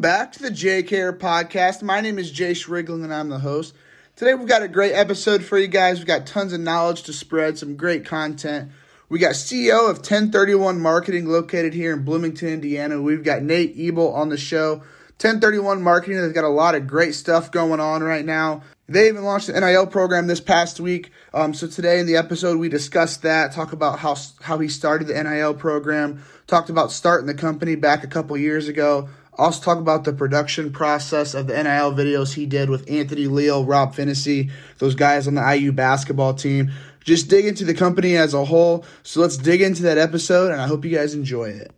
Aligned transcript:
Back 0.00 0.32
to 0.32 0.42
the 0.42 0.48
JKR 0.48 1.18
podcast. 1.18 1.82
My 1.82 2.00
name 2.00 2.18
is 2.18 2.32
Jayce 2.32 2.66
Riegling 2.66 3.04
and 3.04 3.12
I'm 3.12 3.28
the 3.28 3.40
host. 3.40 3.74
Today 4.16 4.32
we've 4.32 4.48
got 4.48 4.62
a 4.62 4.68
great 4.68 4.94
episode 4.94 5.44
for 5.44 5.58
you 5.58 5.66
guys. 5.66 5.98
We've 5.98 6.06
got 6.06 6.26
tons 6.26 6.54
of 6.54 6.60
knowledge 6.60 7.02
to 7.02 7.12
spread, 7.12 7.58
some 7.58 7.76
great 7.76 8.06
content. 8.06 8.70
We 9.10 9.18
got 9.18 9.32
CEO 9.32 9.90
of 9.90 10.00
Ten31 10.00 10.78
Marketing 10.78 11.26
located 11.26 11.74
here 11.74 11.92
in 11.92 12.02
Bloomington, 12.02 12.48
Indiana. 12.48 13.02
We've 13.02 13.22
got 13.22 13.42
Nate 13.42 13.74
Ebel 13.78 14.14
on 14.14 14.30
the 14.30 14.38
show. 14.38 14.84
Ten31 15.18 15.82
Marketing 15.82 16.16
has 16.16 16.32
got 16.32 16.44
a 16.44 16.48
lot 16.48 16.74
of 16.74 16.86
great 16.86 17.14
stuff 17.14 17.50
going 17.50 17.78
on 17.78 18.02
right 18.02 18.24
now. 18.24 18.62
They 18.88 19.06
even 19.08 19.22
launched 19.22 19.48
the 19.48 19.60
NIL 19.60 19.86
program 19.86 20.28
this 20.28 20.40
past 20.40 20.80
week. 20.80 21.12
Um, 21.34 21.52
so 21.52 21.66
today 21.66 22.00
in 22.00 22.06
the 22.06 22.16
episode 22.16 22.58
we 22.58 22.70
discussed 22.70 23.20
that, 23.22 23.52
talk 23.52 23.74
about 23.74 23.98
how 23.98 24.16
how 24.40 24.58
he 24.60 24.68
started 24.68 25.08
the 25.08 25.22
NIL 25.22 25.52
program, 25.52 26.24
talked 26.46 26.70
about 26.70 26.90
starting 26.90 27.26
the 27.26 27.34
company 27.34 27.74
back 27.74 28.02
a 28.02 28.08
couple 28.08 28.34
years 28.38 28.66
ago, 28.66 29.10
also 29.40 29.64
talk 29.64 29.78
about 29.78 30.04
the 30.04 30.12
production 30.12 30.70
process 30.70 31.32
of 31.32 31.46
the 31.46 31.54
NIL 31.54 31.92
videos 31.92 32.34
he 32.34 32.44
did 32.44 32.68
with 32.68 32.88
Anthony 32.90 33.26
Leal, 33.26 33.64
Rob 33.64 33.94
Phinisee, 33.94 34.50
those 34.78 34.94
guys 34.94 35.26
on 35.26 35.34
the 35.34 35.54
IU 35.56 35.72
basketball 35.72 36.34
team. 36.34 36.70
Just 37.04 37.30
dig 37.30 37.46
into 37.46 37.64
the 37.64 37.72
company 37.72 38.16
as 38.16 38.34
a 38.34 38.44
whole. 38.44 38.84
So 39.02 39.22
let's 39.22 39.38
dig 39.38 39.62
into 39.62 39.82
that 39.84 39.96
episode, 39.96 40.52
and 40.52 40.60
I 40.60 40.66
hope 40.66 40.84
you 40.84 40.94
guys 40.94 41.14
enjoy 41.14 41.48
it. 41.48 41.72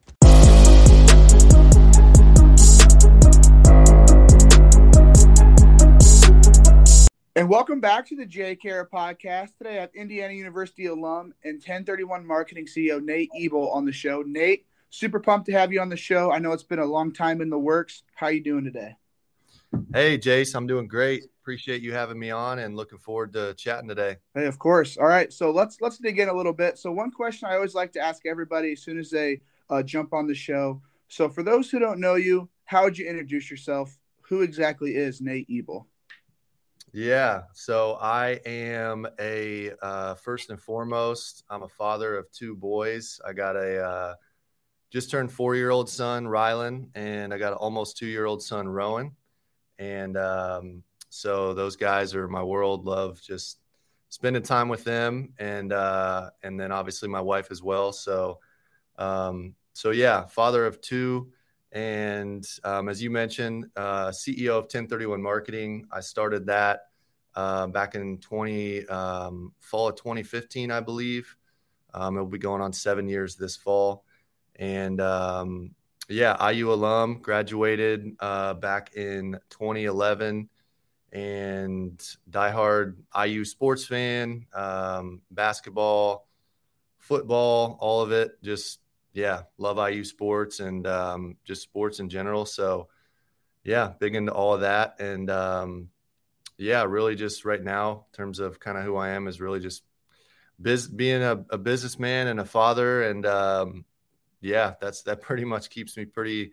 And 7.36 7.48
welcome 7.48 7.80
back 7.80 8.08
to 8.08 8.16
the 8.16 8.26
JKR 8.26 8.88
podcast. 8.92 9.56
Today 9.56 9.78
I 9.78 9.82
have 9.82 9.94
Indiana 9.94 10.32
University 10.32 10.86
alum 10.86 11.32
and 11.44 11.62
Ten31 11.62 12.24
marketing 12.24 12.66
CEO 12.66 13.00
Nate 13.00 13.30
Ebel 13.38 13.70
on 13.70 13.84
the 13.84 13.92
show. 13.92 14.22
Nate, 14.26 14.66
super 14.92 15.18
pumped 15.18 15.46
to 15.46 15.52
have 15.52 15.72
you 15.72 15.80
on 15.80 15.88
the 15.88 15.96
show. 15.96 16.30
I 16.30 16.38
know 16.38 16.52
it's 16.52 16.62
been 16.62 16.78
a 16.78 16.84
long 16.84 17.12
time 17.12 17.40
in 17.40 17.48
the 17.48 17.58
works. 17.58 18.02
How 18.14 18.28
you 18.28 18.42
doing 18.42 18.64
today? 18.64 18.94
Hey, 19.94 20.18
Jayce, 20.18 20.54
I'm 20.54 20.66
doing 20.66 20.86
great. 20.86 21.24
Appreciate 21.40 21.80
you 21.80 21.94
having 21.94 22.18
me 22.18 22.30
on 22.30 22.58
and 22.58 22.76
looking 22.76 22.98
forward 22.98 23.32
to 23.32 23.54
chatting 23.54 23.88
today. 23.88 24.18
Hey, 24.34 24.44
of 24.46 24.58
course. 24.58 24.98
All 24.98 25.06
right, 25.06 25.32
so 25.32 25.50
let's 25.50 25.80
let's 25.80 25.96
dig 25.96 26.18
in 26.18 26.28
a 26.28 26.32
little 26.32 26.52
bit. 26.52 26.78
So 26.78 26.92
one 26.92 27.10
question 27.10 27.48
I 27.48 27.54
always 27.54 27.74
like 27.74 27.90
to 27.94 28.00
ask 28.00 28.26
everybody 28.26 28.72
as 28.72 28.82
soon 28.82 28.98
as 28.98 29.10
they 29.10 29.40
uh, 29.70 29.82
jump 29.82 30.12
on 30.12 30.26
the 30.26 30.34
show. 30.34 30.82
So 31.08 31.28
for 31.30 31.42
those 31.42 31.70
who 31.70 31.78
don't 31.78 31.98
know 31.98 32.16
you, 32.16 32.50
how 32.64 32.84
would 32.84 32.98
you 32.98 33.08
introduce 33.08 33.50
yourself? 33.50 33.98
Who 34.28 34.42
exactly 34.42 34.94
is 34.94 35.22
Nate 35.22 35.48
Ebel? 35.50 35.88
Yeah, 36.92 37.44
so 37.54 37.96
I 37.98 38.40
am 38.44 39.06
a 39.18 39.72
uh, 39.80 40.14
first 40.16 40.50
and 40.50 40.60
foremost, 40.60 41.44
I'm 41.48 41.62
a 41.62 41.68
father 41.68 42.18
of 42.18 42.30
two 42.30 42.54
boys. 42.54 43.18
I 43.26 43.32
got 43.32 43.56
a 43.56 43.82
uh, 43.82 44.14
just 44.92 45.10
turned 45.10 45.32
four 45.32 45.56
year 45.56 45.70
old 45.70 45.88
son 45.88 46.26
Rylan, 46.26 46.88
and 46.94 47.32
I 47.32 47.38
got 47.38 47.52
an 47.52 47.58
almost 47.58 47.96
two 47.96 48.06
year 48.06 48.26
old 48.26 48.42
son 48.42 48.68
Rowan, 48.68 49.12
and 49.78 50.16
um, 50.18 50.82
so 51.08 51.54
those 51.54 51.76
guys 51.76 52.14
are 52.14 52.28
my 52.28 52.42
world. 52.42 52.84
Love 52.84 53.20
just 53.20 53.58
spending 54.10 54.42
time 54.42 54.68
with 54.68 54.84
them, 54.84 55.32
and 55.38 55.72
uh, 55.72 56.28
and 56.42 56.60
then 56.60 56.70
obviously 56.70 57.08
my 57.08 57.22
wife 57.22 57.48
as 57.50 57.62
well. 57.62 57.90
So 57.92 58.38
um, 58.98 59.54
so 59.72 59.90
yeah, 59.90 60.26
father 60.26 60.66
of 60.66 60.80
two. 60.82 61.32
And 61.72 62.46
um, 62.64 62.90
as 62.90 63.02
you 63.02 63.10
mentioned, 63.10 63.64
uh, 63.76 64.08
CEO 64.08 64.58
of 64.58 64.68
Ten31 64.68 65.22
Marketing, 65.22 65.86
I 65.90 66.00
started 66.00 66.44
that 66.46 66.80
uh, 67.34 67.66
back 67.68 67.94
in 67.94 68.18
20 68.18 68.86
um, 68.88 69.54
fall 69.58 69.88
of 69.88 69.96
2015, 69.96 70.70
I 70.70 70.80
believe. 70.80 71.34
Um, 71.94 72.16
it'll 72.16 72.26
be 72.26 72.36
going 72.36 72.60
on 72.60 72.74
seven 72.74 73.08
years 73.08 73.36
this 73.36 73.56
fall. 73.56 74.04
And 74.56 75.00
um, 75.00 75.74
yeah, 76.08 76.50
IU 76.50 76.72
alum, 76.72 77.18
graduated 77.22 78.16
uh, 78.20 78.54
back 78.54 78.94
in 78.94 79.38
2011, 79.50 80.48
and 81.12 82.16
diehard 82.30 82.96
IU 83.26 83.44
sports 83.44 83.84
fan, 83.84 84.46
um, 84.54 85.20
basketball, 85.30 86.26
football, 86.98 87.76
all 87.80 88.00
of 88.02 88.12
it. 88.12 88.42
Just 88.42 88.80
yeah, 89.12 89.42
love 89.58 89.78
IU 89.78 90.04
sports 90.04 90.60
and 90.60 90.86
um, 90.86 91.36
just 91.44 91.62
sports 91.62 92.00
in 92.00 92.08
general. 92.08 92.46
So 92.46 92.88
yeah, 93.64 93.92
big 93.98 94.14
into 94.14 94.32
all 94.32 94.54
of 94.54 94.62
that, 94.62 95.00
and 95.00 95.30
um, 95.30 95.88
yeah, 96.58 96.84
really 96.84 97.14
just 97.14 97.44
right 97.44 97.62
now, 97.62 98.06
in 98.12 98.16
terms 98.16 98.38
of 98.38 98.58
kind 98.58 98.78
of 98.78 98.84
who 98.84 98.96
I 98.96 99.10
am, 99.10 99.28
is 99.28 99.40
really 99.40 99.60
just 99.60 99.82
biz- 100.60 100.88
being 100.88 101.22
a, 101.22 101.44
a 101.50 101.58
businessman 101.58 102.26
and 102.28 102.40
a 102.40 102.44
father, 102.44 103.02
and 103.02 103.24
um, 103.26 103.84
yeah, 104.42 104.74
that's 104.80 105.02
that 105.02 105.22
pretty 105.22 105.44
much 105.44 105.70
keeps 105.70 105.96
me 105.96 106.04
pretty 106.04 106.52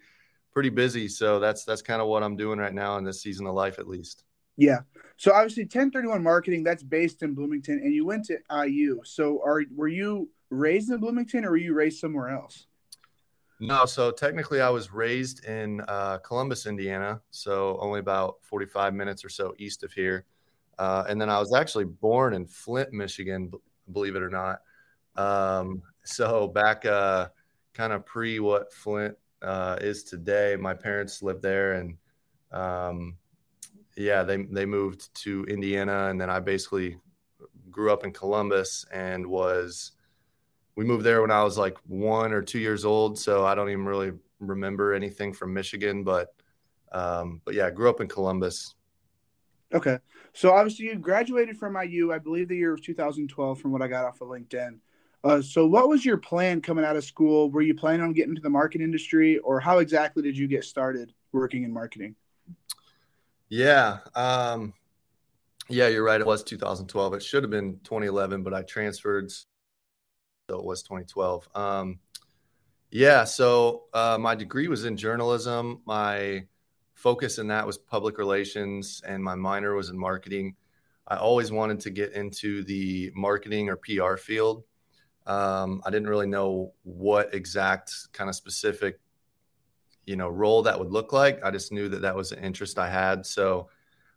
pretty 0.54 0.70
busy. 0.70 1.08
So 1.08 1.40
that's 1.40 1.66
that's 1.66 1.82
kind 1.82 2.02
of 2.02 2.08
what 2.08 2.24
I'm 2.24 2.38
doing 2.38 2.60
right 2.60 2.74
now 2.74 2.98
in 2.98 3.04
this 3.04 3.22
season 3.22 3.48
of 3.48 3.56
life, 3.56 3.80
at 3.80 3.88
least. 3.88 4.24
Yeah. 4.58 4.80
So 5.18 5.34
obviously, 5.34 5.66
Ten31 5.66 6.22
marketing 6.22 6.64
that's 6.64 6.84
based 6.84 7.24
in 7.24 7.34
Bloomington, 7.34 7.80
and 7.84 7.94
you 7.94 8.06
went 8.06 8.26
to 8.26 8.38
IU. 8.66 9.02
So 9.04 9.42
are 9.44 9.64
were 9.76 9.88
you 9.88 10.30
raised 10.50 10.92
in 10.92 11.00
Bloomington, 11.00 11.46
or 11.46 11.52
were 11.52 11.58
you 11.58 11.74
raised 11.74 12.00
somewhere 12.00 12.30
else? 12.30 12.68
No, 13.62 13.86
so 13.86 14.12
technically, 14.12 14.62
I 14.62 14.70
was 14.70 14.94
raised 14.94 15.44
in 15.44 15.82
uh, 15.88 16.20
Columbus, 16.20 16.66
Indiana, 16.66 17.20
so 17.30 17.78
only 17.82 18.00
about 18.00 18.38
45 18.44 18.94
minutes 18.94 19.26
or 19.26 19.30
so 19.30 19.54
east 19.58 19.84
of 19.84 19.92
here. 19.92 20.26
Uh, 20.78 21.04
and 21.10 21.20
then 21.20 21.30
I 21.30 21.40
was 21.40 21.54
actually 21.54 21.84
born 21.84 22.34
in 22.34 22.46
Flint, 22.46 22.94
Michigan, 22.94 23.52
believe 23.92 24.16
it 24.16 24.22
or 24.22 24.30
not. 24.30 24.62
Um, 25.18 25.82
so 26.06 26.48
back 26.48 26.86
uh, 26.86 27.28
kind 27.80 27.94
of 27.94 28.06
pre 28.06 28.42
what 28.42 28.74
Flint 28.74 29.16
uh, 29.42 29.78
is 29.80 30.04
today. 30.04 30.58
My 30.60 30.74
parents 30.74 31.24
lived 31.24 31.42
there, 31.42 31.76
and 31.76 31.96
um, 32.52 33.16
yeah, 33.96 34.24
they 34.24 34.44
they 34.44 34.66
moved 34.66 35.14
to 35.24 35.46
Indiana, 35.46 36.10
and 36.10 36.20
then 36.20 36.30
I 36.30 36.42
basically 36.42 36.98
grew 37.72 37.94
up 37.94 38.04
in 38.04 38.12
Columbus 38.12 38.86
and 38.94 39.26
was. 39.26 39.94
We 40.76 40.86
moved 40.86 41.04
there 41.04 41.22
when 41.22 41.32
I 41.32 41.44
was 41.44 41.58
like 41.58 41.78
one 41.88 42.32
or 42.32 42.42
two 42.42 42.60
years 42.60 42.86
old, 42.86 43.20
so 43.20 43.46
I 43.46 43.54
don't 43.54 43.70
even 43.70 43.86
really 43.86 44.12
remember 44.40 44.94
anything 44.94 45.34
from 45.34 45.54
Michigan, 45.54 46.04
but 46.04 46.34
um, 46.92 47.42
but 47.46 47.54
yeah, 47.54 47.70
grew 47.70 47.90
up 47.90 48.02
in 48.02 48.08
Columbus. 48.08 48.76
Okay, 49.74 50.00
so 50.34 50.52
obviously 50.54 50.86
you 50.86 50.96
graduated 50.96 51.58
from 51.58 51.78
IU, 51.82 52.12
I 52.12 52.20
believe 52.20 52.48
the 52.48 52.58
year 52.58 52.72
was 52.72 52.82
2012, 52.82 53.60
from 53.60 53.72
what 53.72 53.82
I 53.82 53.88
got 53.88 54.06
off 54.06 54.22
of 54.22 54.30
LinkedIn. 54.30 54.80
Uh, 55.24 55.42
so, 55.42 55.66
what 55.66 55.90
was 55.90 56.06
your 56.06 56.18
plan 56.18 56.62
coming 56.62 56.86
out 56.86 56.96
of 56.96 57.04
school? 57.04 57.52
Were 57.52 57.62
you 57.62 57.76
planning 57.76 58.02
on 58.02 58.14
getting 58.14 58.32
into 58.32 58.42
the 58.42 58.50
market 58.50 58.82
industry, 58.82 59.38
or 59.40 59.60
how 59.60 59.80
exactly 59.80 60.24
did 60.24 60.38
you 60.38 60.48
get 60.48 60.64
started 60.64 61.14
working 61.34 61.64
in 61.64 61.74
marketing? 61.74 62.16
Yeah, 63.50 63.98
um, 64.16 64.74
yeah, 65.68 65.88
you're 65.88 66.04
right. 66.04 66.22
It 66.22 66.28
was 66.28 66.44
2012. 66.44 67.16
It 67.16 67.24
should 67.24 67.44
have 67.44 67.52
been 67.52 67.80
2011, 67.84 68.44
but 68.44 68.54
I 68.54 68.62
transferred, 68.62 69.30
so 69.32 69.46
it 70.52 70.64
was 70.64 70.84
2012. 70.84 71.50
Um, 71.54 72.00
yeah, 72.92 73.24
so 73.24 73.84
uh, 73.94 74.18
my 74.20 74.36
degree 74.36 74.68
was 74.68 74.86
in 74.86 74.96
journalism. 74.96 75.82
My 75.86 76.46
focus 76.94 77.40
in 77.40 77.48
that 77.48 77.68
was 77.68 77.78
public 77.78 78.18
relations, 78.18 79.02
and 79.06 79.24
my 79.24 79.36
minor 79.36 79.76
was 79.76 79.90
in 79.90 79.98
marketing. 79.98 80.56
I 81.08 81.18
always 81.18 81.52
wanted 81.52 81.80
to 81.82 81.90
get 81.90 82.14
into 82.14 82.64
the 82.64 83.12
marketing 83.16 83.70
or 83.70 83.78
PR 83.78 84.16
field. 84.16 84.64
Um, 85.30 85.84
I 85.86 85.92
didn't 85.92 86.10
really 86.10 86.26
know 86.26 86.74
what 86.82 87.36
exact 87.36 87.94
kind 88.14 88.32
of 88.32 88.36
specific, 88.36 89.00
you 90.08 90.16
know, 90.16 90.28
role 90.28 90.64
that 90.64 90.78
would 90.78 90.92
look 90.92 91.14
like. 91.14 91.40
I 91.44 91.52
just 91.52 91.72
knew 91.72 91.88
that 91.90 92.02
that 92.02 92.16
was 92.16 92.32
an 92.32 92.44
interest 92.44 92.80
I 92.80 92.90
had. 92.90 93.28
So 93.28 93.70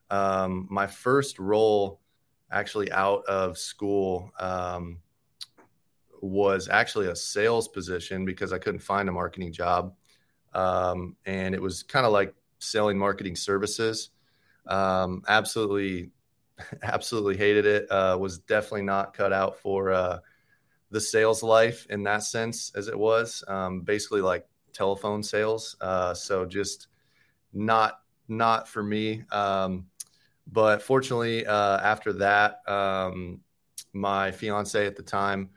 um, 0.09 0.67
my 0.71 0.87
first 0.87 1.39
role, 1.39 2.01
actually 2.51 2.91
out 2.93 3.27
of 3.27 3.59
school, 3.59 4.33
um, 4.41 5.01
was 6.23 6.71
actually 6.71 7.09
a 7.09 7.17
sales 7.17 7.69
position 7.69 8.25
because 8.25 8.51
I 8.55 8.59
couldn't 8.59 8.81
find 8.81 9.07
a 9.11 9.13
marketing 9.13 9.53
job, 9.53 9.95
um, 10.55 11.15
and 11.27 11.55
it 11.55 11.61
was 11.61 11.83
kind 11.83 12.07
of 12.07 12.13
like 12.13 12.35
selling 12.59 12.97
marketing 12.97 13.37
services. 13.37 14.11
Um, 14.67 15.25
absolutely, 15.29 16.11
absolutely 16.83 17.37
hated 17.37 17.67
it. 17.67 17.91
Uh, 17.91 18.17
was 18.19 18.39
definitely 18.39 18.85
not 18.85 19.13
cut 19.13 19.35
out 19.35 19.59
for. 19.59 19.93
Uh, 19.93 20.19
the 20.93 21.01
sales 21.01 21.43
life 21.43 21.87
in 21.91 22.03
that 22.05 22.23
sense 22.23 22.71
as 22.77 22.87
it 22.87 22.99
was. 22.99 23.43
Um, 23.49 23.81
basically, 23.81 24.21
like 24.21 24.47
telephone 24.73 25.23
sales. 25.23 25.77
Uh, 25.81 26.15
so 26.15 26.45
just 26.47 26.89
not 27.53 28.01
not 28.29 28.69
for 28.69 28.83
me. 28.83 29.25
Um, 29.33 29.87
but 30.51 30.83
fortunately, 30.83 31.47
uh, 31.47 31.79
after 31.79 32.13
that, 32.15 32.61
um, 32.69 33.41
my 33.93 34.31
fiance 34.31 34.87
at 34.87 34.97
the 34.97 35.03
time 35.03 35.51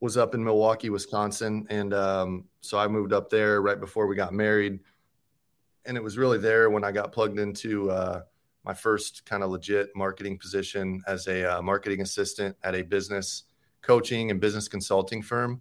was 0.00 0.16
up 0.16 0.34
in 0.34 0.44
Milwaukee, 0.44 0.90
Wisconsin, 0.90 1.66
and 1.70 1.94
um, 1.94 2.44
so 2.60 2.78
I 2.78 2.88
moved 2.88 3.12
up 3.12 3.30
there 3.30 3.62
right 3.62 3.78
before 3.78 4.06
we 4.06 4.16
got 4.16 4.32
married. 4.32 4.80
And 5.84 5.96
it 5.96 6.02
was 6.02 6.18
really 6.18 6.38
there 6.38 6.70
when 6.70 6.84
I 6.84 6.90
got 6.90 7.12
plugged 7.12 7.38
into 7.38 7.90
uh, 7.90 8.22
my 8.64 8.74
first 8.74 9.24
kind 9.24 9.44
of 9.44 9.50
legit 9.50 9.90
marketing 9.94 10.38
position 10.38 11.00
as 11.06 11.28
a 11.28 11.58
uh, 11.58 11.62
marketing 11.62 12.00
assistant 12.00 12.56
at 12.64 12.74
a 12.74 12.82
business 12.82 13.44
coaching 13.86 14.32
and 14.32 14.40
business 14.40 14.66
consulting 14.66 15.22
firm. 15.22 15.60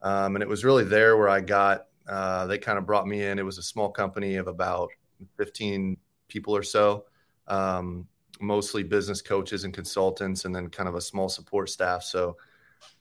Um, 0.00 0.36
and 0.36 0.42
it 0.42 0.48
was 0.48 0.64
really 0.64 0.84
there 0.84 1.16
where 1.16 1.28
I 1.28 1.40
got, 1.40 1.86
uh, 2.08 2.46
they 2.46 2.58
kind 2.58 2.78
of 2.78 2.86
brought 2.86 3.08
me 3.08 3.24
in. 3.24 3.40
It 3.40 3.44
was 3.44 3.58
a 3.58 3.62
small 3.62 3.90
company 3.90 4.36
of 4.36 4.46
about 4.46 4.90
15 5.36 5.96
people 6.28 6.56
or 6.56 6.62
so, 6.62 7.06
um, 7.48 8.06
mostly 8.40 8.84
business 8.84 9.20
coaches 9.20 9.64
and 9.64 9.74
consultants, 9.74 10.44
and 10.44 10.54
then 10.54 10.68
kind 10.68 10.88
of 10.88 10.94
a 10.94 11.00
small 11.00 11.28
support 11.28 11.68
staff. 11.68 12.04
So 12.04 12.36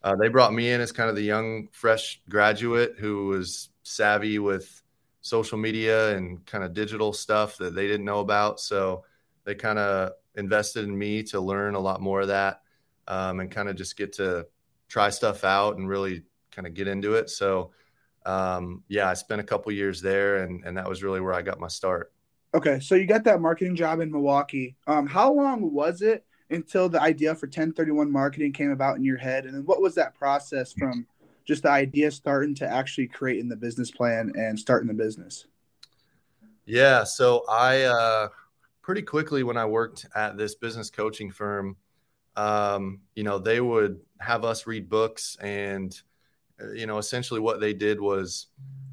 uh, 0.04 0.16
they 0.16 0.30
brought 0.30 0.54
me 0.54 0.72
in 0.72 0.82
as 0.82 0.92
kind 0.92 1.12
of 1.12 1.16
the 1.16 1.22
young, 1.22 1.68
fresh 1.72 2.20
graduate 2.28 2.96
who 2.98 3.28
was 3.28 3.70
savvy 3.84 4.40
with 4.40 4.82
social 5.22 5.60
media 5.60 6.16
and 6.16 6.44
kind 6.48 6.64
of 6.64 6.74
digital 6.74 7.14
stuff 7.14 7.58
that 7.58 7.76
they 7.76 7.86
didn't 7.86 8.06
know 8.06 8.20
about. 8.20 8.60
So 8.60 9.04
they 9.44 9.54
kind 9.54 9.78
of 9.78 10.14
invested 10.36 10.86
in 10.86 10.98
me 10.98 11.22
to 11.24 11.40
learn 11.40 11.76
a 11.76 11.80
lot 11.80 12.02
more 12.02 12.22
of 12.22 12.30
that 12.30 12.62
um, 13.08 13.40
and 13.40 13.52
kind 13.52 13.70
of 13.70 13.76
just 13.76 13.98
get 13.98 14.14
to 14.14 14.48
try 14.88 15.10
stuff 15.10 15.44
out 15.44 15.78
and 15.78 15.88
really 15.88 16.24
kind 16.52 16.68
of 16.68 16.74
get 16.74 16.88
into 16.88 17.14
it. 17.14 17.30
So, 17.30 17.72
um, 18.26 18.84
yeah, 18.88 19.10
I 19.10 19.14
spent 19.14 19.42
a 19.42 19.44
couple 19.44 19.72
years 19.72 20.02
there, 20.02 20.44
and 20.44 20.64
and 20.66 20.78
that 20.78 20.88
was 20.88 21.04
really 21.04 21.22
where 21.22 21.34
I 21.34 21.42
got 21.42 21.60
my 21.60 21.68
start. 21.68 22.12
Okay, 22.54 22.80
so 22.80 22.96
you 22.96 23.06
got 23.06 23.26
that 23.26 23.42
marketing 23.42 23.76
job 23.76 24.00
in 24.00 24.12
Milwaukee. 24.12 24.76
Um, 24.88 25.08
how 25.08 25.32
long 25.34 25.74
was 25.74 26.02
it 26.02 26.26
until 26.50 26.88
the 26.88 27.02
idea 27.02 27.36
for 27.36 27.48
Ten31 27.48 28.10
marketing 28.10 28.54
came 28.54 28.72
about 28.72 28.96
in 28.96 29.04
your 29.04 29.18
head, 29.18 29.46
and 29.46 29.54
then 29.54 29.66
what 29.66 29.82
was 29.82 29.96
that 29.96 30.16
process 30.16 30.72
from 30.74 31.06
just 31.46 31.64
the 31.64 31.70
idea 31.70 32.10
starting 32.12 32.56
to 32.56 32.68
actually 32.68 33.08
creating 33.08 33.50
the 33.50 33.56
business 33.56 33.92
plan 33.92 34.32
and 34.36 34.58
starting 34.58 34.88
the 34.88 34.94
business? 34.94 35.46
Yeah, 36.66 37.04
so 37.04 37.44
I 37.48 37.84
uh, 37.84 38.30
pretty 38.82 39.04
quickly 39.04 39.44
when 39.44 39.58
I 39.58 39.66
worked 39.66 40.08
at 40.16 40.38
this 40.38 40.56
business 40.56 40.90
coaching 40.90 41.30
firm, 41.32 41.76
um, 42.36 43.02
you 43.16 43.24
know, 43.24 43.38
they 43.40 43.62
would 43.62 44.00
have 44.20 44.44
us 44.44 44.68
read 44.68 44.90
books 44.90 45.38
and 45.42 46.02
uh, 46.62 46.72
you 46.72 46.88
know, 46.88 46.98
essentially 46.98 47.40
what 47.40 47.60
they 47.60 47.74
did 47.74 48.00
was 48.00 48.48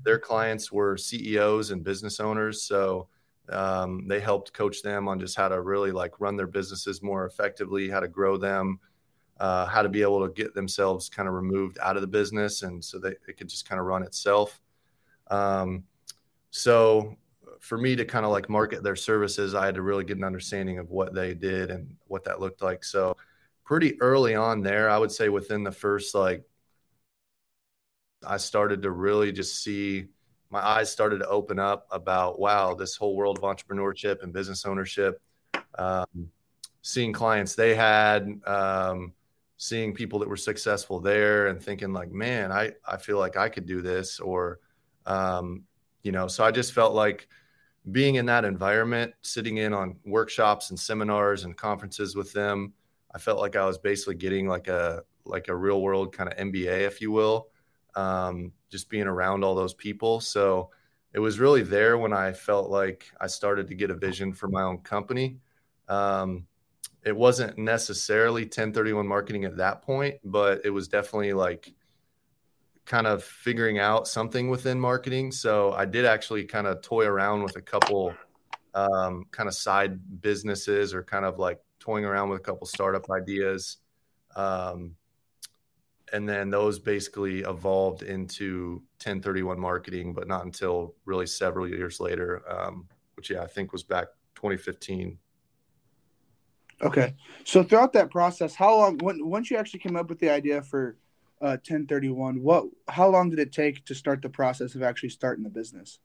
their 0.04 0.18
clients 0.18 0.72
were 0.72 0.96
CEOs 0.96 1.70
and 1.70 1.84
business 1.84 2.20
owners. 2.20 2.62
So 2.62 3.08
um, 3.50 4.06
they 4.08 4.20
helped 4.20 4.52
coach 4.52 4.82
them 4.82 5.08
on 5.08 5.20
just 5.20 5.36
how 5.36 5.48
to 5.48 5.60
really 5.60 5.92
like 5.92 6.20
run 6.20 6.36
their 6.36 6.46
businesses 6.46 7.02
more 7.02 7.26
effectively, 7.26 7.88
how 7.88 8.00
to 8.00 8.08
grow 8.08 8.36
them, 8.36 8.80
uh, 9.38 9.66
how 9.66 9.82
to 9.82 9.88
be 9.88 10.02
able 10.02 10.26
to 10.26 10.32
get 10.32 10.54
themselves 10.54 11.08
kind 11.08 11.28
of 11.28 11.34
removed 11.34 11.78
out 11.80 11.96
of 11.96 12.02
the 12.02 12.08
business. 12.08 12.62
And 12.62 12.84
so 12.84 12.98
they, 12.98 13.14
it 13.28 13.36
could 13.36 13.48
just 13.48 13.68
kind 13.68 13.80
of 13.80 13.86
run 13.86 14.02
itself. 14.02 14.60
Um, 15.28 15.84
so 16.50 17.16
for 17.60 17.78
me 17.78 17.94
to 17.94 18.04
kind 18.04 18.24
of 18.24 18.32
like 18.32 18.48
market 18.48 18.82
their 18.82 18.96
services, 18.96 19.54
I 19.54 19.66
had 19.66 19.76
to 19.76 19.82
really 19.82 20.04
get 20.04 20.16
an 20.16 20.24
understanding 20.24 20.78
of 20.78 20.90
what 20.90 21.14
they 21.14 21.32
did 21.32 21.70
and 21.70 21.96
what 22.08 22.24
that 22.24 22.40
looked 22.40 22.60
like. 22.60 22.84
So 22.84 23.16
pretty 23.64 24.00
early 24.00 24.34
on 24.34 24.62
there, 24.62 24.90
I 24.90 24.98
would 24.98 25.12
say 25.12 25.28
within 25.28 25.62
the 25.64 25.72
first 25.72 26.14
like 26.14 26.44
I 28.26 28.36
started 28.36 28.82
to 28.82 28.90
really 28.90 29.32
just 29.32 29.62
see 29.62 30.06
my 30.50 30.60
eyes 30.60 30.92
started 30.92 31.18
to 31.18 31.28
open 31.28 31.58
up 31.58 31.86
about 31.90 32.38
wow, 32.38 32.74
this 32.74 32.96
whole 32.96 33.16
world 33.16 33.38
of 33.38 33.44
entrepreneurship 33.44 34.22
and 34.22 34.32
business 34.32 34.66
ownership. 34.66 35.20
Um, 35.78 36.30
seeing 36.82 37.12
clients 37.12 37.54
they 37.54 37.74
had, 37.74 38.28
um, 38.46 39.12
seeing 39.56 39.94
people 39.94 40.18
that 40.18 40.28
were 40.28 40.36
successful 40.36 41.00
there, 41.00 41.46
and 41.46 41.62
thinking 41.62 41.92
like, 41.92 42.10
man, 42.12 42.52
I 42.52 42.72
I 42.86 42.98
feel 42.98 43.18
like 43.18 43.36
I 43.36 43.48
could 43.48 43.66
do 43.66 43.80
this, 43.80 44.20
or 44.20 44.60
um, 45.06 45.64
you 46.02 46.12
know, 46.12 46.28
so 46.28 46.44
I 46.44 46.50
just 46.50 46.72
felt 46.72 46.94
like 46.94 47.28
being 47.90 48.16
in 48.16 48.26
that 48.26 48.44
environment, 48.44 49.12
sitting 49.22 49.56
in 49.56 49.72
on 49.72 49.96
workshops 50.04 50.70
and 50.70 50.78
seminars 50.78 51.44
and 51.44 51.56
conferences 51.56 52.14
with 52.14 52.32
them, 52.32 52.72
I 53.14 53.18
felt 53.18 53.40
like 53.40 53.56
I 53.56 53.66
was 53.66 53.78
basically 53.78 54.14
getting 54.14 54.48
like 54.48 54.68
a 54.68 55.02
like 55.24 55.48
a 55.48 55.54
real 55.54 55.80
world 55.80 56.16
kind 56.16 56.30
of 56.32 56.38
MBA, 56.38 56.86
if 56.86 57.00
you 57.00 57.12
will 57.12 57.48
um, 57.94 58.52
just 58.70 58.88
being 58.88 59.06
around 59.06 59.44
all 59.44 59.54
those 59.54 59.74
people. 59.74 60.20
So 60.20 60.70
it 61.12 61.18
was 61.18 61.38
really 61.38 61.62
there 61.62 61.98
when 61.98 62.12
I 62.12 62.32
felt 62.32 62.70
like 62.70 63.10
I 63.20 63.26
started 63.26 63.68
to 63.68 63.74
get 63.74 63.90
a 63.90 63.94
vision 63.94 64.32
for 64.32 64.48
my 64.48 64.62
own 64.62 64.78
company. 64.78 65.38
Um, 65.88 66.46
it 67.04 67.16
wasn't 67.16 67.58
necessarily 67.58 68.46
Ten31 68.46 69.06
marketing 69.06 69.44
at 69.44 69.56
that 69.56 69.82
point, 69.82 70.16
but 70.24 70.64
it 70.64 70.70
was 70.70 70.88
definitely 70.88 71.32
like 71.32 71.74
kind 72.86 73.06
of 73.06 73.22
figuring 73.22 73.78
out 73.78 74.08
something 74.08 74.48
within 74.48 74.80
marketing. 74.80 75.32
So 75.32 75.72
I 75.72 75.84
did 75.84 76.04
actually 76.04 76.44
kind 76.44 76.66
of 76.66 76.82
toy 76.82 77.06
around 77.06 77.42
with 77.42 77.56
a 77.56 77.62
couple 77.62 78.14
um, 78.74 79.26
kind 79.30 79.48
of 79.48 79.54
side 79.54 80.22
businesses 80.22 80.94
or 80.94 81.02
kind 81.02 81.24
of 81.24 81.38
like 81.38 81.60
toying 81.82 82.04
around 82.04 82.28
with 82.28 82.40
a 82.40 82.42
couple 82.42 82.66
startup 82.66 83.10
ideas. 83.10 83.78
Um, 84.36 84.94
and 86.12 86.28
then 86.28 86.48
those 86.48 86.78
basically 86.78 87.40
evolved 87.40 88.02
into 88.02 88.82
Ten31 89.00 89.58
marketing, 89.58 90.12
but 90.12 90.28
not 90.28 90.44
until 90.44 90.94
really 91.04 91.26
several 91.26 91.68
years 91.68 91.98
later, 91.98 92.42
um, 92.48 92.86
which 93.16 93.30
yeah, 93.30 93.42
I 93.42 93.46
think 93.46 93.72
was 93.72 93.82
back 93.82 94.08
2015. 94.36 95.18
Okay, 96.82 97.14
so 97.44 97.62
throughout 97.62 97.92
that 97.92 98.10
process, 98.10 98.54
how 98.54 98.76
long? 98.76 98.98
When, 98.98 99.26
once 99.26 99.50
you 99.50 99.56
actually 99.56 99.80
came 99.80 99.96
up 99.96 100.08
with 100.08 100.18
the 100.18 100.30
idea 100.30 100.62
for 100.62 100.96
uh, 101.40 101.56
Ten31, 101.64 102.40
what? 102.40 102.64
How 102.88 103.08
long 103.08 103.30
did 103.30 103.38
it 103.38 103.52
take 103.52 103.84
to 103.86 103.94
start 103.94 104.20
the 104.20 104.28
process 104.28 104.74
of 104.74 104.82
actually 104.82 105.10
starting 105.10 105.44
the 105.44 105.50
business? 105.50 105.98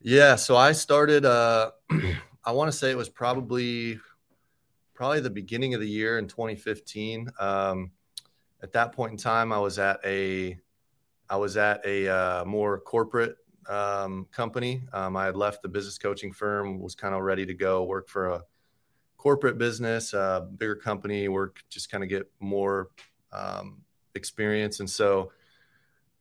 Yeah, 0.00 0.36
so 0.36 0.56
I 0.56 0.72
started. 0.72 1.24
Uh, 1.24 1.72
I 2.44 2.52
want 2.52 2.70
to 2.70 2.76
say 2.76 2.90
it 2.90 2.96
was 2.96 3.08
probably 3.08 4.00
probably 4.94 5.20
the 5.20 5.30
beginning 5.30 5.74
of 5.74 5.80
the 5.80 5.88
year 5.88 6.18
in 6.18 6.26
2015. 6.26 7.30
Um, 7.38 7.90
at 8.62 8.72
that 8.72 8.92
point 8.92 9.12
in 9.12 9.18
time, 9.18 9.52
I 9.52 9.58
was 9.58 9.78
at 9.78 10.00
a 10.04 10.58
I 11.28 11.36
was 11.36 11.56
at 11.56 11.84
a 11.84 12.08
uh, 12.08 12.44
more 12.44 12.78
corporate 12.80 13.36
um, 13.68 14.26
company. 14.32 14.82
Um, 14.92 15.16
I 15.16 15.26
had 15.26 15.36
left 15.36 15.62
the 15.62 15.68
business 15.68 15.98
coaching 15.98 16.32
firm, 16.32 16.80
was 16.80 16.94
kind 16.94 17.14
of 17.14 17.22
ready 17.22 17.46
to 17.46 17.54
go 17.54 17.84
work 17.84 18.08
for 18.08 18.28
a 18.28 18.42
corporate 19.16 19.58
business, 19.58 20.12
a 20.14 20.48
bigger 20.56 20.74
company, 20.74 21.28
work 21.28 21.62
just 21.68 21.90
kind 21.90 22.02
of 22.02 22.08
get 22.08 22.30
more 22.40 22.88
um, 23.32 23.82
experience, 24.14 24.80
and 24.80 24.88
so 24.88 25.30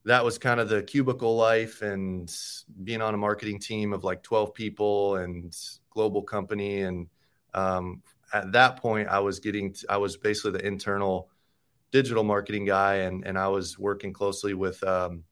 that 0.05 0.23
was 0.23 0.37
kind 0.37 0.59
of 0.59 0.69
the 0.69 0.81
cubicle 0.83 1.35
life 1.35 1.81
and 1.81 2.33
being 2.83 3.01
on 3.01 3.13
a 3.13 3.17
marketing 3.17 3.59
team 3.59 3.93
of 3.93 4.03
like 4.03 4.23
12 4.23 4.53
people 4.53 5.17
and 5.17 5.55
global 5.99 6.21
company 6.21 6.81
and 6.81 7.07
um, 7.53 8.01
at 8.33 8.51
that 8.51 8.77
point 8.77 9.07
i 9.09 9.19
was 9.19 9.39
getting 9.39 9.75
i 9.89 9.97
was 9.97 10.15
basically 10.17 10.51
the 10.51 10.65
internal 10.65 11.29
digital 11.91 12.23
marketing 12.23 12.65
guy, 12.65 12.95
and 12.95 13.25
and 13.25 13.37
I 13.37 13.47
was 13.47 13.79
working 13.79 14.13
closely 14.13 14.53
with 14.53 14.81
um, 14.83 15.23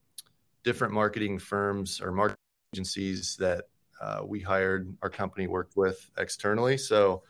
different 0.64 0.94
marketing 0.94 1.40
firms 1.40 2.02
or 2.02 2.12
marketing 2.12 2.38
agencies 2.74 3.36
that 3.38 3.66
uh, 4.02 4.22
we 4.26 4.40
hired. 4.40 4.96
Our 5.02 5.10
company 5.10 5.48
worked 5.48 5.78
with 5.78 6.10
externally, 6.18 6.78
so 6.78 7.24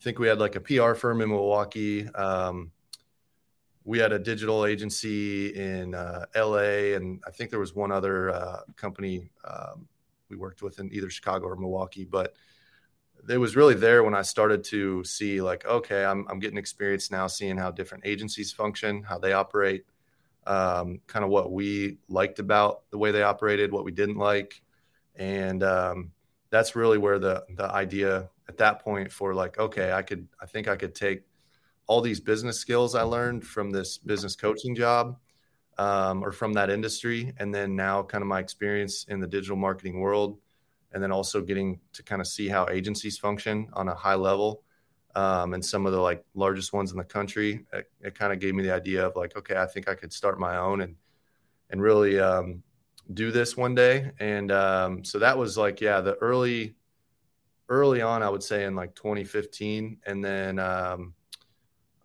I 0.00 0.02
think 0.02 0.18
we 0.18 0.28
had 0.28 0.38
like 0.38 0.56
a 0.56 0.60
PR 0.60 0.94
firm 0.94 1.20
in 1.20 1.28
Milwaukee. 1.28 2.08
Um, 2.08 2.70
we 3.84 3.98
had 3.98 4.12
a 4.12 4.18
digital 4.18 4.66
agency 4.66 5.54
in 5.54 5.94
uh, 5.94 6.26
LA, 6.36 6.94
and 6.96 7.20
I 7.26 7.30
think 7.30 7.50
there 7.50 7.58
was 7.58 7.74
one 7.74 7.90
other 7.90 8.30
uh, 8.30 8.60
company 8.76 9.30
um, 9.44 9.88
we 10.28 10.36
worked 10.36 10.62
with 10.62 10.78
in 10.78 10.92
either 10.92 11.10
Chicago 11.10 11.46
or 11.46 11.56
Milwaukee, 11.56 12.04
but 12.04 12.34
it 13.28 13.38
was 13.38 13.56
really 13.56 13.74
there 13.74 14.02
when 14.02 14.14
I 14.14 14.22
started 14.22 14.64
to 14.64 15.04
see 15.04 15.40
like, 15.40 15.64
okay, 15.66 16.04
I'm, 16.04 16.26
I'm 16.28 16.38
getting 16.38 16.58
experience 16.58 17.10
now 17.10 17.26
seeing 17.26 17.56
how 17.56 17.70
different 17.70 18.04
agencies 18.06 18.52
function, 18.52 19.02
how 19.02 19.18
they 19.18 19.32
operate, 19.32 19.84
um, 20.46 21.00
kind 21.06 21.24
of 21.24 21.30
what 21.30 21.52
we 21.52 21.98
liked 22.08 22.38
about 22.38 22.82
the 22.90 22.98
way 22.98 23.10
they 23.10 23.22
operated, 23.22 23.72
what 23.72 23.84
we 23.84 23.92
didn't 23.92 24.16
like. 24.16 24.62
And 25.16 25.62
um, 25.62 26.12
that's 26.50 26.74
really 26.74 26.98
where 26.98 27.18
the, 27.18 27.44
the 27.56 27.70
idea 27.70 28.30
at 28.48 28.58
that 28.58 28.82
point 28.82 29.12
for 29.12 29.34
like, 29.34 29.58
okay, 29.58 29.92
I 29.92 30.02
could, 30.02 30.26
I 30.40 30.46
think 30.46 30.68
I 30.68 30.76
could 30.76 30.94
take 30.94 31.22
all 31.86 32.00
these 32.00 32.20
business 32.20 32.58
skills 32.58 32.94
I 32.94 33.02
learned 33.02 33.44
from 33.44 33.70
this 33.70 33.98
business 33.98 34.36
coaching 34.36 34.74
job 34.74 35.18
um, 35.78 36.24
or 36.24 36.32
from 36.32 36.52
that 36.54 36.70
industry. 36.70 37.32
And 37.38 37.54
then 37.54 37.76
now 37.76 38.02
kind 38.02 38.22
of 38.22 38.28
my 38.28 38.40
experience 38.40 39.04
in 39.08 39.20
the 39.20 39.26
digital 39.26 39.56
marketing 39.56 40.00
world 40.00 40.38
and 40.92 41.02
then 41.02 41.12
also 41.12 41.40
getting 41.40 41.80
to 41.92 42.02
kind 42.02 42.20
of 42.20 42.26
see 42.26 42.48
how 42.48 42.66
agencies 42.68 43.18
function 43.18 43.68
on 43.72 43.88
a 43.88 43.94
high 43.94 44.14
level 44.14 44.62
um, 45.16 45.54
and 45.54 45.64
some 45.64 45.86
of 45.86 45.92
the 45.92 46.00
like 46.00 46.24
largest 46.34 46.72
ones 46.72 46.92
in 46.92 46.98
the 46.98 47.04
country 47.04 47.64
it, 47.72 47.90
it 48.00 48.14
kind 48.14 48.32
of 48.32 48.38
gave 48.38 48.54
me 48.54 48.62
the 48.62 48.72
idea 48.72 49.06
of 49.06 49.16
like 49.16 49.36
okay 49.36 49.56
i 49.56 49.66
think 49.66 49.88
i 49.88 49.94
could 49.94 50.12
start 50.12 50.38
my 50.38 50.56
own 50.56 50.80
and 50.82 50.96
and 51.70 51.80
really 51.80 52.18
um, 52.18 52.62
do 53.14 53.30
this 53.30 53.56
one 53.56 53.74
day. 53.74 54.12
And 54.18 54.52
um, 54.52 55.04
so 55.04 55.18
that 55.18 55.36
was 55.36 55.56
like, 55.56 55.80
yeah, 55.80 56.00
the 56.00 56.14
early, 56.16 56.76
early 57.68 58.02
on, 58.02 58.22
I 58.22 58.28
would 58.28 58.42
say 58.42 58.64
in 58.64 58.74
like 58.74 58.94
2015. 58.94 59.98
And 60.06 60.24
then 60.24 60.58
um, 60.58 61.14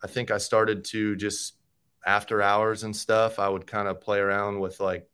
I 0.03 0.07
think 0.07 0.31
I 0.31 0.37
started 0.37 0.85
to 0.85 1.15
just 1.15 1.55
after 2.05 2.41
hours 2.41 2.83
and 2.83 2.95
stuff, 2.95 3.39
I 3.39 3.49
would 3.49 3.67
kind 3.67 3.87
of 3.87 4.01
play 4.01 4.19
around 4.19 4.59
with 4.59 4.79
like, 4.79 5.07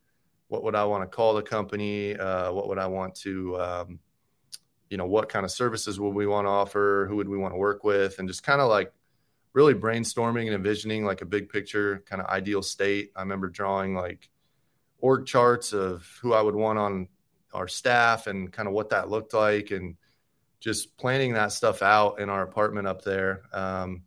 what 0.51 0.63
would 0.63 0.75
I 0.75 0.83
want 0.83 1.01
to 1.01 1.07
call 1.07 1.33
the 1.33 1.41
company? 1.41 2.13
Uh, 2.13 2.51
what 2.51 2.67
would 2.67 2.77
I 2.77 2.87
want 2.87 3.15
to, 3.21 3.57
um, 3.57 3.99
you 4.89 4.97
know, 4.97 5.05
what 5.05 5.29
kind 5.29 5.45
of 5.45 5.51
services 5.51 5.97
would 5.97 6.13
we 6.13 6.27
want 6.27 6.45
to 6.45 6.49
offer? 6.49 7.05
Who 7.07 7.15
would 7.15 7.29
we 7.29 7.37
want 7.37 7.53
to 7.53 7.57
work 7.57 7.85
with? 7.85 8.19
And 8.19 8.27
just 8.27 8.43
kind 8.43 8.59
of 8.59 8.67
like 8.69 8.91
really 9.53 9.73
brainstorming 9.73 10.47
and 10.47 10.53
envisioning 10.53 11.05
like 11.05 11.21
a 11.21 11.25
big 11.25 11.47
picture 11.47 12.03
kind 12.05 12.21
of 12.21 12.27
ideal 12.27 12.61
state. 12.61 13.13
I 13.15 13.21
remember 13.21 13.47
drawing 13.47 13.95
like 13.95 14.29
org 14.99 15.25
charts 15.25 15.71
of 15.71 16.05
who 16.21 16.33
I 16.33 16.41
would 16.41 16.55
want 16.55 16.77
on 16.77 17.07
our 17.53 17.69
staff 17.69 18.27
and 18.27 18.51
kind 18.51 18.67
of 18.67 18.73
what 18.73 18.89
that 18.89 19.09
looked 19.09 19.33
like 19.33 19.71
and 19.71 19.95
just 20.59 20.97
planning 20.97 21.35
that 21.35 21.53
stuff 21.53 21.81
out 21.81 22.19
in 22.19 22.29
our 22.29 22.43
apartment 22.43 22.87
up 22.87 23.05
there. 23.05 23.43
Um, 23.53 24.03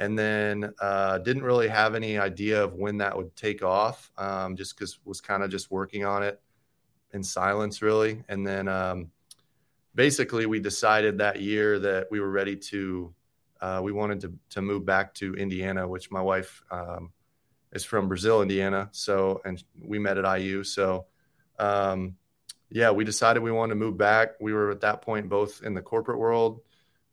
and 0.00 0.18
then 0.18 0.72
uh, 0.80 1.18
didn't 1.18 1.42
really 1.42 1.68
have 1.68 1.94
any 1.94 2.18
idea 2.18 2.64
of 2.64 2.72
when 2.72 2.96
that 2.96 3.14
would 3.14 3.36
take 3.36 3.62
off 3.62 4.10
um, 4.16 4.56
just 4.56 4.74
because 4.74 4.98
was 5.04 5.20
kind 5.20 5.42
of 5.42 5.50
just 5.50 5.70
working 5.70 6.06
on 6.06 6.22
it 6.22 6.40
in 7.12 7.22
silence 7.22 7.82
really. 7.82 8.24
And 8.26 8.46
then 8.46 8.66
um, 8.66 9.10
basically 9.94 10.46
we 10.46 10.58
decided 10.58 11.18
that 11.18 11.42
year 11.42 11.78
that 11.78 12.06
we 12.10 12.18
were 12.18 12.30
ready 12.30 12.56
to 12.56 13.14
uh, 13.60 13.80
we 13.84 13.92
wanted 13.92 14.20
to, 14.20 14.32
to 14.48 14.62
move 14.62 14.86
back 14.86 15.12
to 15.12 15.34
indiana 15.34 15.86
which 15.86 16.10
my 16.10 16.22
wife 16.22 16.62
um, 16.70 17.12
is 17.72 17.84
from 17.84 18.08
brazil 18.08 18.40
indiana 18.40 18.88
so 18.92 19.42
and 19.44 19.62
we 19.78 19.98
met 19.98 20.16
at 20.16 20.38
iu 20.38 20.64
so 20.64 21.04
um, 21.58 22.16
yeah 22.70 22.90
we 22.90 23.04
decided 23.04 23.42
we 23.42 23.52
wanted 23.52 23.74
to 23.74 23.80
move 23.80 23.98
back. 23.98 24.40
We 24.40 24.54
were 24.54 24.70
at 24.70 24.80
that 24.80 25.02
point 25.02 25.28
both 25.28 25.62
in 25.62 25.74
the 25.74 25.82
corporate 25.82 26.18
world 26.18 26.62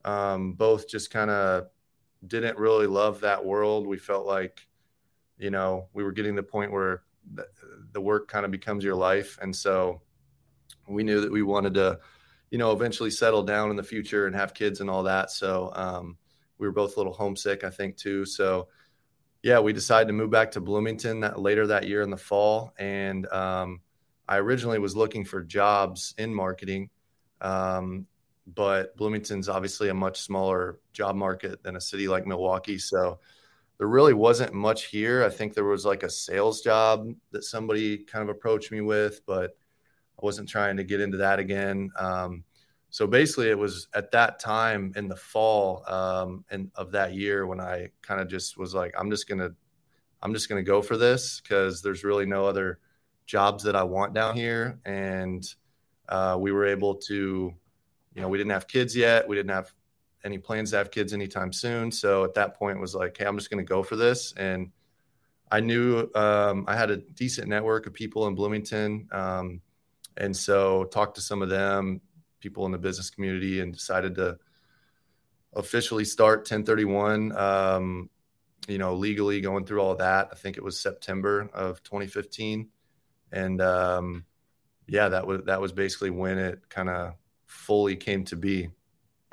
um, 0.05 0.53
both 0.53 0.87
just 0.87 1.09
kind 1.09 1.29
of 1.29 1.67
didn't 2.25 2.57
really 2.57 2.87
love 2.87 3.21
that 3.21 3.45
world. 3.45 3.85
We 3.85 3.97
felt 3.97 4.25
like, 4.25 4.67
you 5.37 5.51
know, 5.51 5.87
we 5.93 6.03
were 6.03 6.11
getting 6.11 6.35
to 6.35 6.41
the 6.41 6.47
point 6.47 6.71
where 6.71 7.03
the, 7.33 7.47
the 7.91 8.01
work 8.01 8.27
kind 8.27 8.45
of 8.45 8.51
becomes 8.51 8.83
your 8.83 8.95
life. 8.95 9.37
And 9.41 9.55
so 9.55 10.01
we 10.87 11.03
knew 11.03 11.21
that 11.21 11.31
we 11.31 11.43
wanted 11.43 11.73
to, 11.75 11.99
you 12.49 12.57
know, 12.57 12.71
eventually 12.71 13.11
settle 13.11 13.43
down 13.43 13.69
in 13.69 13.75
the 13.75 13.83
future 13.83 14.25
and 14.25 14.35
have 14.35 14.53
kids 14.53 14.81
and 14.81 14.89
all 14.89 15.03
that. 15.03 15.31
So 15.31 15.71
um, 15.75 16.17
we 16.57 16.67
were 16.67 16.73
both 16.73 16.95
a 16.95 16.99
little 16.99 17.13
homesick, 17.13 17.63
I 17.63 17.69
think, 17.69 17.97
too. 17.97 18.25
So 18.25 18.69
yeah, 19.43 19.59
we 19.59 19.73
decided 19.73 20.07
to 20.07 20.13
move 20.13 20.31
back 20.31 20.51
to 20.51 20.61
Bloomington 20.61 21.19
that 21.19 21.39
later 21.39 21.67
that 21.67 21.87
year 21.87 22.01
in 22.01 22.09
the 22.09 22.17
fall. 22.17 22.73
And 22.79 23.27
um, 23.27 23.81
I 24.27 24.37
originally 24.37 24.79
was 24.79 24.95
looking 24.95 25.23
for 25.23 25.43
jobs 25.43 26.15
in 26.17 26.33
marketing. 26.33 26.89
Um, 27.41 28.07
but 28.55 28.95
Bloomington's 28.95 29.49
obviously 29.49 29.89
a 29.89 29.93
much 29.93 30.21
smaller 30.21 30.79
job 30.93 31.15
market 31.15 31.63
than 31.63 31.75
a 31.75 31.81
city 31.81 32.07
like 32.07 32.25
Milwaukee. 32.25 32.77
So 32.77 33.19
there 33.77 33.87
really 33.87 34.13
wasn't 34.13 34.53
much 34.53 34.85
here. 34.85 35.23
I 35.23 35.29
think 35.29 35.53
there 35.53 35.65
was 35.65 35.85
like 35.85 36.03
a 36.03 36.09
sales 36.09 36.61
job 36.61 37.13
that 37.31 37.43
somebody 37.43 37.99
kind 37.99 38.23
of 38.23 38.35
approached 38.35 38.71
me 38.71 38.81
with, 38.81 39.25
but 39.25 39.57
I 40.19 40.25
wasn't 40.25 40.49
trying 40.49 40.77
to 40.77 40.83
get 40.83 41.01
into 41.01 41.17
that 41.17 41.39
again. 41.39 41.91
Um, 41.99 42.43
so 42.89 43.05
basically, 43.05 43.49
it 43.49 43.57
was 43.57 43.87
at 43.93 44.11
that 44.11 44.39
time 44.39 44.93
in 44.95 45.09
the 45.09 45.15
fall 45.15 45.83
um, 45.87 46.45
and 46.49 46.71
of 46.75 46.91
that 46.93 47.13
year 47.13 47.45
when 47.45 47.59
I 47.59 47.89
kind 48.01 48.21
of 48.21 48.29
just 48.29 48.57
was 48.57 48.73
like, 48.73 48.95
I'm 48.97 49.11
just 49.11 49.27
gonna, 49.27 49.51
I'm 50.21 50.33
just 50.33 50.47
gonna 50.47 50.63
go 50.63 50.81
for 50.81 50.97
this 50.97 51.41
because 51.41 51.81
there's 51.81 52.05
really 52.05 52.25
no 52.25 52.47
other 52.47 52.79
jobs 53.25 53.65
that 53.65 53.75
I 53.75 53.83
want 53.83 54.13
down 54.13 54.35
here, 54.35 54.79
and 54.85 55.45
uh, 56.07 56.37
we 56.39 56.53
were 56.53 56.65
able 56.65 56.95
to 56.95 57.53
you 58.17 58.23
know, 58.23 58.29
we 58.29 58.39
didn't 58.39 58.51
have 58.51 58.67
kids 58.67 58.95
yet. 58.95 59.27
We 59.27 59.35
didn't 59.35 59.51
have 59.51 59.71
any 60.23 60.39
plans 60.39 60.71
to 60.71 60.77
have 60.77 60.89
kids 60.89 61.13
anytime 61.13 61.53
soon. 61.53 61.91
So 61.91 62.23
at 62.23 62.33
that 62.33 62.55
point, 62.55 62.81
was 62.81 62.95
like, 62.95 63.15
hey, 63.15 63.25
I'm 63.25 63.37
just 63.37 63.51
going 63.51 63.63
to 63.63 63.69
go 63.69 63.83
for 63.83 63.95
this. 63.95 64.33
And 64.35 64.71
I 65.51 65.59
knew 65.59 66.09
um, 66.15 66.65
I 66.67 66.75
had 66.75 66.89
a 66.89 66.97
decent 66.97 67.47
network 67.47 67.85
of 67.85 67.93
people 67.93 68.25
in 68.25 68.33
Bloomington, 68.33 69.07
um, 69.11 69.61
and 70.17 70.35
so 70.35 70.85
talked 70.85 71.15
to 71.15 71.21
some 71.21 71.43
of 71.43 71.49
them, 71.49 72.01
people 72.39 72.65
in 72.65 72.71
the 72.71 72.79
business 72.79 73.11
community, 73.11 73.61
and 73.61 73.71
decided 73.71 74.15
to 74.15 74.39
officially 75.53 76.03
start 76.03 76.47
Ten31. 76.47 77.39
Um, 77.39 78.09
you 78.67 78.79
know, 78.79 78.95
legally 78.95 79.39
going 79.41 79.63
through 79.63 79.79
all 79.79 79.95
that. 79.95 80.29
I 80.31 80.35
think 80.35 80.57
it 80.57 80.63
was 80.63 80.77
September 80.79 81.49
of 81.53 81.81
2015, 81.83 82.67
and 83.31 83.61
um, 83.61 84.25
yeah, 84.87 85.07
that 85.07 85.25
was 85.27 85.43
that 85.45 85.61
was 85.61 85.71
basically 85.71 86.09
when 86.09 86.39
it 86.39 86.67
kind 86.67 86.89
of 86.89 87.13
fully 87.47 87.95
came 87.95 88.23
to 88.25 88.35
be. 88.35 88.69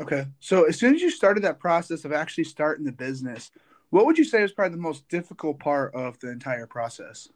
Okay. 0.01 0.27
So 0.41 0.65
as 0.65 0.79
soon 0.79 0.95
as 0.95 1.03
you 1.03 1.11
started 1.11 1.45
that 1.45 1.59
process 1.59 2.05
of 2.05 2.13
actually 2.13 2.45
starting 2.45 2.85
the 2.85 2.93
business, 2.93 3.51
what 3.91 4.07
would 4.07 4.19
you 4.19 4.25
say 4.25 4.43
was 4.43 4.53
probably 4.53 4.77
the 4.77 4.83
most 4.83 5.09
difficult 5.09 5.59
part 5.59 5.95
of 5.95 6.19
the 6.19 6.31
entire 6.31 6.67
process? 6.67 7.29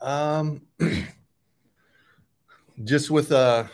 Um, 0.00 0.62
just 2.84 3.10
with 3.10 3.32
uh 3.32 3.64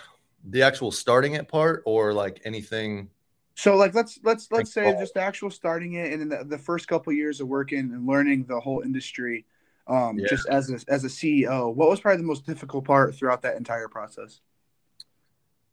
the 0.44 0.62
actual 0.62 0.90
starting 0.90 1.34
it 1.34 1.48
part, 1.48 1.82
or 1.84 2.12
like 2.12 2.40
anything. 2.44 3.10
So 3.54 3.76
like 3.76 3.94
let's 3.94 4.18
let's 4.22 4.50
let's 4.50 4.72
say 4.72 4.92
just 4.92 5.14
the 5.14 5.20
actual 5.20 5.50
starting 5.50 5.94
it, 5.94 6.12
and 6.12 6.20
then 6.20 6.28
the, 6.28 6.44
the 6.44 6.58
first 6.58 6.88
couple 6.88 7.10
of 7.10 7.16
years 7.16 7.40
of 7.40 7.48
working 7.48 7.78
and 7.78 8.06
learning 8.06 8.44
the 8.44 8.58
whole 8.58 8.80
industry, 8.80 9.44
um, 9.86 10.18
yeah. 10.18 10.26
just 10.28 10.48
as 10.48 10.70
a 10.70 10.78
as 10.88 11.04
a 11.04 11.08
CEO. 11.08 11.74
What 11.74 11.88
was 11.88 12.00
probably 12.00 12.18
the 12.18 12.28
most 12.28 12.46
difficult 12.46 12.84
part 12.84 13.14
throughout 13.14 13.42
that 13.42 13.56
entire 13.56 13.88
process? 13.88 14.40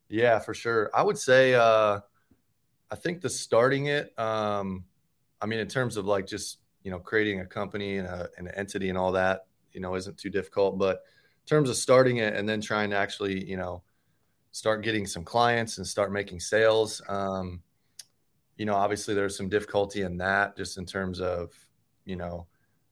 Yeah, 0.08 0.38
for 0.38 0.54
sure. 0.54 0.90
I 0.94 1.02
would 1.02 1.18
say 1.18 1.54
uh 1.54 2.00
I 2.90 2.96
think 2.96 3.20
the 3.20 3.30
starting 3.30 3.86
it 3.86 4.18
um 4.18 4.84
I 5.40 5.46
mean 5.46 5.60
in 5.60 5.68
terms 5.68 5.96
of 5.96 6.06
like 6.06 6.26
just, 6.26 6.58
you 6.82 6.90
know, 6.90 6.98
creating 6.98 7.40
a 7.40 7.46
company 7.46 7.98
and 7.98 8.08
a, 8.08 8.28
an 8.38 8.48
entity 8.56 8.88
and 8.88 8.98
all 8.98 9.12
that, 9.12 9.46
you 9.72 9.80
know, 9.80 9.94
isn't 9.96 10.18
too 10.18 10.30
difficult, 10.30 10.78
but 10.78 10.96
in 11.42 11.46
terms 11.48 11.70
of 11.70 11.76
starting 11.76 12.18
it 12.18 12.34
and 12.34 12.48
then 12.48 12.60
trying 12.60 12.90
to 12.90 12.96
actually, 12.96 13.44
you 13.48 13.56
know, 13.56 13.82
start 14.52 14.82
getting 14.84 15.06
some 15.06 15.24
clients 15.24 15.78
and 15.78 15.86
start 15.86 16.12
making 16.12 16.40
sales 16.40 17.02
um 17.08 17.62
you 18.56 18.66
know, 18.66 18.74
obviously 18.74 19.14
there's 19.14 19.36
some 19.36 19.48
difficulty 19.48 20.02
in 20.02 20.16
that 20.18 20.56
just 20.56 20.78
in 20.78 20.86
terms 20.86 21.20
of, 21.20 21.52
you 22.04 22.16
know, 22.16 22.46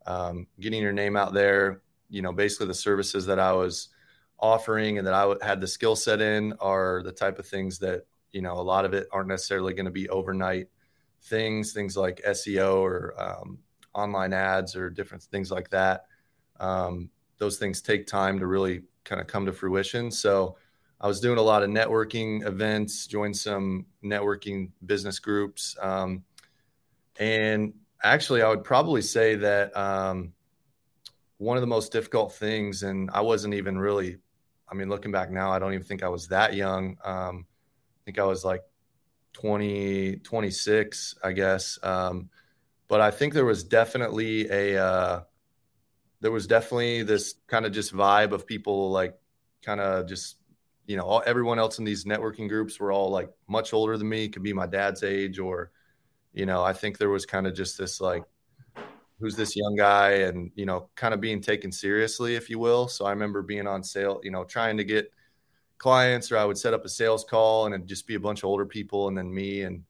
um, 0.06 0.46
getting 0.60 0.82
your 0.82 0.92
name 0.92 1.16
out 1.16 1.32
there, 1.34 1.82
you 2.08 2.22
know, 2.22 2.32
basically 2.32 2.68
the 2.68 2.74
services 2.74 3.26
that 3.26 3.40
I 3.40 3.52
was 3.52 3.88
offering 4.38 4.98
and 4.98 5.06
that 5.06 5.14
I 5.14 5.34
had 5.42 5.60
the 5.60 5.66
skill 5.66 5.96
set 5.96 6.20
in 6.20 6.52
are 6.60 7.02
the 7.02 7.12
type 7.12 7.38
of 7.38 7.46
things 7.46 7.78
that, 7.80 8.04
you 8.32 8.42
know, 8.42 8.54
a 8.54 8.62
lot 8.62 8.84
of 8.84 8.94
it 8.94 9.08
aren't 9.12 9.28
necessarily 9.28 9.72
going 9.74 9.86
to 9.86 9.90
be 9.90 10.08
overnight 10.08 10.68
things, 11.22 11.72
things 11.72 11.96
like 11.96 12.22
SEO 12.26 12.76
or 12.80 13.14
um, 13.18 13.58
online 13.94 14.32
ads 14.32 14.76
or 14.76 14.90
different 14.90 15.22
things 15.22 15.50
like 15.50 15.70
that. 15.70 16.04
Um, 16.60 17.10
those 17.38 17.58
things 17.58 17.82
take 17.82 18.06
time 18.06 18.38
to 18.38 18.46
really 18.46 18.82
kind 19.04 19.20
of 19.20 19.26
come 19.26 19.46
to 19.46 19.52
fruition. 19.52 20.10
So 20.10 20.56
I 21.00 21.06
was 21.06 21.20
doing 21.20 21.38
a 21.38 21.42
lot 21.42 21.62
of 21.62 21.70
networking 21.70 22.46
events, 22.46 23.06
joined 23.06 23.36
some 23.36 23.86
networking 24.02 24.70
business 24.84 25.18
groups. 25.18 25.76
Um, 25.80 26.24
and 27.18 27.74
actually, 28.02 28.42
I 28.42 28.48
would 28.48 28.64
probably 28.64 29.02
say 29.02 29.36
that 29.36 29.76
um, 29.76 30.32
one 31.38 31.56
of 31.56 31.60
the 31.60 31.66
most 31.66 31.92
difficult 31.92 32.32
things, 32.32 32.82
and 32.82 33.10
I 33.12 33.20
wasn't 33.20 33.54
even 33.54 33.78
really 33.78 34.18
I 34.68 34.74
mean, 34.74 34.88
looking 34.88 35.12
back 35.12 35.30
now, 35.30 35.52
I 35.52 35.58
don't 35.58 35.74
even 35.74 35.86
think 35.86 36.02
I 36.02 36.08
was 36.08 36.28
that 36.28 36.54
young. 36.54 36.96
Um, 37.04 37.46
I 37.48 38.00
think 38.04 38.18
I 38.18 38.24
was 38.24 38.44
like 38.44 38.62
20, 39.34 40.16
26, 40.16 41.14
I 41.22 41.32
guess. 41.32 41.78
Um, 41.82 42.30
but 42.88 43.00
I 43.00 43.10
think 43.10 43.34
there 43.34 43.44
was 43.44 43.64
definitely 43.64 44.48
a, 44.50 44.82
uh, 44.82 45.22
there 46.20 46.32
was 46.32 46.46
definitely 46.46 47.02
this 47.02 47.34
kind 47.46 47.66
of 47.66 47.72
just 47.72 47.94
vibe 47.94 48.32
of 48.32 48.46
people 48.46 48.90
like 48.90 49.14
kind 49.62 49.80
of 49.80 50.08
just, 50.08 50.36
you 50.86 50.96
know, 50.96 51.04
all, 51.04 51.22
everyone 51.26 51.58
else 51.58 51.78
in 51.78 51.84
these 51.84 52.04
networking 52.04 52.48
groups 52.48 52.80
were 52.80 52.92
all 52.92 53.10
like 53.10 53.30
much 53.48 53.72
older 53.72 53.98
than 53.98 54.08
me, 54.08 54.28
could 54.28 54.42
be 54.42 54.52
my 54.52 54.66
dad's 54.66 55.02
age, 55.02 55.38
or, 55.38 55.70
you 56.32 56.46
know, 56.46 56.62
I 56.62 56.72
think 56.72 56.96
there 56.98 57.10
was 57.10 57.26
kind 57.26 57.46
of 57.46 57.54
just 57.54 57.76
this 57.76 58.00
like 58.00 58.24
who's 59.18 59.36
this 59.36 59.56
young 59.56 59.74
guy 59.76 60.10
and 60.10 60.50
you 60.54 60.66
know 60.66 60.88
kind 60.94 61.14
of 61.14 61.20
being 61.20 61.40
taken 61.40 61.72
seriously 61.72 62.34
if 62.36 62.50
you 62.50 62.58
will. 62.58 62.88
So 62.88 63.04
i 63.06 63.10
remember 63.10 63.42
being 63.42 63.66
on 63.66 63.82
sale 63.82 64.20
you 64.22 64.30
know 64.30 64.44
trying 64.44 64.76
to 64.76 64.84
get 64.84 65.12
clients 65.78 66.32
or 66.32 66.38
i 66.38 66.44
would 66.44 66.58
set 66.58 66.74
up 66.74 66.84
a 66.84 66.88
sales 66.88 67.24
call 67.24 67.66
and 67.66 67.74
it'd 67.74 67.86
just 67.86 68.06
be 68.06 68.14
a 68.14 68.20
bunch 68.20 68.40
of 68.40 68.44
older 68.44 68.66
people 68.66 69.08
and 69.08 69.16
then 69.16 69.32
me. 69.32 69.62
And 69.62 69.84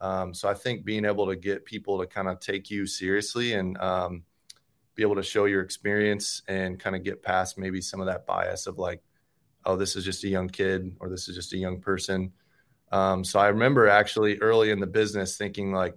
um, 0.00 0.32
so 0.34 0.48
i 0.48 0.54
think 0.54 0.84
being 0.84 1.04
able 1.04 1.26
to 1.26 1.36
get 1.36 1.64
people 1.64 1.98
to 1.98 2.06
kind 2.06 2.28
of 2.28 2.40
take 2.40 2.70
you 2.70 2.86
seriously 2.86 3.54
and 3.54 3.76
um, 3.78 4.22
be 4.94 5.02
able 5.02 5.16
to 5.16 5.22
show 5.22 5.44
your 5.46 5.62
experience 5.62 6.42
and 6.48 6.78
kind 6.78 6.96
of 6.96 7.02
get 7.02 7.22
past 7.22 7.58
maybe 7.58 7.80
some 7.80 8.00
of 8.00 8.06
that 8.06 8.26
bias 8.26 8.66
of 8.66 8.78
like 8.78 9.02
oh 9.64 9.76
this 9.76 9.96
is 9.96 10.04
just 10.04 10.24
a 10.24 10.28
young 10.28 10.48
kid 10.48 10.94
or 11.00 11.08
this 11.08 11.28
is 11.28 11.34
just 11.34 11.52
a 11.52 11.58
young 11.58 11.80
person. 11.80 12.32
Um, 12.90 13.22
so 13.22 13.38
i 13.38 13.48
remember 13.48 13.86
actually 13.86 14.38
early 14.38 14.70
in 14.70 14.80
the 14.80 14.86
business 14.86 15.36
thinking 15.36 15.72
like 15.72 15.94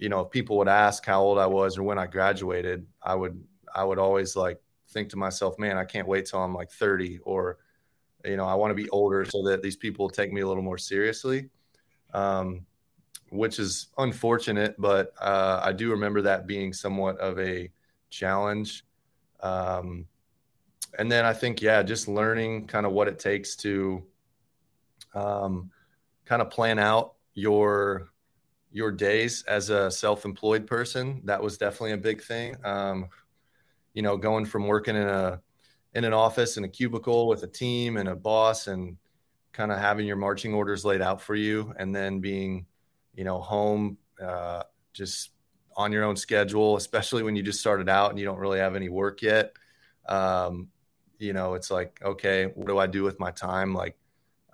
you 0.00 0.08
know, 0.08 0.20
if 0.20 0.30
people 0.30 0.56
would 0.56 0.66
ask 0.66 1.04
how 1.04 1.22
old 1.22 1.38
I 1.38 1.46
was 1.46 1.76
or 1.76 1.82
when 1.82 1.98
I 1.98 2.06
graduated, 2.06 2.86
I 3.02 3.14
would 3.14 3.38
I 3.72 3.84
would 3.84 3.98
always 3.98 4.34
like 4.34 4.58
think 4.88 5.10
to 5.10 5.16
myself, 5.16 5.58
man, 5.58 5.76
I 5.76 5.84
can't 5.84 6.08
wait 6.08 6.24
till 6.24 6.42
I'm 6.42 6.54
like 6.54 6.70
30 6.70 7.18
or, 7.18 7.58
you 8.24 8.36
know, 8.36 8.46
I 8.46 8.54
want 8.54 8.70
to 8.70 8.74
be 8.74 8.88
older 8.88 9.26
so 9.26 9.42
that 9.44 9.62
these 9.62 9.76
people 9.76 10.08
take 10.08 10.32
me 10.32 10.40
a 10.40 10.48
little 10.48 10.62
more 10.62 10.78
seriously. 10.78 11.50
Um, 12.14 12.66
which 13.28 13.60
is 13.60 13.88
unfortunate, 13.98 14.74
but 14.76 15.12
uh, 15.20 15.60
I 15.62 15.72
do 15.72 15.92
remember 15.92 16.22
that 16.22 16.48
being 16.48 16.72
somewhat 16.72 17.16
of 17.18 17.38
a 17.38 17.70
challenge. 18.08 18.84
Um, 19.38 20.06
and 20.98 21.12
then 21.12 21.24
I 21.24 21.32
think, 21.32 21.62
yeah, 21.62 21.84
just 21.84 22.08
learning 22.08 22.66
kind 22.66 22.86
of 22.86 22.90
what 22.90 23.06
it 23.06 23.20
takes 23.20 23.54
to 23.56 24.02
um, 25.14 25.70
kind 26.24 26.42
of 26.42 26.50
plan 26.50 26.80
out 26.80 27.14
your 27.34 28.10
your 28.72 28.92
days 28.92 29.44
as 29.48 29.70
a 29.70 29.90
self-employed 29.90 30.66
person. 30.66 31.22
That 31.24 31.42
was 31.42 31.58
definitely 31.58 31.92
a 31.92 31.98
big 31.98 32.22
thing. 32.22 32.56
Um, 32.64 33.08
you 33.94 34.02
know, 34.02 34.16
going 34.16 34.44
from 34.44 34.66
working 34.66 34.96
in 34.96 35.08
a 35.08 35.40
in 35.94 36.04
an 36.04 36.12
office 36.12 36.56
in 36.56 36.64
a 36.64 36.68
cubicle 36.68 37.26
with 37.26 37.42
a 37.42 37.48
team 37.48 37.96
and 37.96 38.08
a 38.08 38.14
boss 38.14 38.68
and 38.68 38.96
kind 39.52 39.72
of 39.72 39.78
having 39.78 40.06
your 40.06 40.16
marching 40.16 40.54
orders 40.54 40.84
laid 40.84 41.02
out 41.02 41.20
for 41.20 41.34
you 41.34 41.74
and 41.78 41.94
then 41.94 42.20
being 42.20 42.66
you 43.14 43.24
know, 43.24 43.40
home, 43.40 43.98
uh, 44.22 44.62
just 44.92 45.30
on 45.76 45.92
your 45.92 46.04
own 46.04 46.16
schedule, 46.16 46.76
especially 46.76 47.22
when 47.22 47.36
you 47.36 47.42
just 47.42 47.60
started 47.60 47.88
out 47.88 48.10
and 48.10 48.18
you 48.18 48.24
don't 48.24 48.38
really 48.38 48.58
have 48.58 48.76
any 48.76 48.88
work 48.88 49.22
yet. 49.22 49.52
Um, 50.08 50.68
you 51.18 51.32
know, 51.32 51.54
it's 51.54 51.70
like, 51.70 52.00
okay, 52.02 52.46
what 52.46 52.66
do 52.66 52.78
I 52.78 52.86
do 52.86 53.02
with 53.02 53.20
my 53.20 53.30
time? 53.30 53.74
Like, 53.74 53.98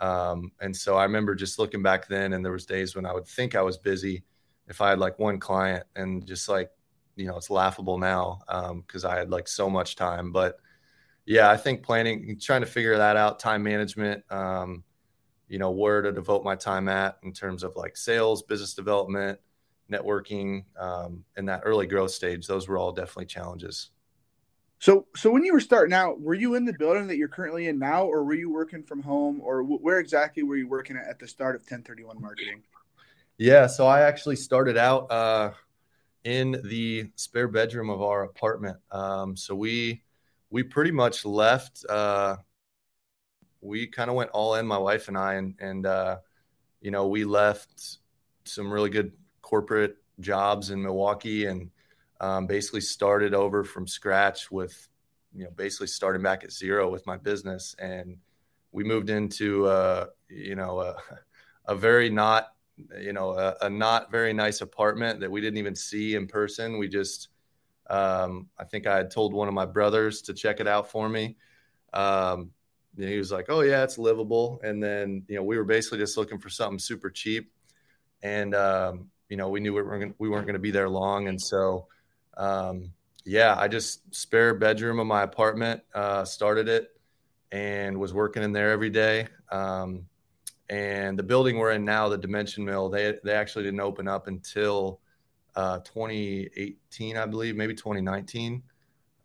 um, 0.00 0.53
and 0.61 0.75
so 0.75 0.97
I 0.97 1.05
remember 1.05 1.35
just 1.35 1.59
looking 1.59 1.83
back 1.83 2.09
then, 2.09 2.33
and 2.33 2.45
there 2.45 2.53
was 2.53 2.67
days 2.67 2.95
when 2.95 3.07
I 3.07 3.12
would 3.12 3.26
think 3.26 3.55
I 3.55 3.62
was 3.62 3.79
busy 3.79 4.25
if 4.69 4.81
I 4.81 4.91
had 4.91 4.99
like 4.99 5.19
one 5.19 5.38
client, 5.38 5.85
and 5.95 6.26
just 6.26 6.49
like, 6.49 6.71
you 7.17 7.26
know, 7.26 7.37
it's 7.37 7.50
laughable 7.50 7.99
now 7.99 8.41
because 8.87 9.05
um, 9.05 9.11
I 9.11 9.17
had 9.17 9.31
like 9.31 9.49
so 9.49 9.71
much 9.71 9.97
time. 9.97 10.33
But 10.33 10.59
yeah, 11.25 11.50
I 11.50 11.57
think 11.57 11.83
planning, 11.83 12.38
trying 12.41 12.61
to 12.61 12.67
figure 12.67 12.97
that 12.97 13.17
out, 13.17 13.38
time 13.38 13.62
management, 13.62 14.25
um, 14.31 14.85
you 15.49 15.59
know 15.59 15.71
where 15.71 16.03
to 16.03 16.12
devote 16.12 16.45
my 16.45 16.57
time 16.57 16.88
at 16.88 17.19
in 17.23 17.33
terms 17.33 17.62
of 17.62 17.76
like 17.76 17.97
sales 17.97 18.43
business 18.43 18.75
development 18.75 19.38
networking 19.91 20.65
um, 20.79 21.25
in 21.37 21.45
that 21.47 21.62
early 21.65 21.87
growth 21.87 22.11
stage 22.11 22.47
those 22.47 22.69
were 22.69 22.79
all 22.79 22.93
definitely 22.93 23.26
challenges 23.26 23.91
so 24.78 25.06
so 25.16 25.30
when 25.30 25.45
you 25.45 25.52
were 25.52 25.61
starting 25.61 25.95
out 25.95 26.21
were 26.21 26.35
you 26.35 26.54
in 26.54 26.64
the 26.64 26.73
building 26.75 27.06
that 27.06 27.16
you're 27.16 27.28
currently 27.28 27.68
in 27.68 27.78
now 27.78 28.04
or 28.04 28.25
were 28.25 28.35
you 28.35 28.52
working 28.52 28.83
from 28.83 29.00
home 29.02 29.40
or 29.42 29.62
where 29.62 29.99
exactly 29.99 30.42
were 30.42 30.56
you 30.56 30.68
working 30.68 30.97
at, 30.97 31.06
at 31.06 31.18
the 31.18 31.26
start 31.26 31.54
of 31.56 31.64
Ten31 31.66 32.21
marketing? 32.21 32.62
Yeah 33.38 33.66
so 33.66 33.87
i 33.87 34.00
actually 34.00 34.37
started 34.37 34.76
out 34.76 35.11
uh, 35.11 35.50
in 36.26 36.61
the 36.64 37.09
spare 37.14 37.47
bedroom 37.47 37.88
of 37.88 38.02
our 38.02 38.25
apartment. 38.25 38.76
Um, 38.90 39.37
so 39.37 39.54
we 39.54 40.02
we 40.50 40.64
pretty 40.64 40.90
much 40.90 41.25
left 41.25 41.85
uh, 41.88 42.37
we 43.61 43.87
kind 43.87 44.11
of 44.11 44.16
went 44.16 44.30
all 44.30 44.56
in, 44.56 44.66
my 44.66 44.76
wife 44.76 45.06
and 45.06 45.16
I, 45.16 45.35
and 45.35 45.54
and 45.61 45.87
uh, 45.87 46.18
you 46.80 46.90
know 46.90 47.06
we 47.06 47.25
left 47.25 47.99
some 48.45 48.73
really 48.73 48.90
good 48.90 49.12
corporate 49.40 49.97
jobs 50.19 50.71
in 50.71 50.82
Milwaukee 50.82 51.47
and 51.47 51.71
um, 52.21 52.47
basically 52.47 52.81
started 52.81 53.35
over 53.35 53.65
from 53.65 53.87
scratch 53.87 54.50
with 54.50 54.89
you 55.35 55.45
know 55.45 55.50
basically 55.50 55.87
starting 55.87 56.23
back 56.23 56.45
at 56.45 56.52
zero 56.52 56.91
with 56.91 57.07
my 57.07 57.17
business. 57.17 57.75
And 57.79 58.19
we 58.73 58.85
moved 58.85 59.11
into 59.11 59.67
uh, 59.67 60.07
you 60.29 60.55
know 60.55 60.81
a, 60.81 60.97
a 61.67 61.75
very 61.75 62.11
not 62.11 62.49
you 63.00 63.13
know 63.13 63.31
a, 63.31 63.57
a, 63.63 63.71
not 63.71 64.11
very 64.11 64.33
nice 64.33 64.61
apartment 64.61 65.21
that 65.21 65.31
we 65.31 65.41
didn't 65.41 65.59
even 65.59 65.75
see 65.75 66.15
in 66.15 66.26
person. 66.26 66.79
We 66.79 66.89
just 66.89 67.29
um, 67.89 68.49
i 68.59 68.65
think 68.65 68.89
i 68.89 68.97
had 68.97 69.13
told 69.13 69.33
one 69.33 69.47
of 69.47 69.55
my 69.55 69.65
brothers 69.65 70.21
to 70.23 70.35
check 70.35 70.61
it 70.61 70.67
out 70.67 70.91
for 70.91 71.09
me. 71.09 71.37
Um, 71.93 72.50
he 72.99 73.19
was 73.19 73.31
like, 73.31 73.47
"Oh 73.49 73.61
yeah, 73.61 73.83
it's 73.85 73.99
livable." 73.99 74.61
And 74.65 74.83
then 74.83 75.25
you 75.29 75.37
know 75.37 75.43
we 75.43 75.59
were 75.59 75.65
basically 75.65 75.99
just 75.99 76.17
looking 76.17 76.39
for 76.39 76.49
something 76.49 76.79
super 76.79 77.11
cheap, 77.11 77.52
and 78.23 78.55
um, 78.55 79.11
you 79.29 79.37
know 79.37 79.49
we 79.49 79.61
knew 79.61 79.75
we 79.75 79.83
weren't 79.83 80.00
gonna, 80.00 80.15
we 80.19 80.29
weren't 80.29 80.47
going 80.47 80.55
to 80.55 80.61
be 80.61 80.71
there 80.71 80.89
long, 80.89 81.29
and 81.29 81.41
so 81.41 81.87
um, 82.37 82.93
yeah, 83.25 83.57
I 83.59 83.69
just 83.69 84.15
spare 84.15 84.55
bedroom 84.55 85.01
of 85.01 85.07
my 85.07 85.23
apartment, 85.23 85.83
uh, 85.95 86.25
started 86.25 86.69
it, 86.69 86.99
and 87.51 87.99
was 87.99 88.15
working 88.15 88.43
in 88.43 88.53
there 88.53 88.71
every 88.71 88.91
day. 88.91 89.27
Um, 89.51 90.07
and 90.69 91.19
the 91.19 91.23
building 91.23 91.59
we're 91.59 91.73
in 91.73 91.85
now, 91.85 92.09
the 92.09 92.19
Dimension 92.19 92.65
Mill, 92.65 92.89
they 92.89 93.19
they 93.23 93.33
actually 93.33 93.65
didn't 93.65 93.81
open 93.81 94.09
up 94.09 94.27
until 94.27 95.01
uh, 95.55 95.79
2018, 95.81 97.17
I 97.17 97.27
believe, 97.27 97.57
maybe 97.57 97.75
2019. 97.75 98.63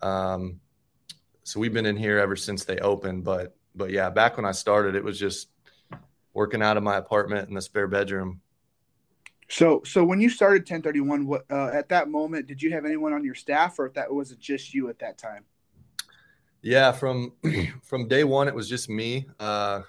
Um, 0.02 0.60
so 1.44 1.60
we've 1.60 1.74
been 1.74 1.86
in 1.86 1.98
here 1.98 2.20
ever 2.20 2.36
since 2.36 2.64
they 2.64 2.78
opened, 2.80 3.24
but 3.24 3.56
but 3.76 3.92
yeah, 3.92 4.10
back 4.10 4.38
when 4.38 4.46
I 4.46 4.52
started, 4.52 4.96
it 4.96 5.04
was 5.04 5.20
just 5.20 5.50
working 6.34 6.62
out 6.62 6.78
of 6.78 6.84
my 6.84 6.98
apartment 6.98 7.50
in 7.50 7.56
the 7.56 7.62
spare 7.62 7.88
bedroom. 7.88 8.42
So, 9.52 9.82
so 9.84 10.02
when 10.06 10.22
you 10.22 10.30
started 10.30 10.66
Ten31, 10.66 11.26
what 11.26 11.44
uh, 11.52 11.72
at 11.74 11.90
that 11.90 12.08
moment 12.08 12.48
did 12.48 12.62
you 12.62 12.72
have 12.72 12.86
anyone 12.86 13.12
on 13.12 13.22
your 13.26 13.36
staff, 13.36 13.78
or 13.80 13.86
if 13.86 13.94
that 13.96 14.12
was 14.12 14.32
it 14.32 14.40
just 14.40 14.74
you 14.74 14.88
at 14.88 14.98
that 15.00 15.18
time? 15.18 15.44
Yeah, 16.62 16.94
from 16.94 17.34
from 17.84 18.08
day 18.08 18.24
one, 18.24 18.48
it 18.48 18.56
was 18.56 18.70
just 18.70 18.90
me, 18.90 19.28
uh, 19.42 19.82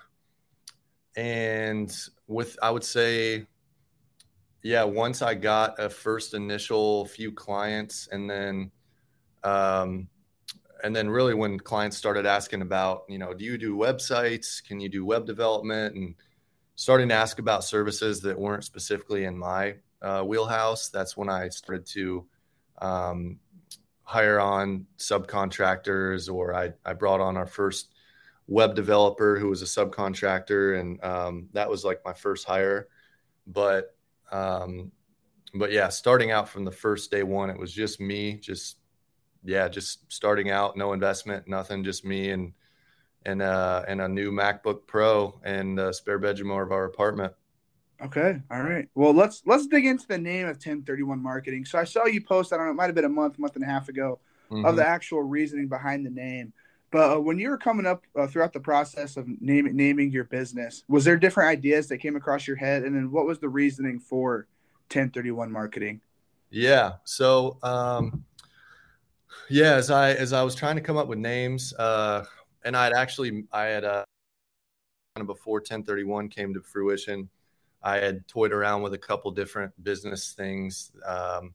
and 1.14 1.96
with 2.26 2.58
I 2.60 2.72
would 2.72 2.82
say, 2.82 3.46
yeah, 4.64 4.82
once 4.82 5.22
I 5.22 5.34
got 5.34 5.78
a 5.78 5.88
first 5.88 6.34
initial 6.34 7.06
few 7.06 7.30
clients, 7.30 8.08
and 8.10 8.28
then 8.28 8.72
um, 9.44 10.08
and 10.82 10.94
then 10.94 11.08
really 11.08 11.34
when 11.34 11.56
clients 11.56 11.96
started 11.96 12.26
asking 12.26 12.62
about 12.62 13.04
you 13.08 13.18
know 13.18 13.32
do 13.32 13.44
you 13.44 13.56
do 13.56 13.76
websites 13.76 14.62
can 14.64 14.80
you 14.80 14.88
do 14.88 15.04
web 15.04 15.24
development 15.24 15.94
and 15.94 16.16
starting 16.74 17.08
to 17.08 17.14
ask 17.14 17.38
about 17.38 17.64
services 17.64 18.20
that 18.20 18.38
weren't 18.38 18.64
specifically 18.64 19.24
in 19.24 19.36
my 19.36 19.74
uh, 20.00 20.22
wheelhouse 20.22 20.88
that's 20.88 21.16
when 21.16 21.28
i 21.28 21.48
started 21.48 21.86
to 21.86 22.26
um, 22.78 23.38
hire 24.04 24.40
on 24.40 24.84
subcontractors 24.98 26.32
or 26.32 26.54
I, 26.54 26.72
I 26.84 26.92
brought 26.92 27.20
on 27.20 27.36
our 27.36 27.46
first 27.46 27.90
web 28.48 28.74
developer 28.74 29.38
who 29.38 29.48
was 29.48 29.62
a 29.62 29.64
subcontractor 29.64 30.80
and 30.80 31.02
um, 31.04 31.48
that 31.52 31.70
was 31.70 31.84
like 31.84 32.00
my 32.04 32.12
first 32.12 32.44
hire. 32.46 32.88
But 33.46 33.94
um, 34.30 34.90
but 35.54 35.70
yeah 35.70 35.88
starting 35.88 36.30
out 36.30 36.48
from 36.48 36.64
the 36.64 36.72
first 36.72 37.10
day 37.10 37.22
one 37.22 37.50
it 37.50 37.58
was 37.58 37.72
just 37.72 38.00
me 38.00 38.34
just 38.34 38.78
yeah, 39.44 39.68
just 39.68 40.12
starting 40.12 40.50
out, 40.50 40.76
no 40.76 40.92
investment, 40.92 41.48
nothing, 41.48 41.82
just 41.82 42.04
me 42.04 42.30
and 42.30 42.52
and 43.26 43.42
uh 43.42 43.84
and 43.88 44.00
a 44.00 44.08
new 44.08 44.30
MacBook 44.30 44.86
Pro 44.86 45.40
and 45.44 45.78
a 45.78 45.92
spare 45.92 46.18
bedroom 46.18 46.50
of 46.50 46.72
our 46.72 46.84
apartment. 46.84 47.32
Okay, 48.02 48.40
all 48.50 48.62
right. 48.62 48.88
Well, 48.94 49.12
let's 49.12 49.42
let's 49.46 49.66
dig 49.66 49.86
into 49.86 50.06
the 50.08 50.18
name 50.18 50.48
of 50.48 50.58
Ten31 50.58 51.20
Marketing. 51.20 51.64
So 51.64 51.78
I 51.78 51.84
saw 51.84 52.06
you 52.06 52.20
post. 52.20 52.52
I 52.52 52.56
don't 52.56 52.66
know, 52.66 52.72
it 52.72 52.74
might 52.74 52.86
have 52.86 52.94
been 52.94 53.04
a 53.04 53.08
month, 53.08 53.38
month 53.38 53.54
and 53.54 53.64
a 53.64 53.68
half 53.68 53.88
ago, 53.88 54.18
mm-hmm. 54.50 54.64
of 54.64 54.76
the 54.76 54.86
actual 54.86 55.22
reasoning 55.22 55.68
behind 55.68 56.04
the 56.04 56.10
name. 56.10 56.52
But 56.90 57.16
uh, 57.16 57.20
when 57.20 57.38
you 57.38 57.48
were 57.48 57.58
coming 57.58 57.86
up 57.86 58.02
uh, 58.16 58.26
throughout 58.26 58.52
the 58.52 58.60
process 58.60 59.16
of 59.16 59.26
name, 59.40 59.68
naming 59.74 60.10
your 60.10 60.24
business, 60.24 60.84
was 60.88 61.04
there 61.04 61.16
different 61.16 61.50
ideas 61.50 61.88
that 61.88 61.98
came 61.98 62.16
across 62.16 62.46
your 62.46 62.56
head? 62.56 62.82
And 62.82 62.94
then 62.94 63.10
what 63.10 63.24
was 63.24 63.38
the 63.38 63.48
reasoning 63.48 63.98
for 63.98 64.46
Ten31 64.90 65.50
Marketing? 65.50 66.00
Yeah. 66.50 66.94
So 67.04 67.58
um, 67.62 68.24
yeah, 69.48 69.74
as 69.74 69.90
I 69.90 70.12
as 70.12 70.32
I 70.32 70.42
was 70.42 70.54
trying 70.54 70.76
to 70.76 70.82
come 70.82 70.96
up 70.96 71.08
with 71.08 71.18
names, 71.18 71.72
uh, 71.78 72.24
and 72.64 72.76
I 72.76 72.84
had 72.84 72.92
actually 72.92 73.44
I 73.52 73.64
had 73.64 73.84
uh, 73.84 74.04
kind 75.14 75.22
of 75.22 75.26
before 75.26 75.60
Ten31 75.60 76.30
came 76.30 76.54
to 76.54 76.60
fruition, 76.60 77.28
I 77.82 77.96
had 77.96 78.26
toyed 78.28 78.52
around 78.52 78.82
with 78.82 78.94
a 78.94 78.98
couple 78.98 79.30
different 79.30 79.72
business 79.82 80.32
things, 80.32 80.92
um, 81.06 81.54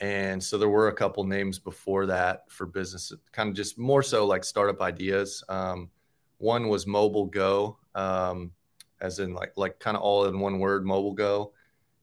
and 0.00 0.42
so 0.42 0.58
there 0.58 0.68
were 0.68 0.88
a 0.88 0.94
couple 0.94 1.24
names 1.24 1.58
before 1.58 2.06
that 2.06 2.50
for 2.50 2.66
business, 2.66 3.12
kind 3.32 3.48
of 3.48 3.54
just 3.54 3.78
more 3.78 4.02
so 4.02 4.26
like 4.26 4.44
startup 4.44 4.80
ideas. 4.82 5.42
Um, 5.48 5.90
one 6.38 6.68
was 6.68 6.86
Mobile 6.86 7.26
Go, 7.26 7.78
um, 7.94 8.52
as 9.00 9.18
in 9.18 9.34
like 9.34 9.52
like 9.56 9.78
kind 9.78 9.96
of 9.96 10.02
all 10.02 10.26
in 10.26 10.40
one 10.40 10.58
word, 10.58 10.84
Mobile 10.84 11.14
Go 11.14 11.52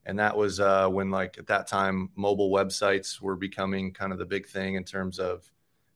and 0.06 0.18
that 0.20 0.36
was 0.36 0.60
uh, 0.60 0.88
when 0.88 1.12
like 1.12 1.38
at 1.38 1.48
that 1.48 1.68
time 1.68 2.10
mobile 2.16 2.52
websites 2.52 3.22
were 3.22 3.36
becoming 3.36 3.94
kind 3.94 4.12
of 4.12 4.18
the 4.18 4.26
big 4.26 4.48
thing 4.48 4.76
in 4.76 4.84
terms 4.84 5.20
of 5.20 5.52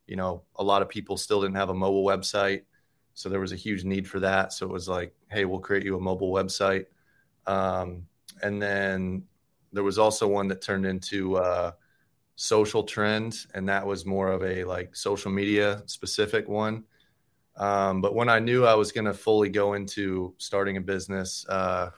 you 0.08 0.16
know 0.16 0.44
a 0.58 0.64
lot 0.64 0.82
of 0.82 0.90
people 0.90 1.18
still 1.18 1.42
didn't 1.42 1.56
have 1.56 1.70
a 1.70 1.74
mobile 1.74 2.04
website 2.04 2.64
so 3.14 3.30
there 3.30 3.40
was 3.40 3.52
a 3.52 3.56
huge 3.56 3.84
need 3.84 4.08
for 4.08 4.20
that 4.20 4.54
so 4.54 4.66
it 4.66 4.72
was 4.72 4.88
like 4.88 5.14
hey 5.30 5.46
we'll 5.46 5.60
create 5.60 5.84
you 5.84 5.98
a 5.98 6.00
mobile 6.00 6.32
website 6.32 6.86
um, 7.48 8.06
and 8.42 8.62
then 8.62 9.24
there 9.74 9.84
was 9.84 9.98
also 9.98 10.28
one 10.28 10.48
that 10.48 10.62
turned 10.62 10.86
into 10.86 11.36
uh, 11.38 11.72
social 12.36 12.84
trend 12.84 13.46
and 13.54 13.68
that 13.68 13.86
was 13.86 14.06
more 14.06 14.30
of 14.30 14.44
a 14.44 14.64
like 14.64 14.96
social 14.96 15.32
media 15.32 15.82
specific 15.86 16.48
one 16.48 16.84
um, 17.58 18.02
but 18.02 18.14
when 18.14 18.30
i 18.30 18.40
knew 18.40 18.66
i 18.66 18.74
was 18.74 18.92
going 18.92 19.06
to 19.06 19.14
fully 19.14 19.50
go 19.50 19.74
into 19.74 20.34
starting 20.38 20.78
a 20.78 20.82
business 20.82 21.46
uh, 21.50 21.90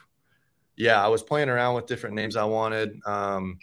yeah, 0.77 1.03
I 1.03 1.07
was 1.07 1.23
playing 1.23 1.49
around 1.49 1.73
with 1.73 1.87
different 1.87 2.15
names 2.15 2.35
I 2.37 2.45
wanted. 2.45 3.01
Um, 3.05 3.57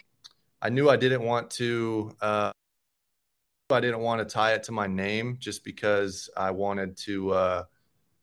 I 0.61 0.69
knew 0.69 0.91
I 0.91 0.97
didn't 0.97 1.23
want 1.23 1.49
to. 1.53 2.11
Uh, 2.21 2.51
I 3.75 3.81
didn't 3.81 4.01
want 4.01 4.21
to 4.21 4.33
tie 4.33 4.53
it 4.53 4.63
to 4.65 4.73
my 4.73 4.87
name 4.87 5.37
just 5.39 5.65
because 5.65 6.31
I 6.37 6.51
wanted 6.51 6.97
to, 6.99 7.33
uh, 7.33 7.65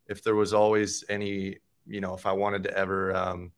if 0.08 0.24
there 0.24 0.36
was 0.36 0.54
always 0.54 1.04
any, 1.10 1.58
you 1.86 2.02
know, 2.02 2.14
if 2.14 2.26
I 2.26 2.32
wanted 2.32 2.64
to 2.64 2.78
ever 2.78 3.16
um, 3.16 3.52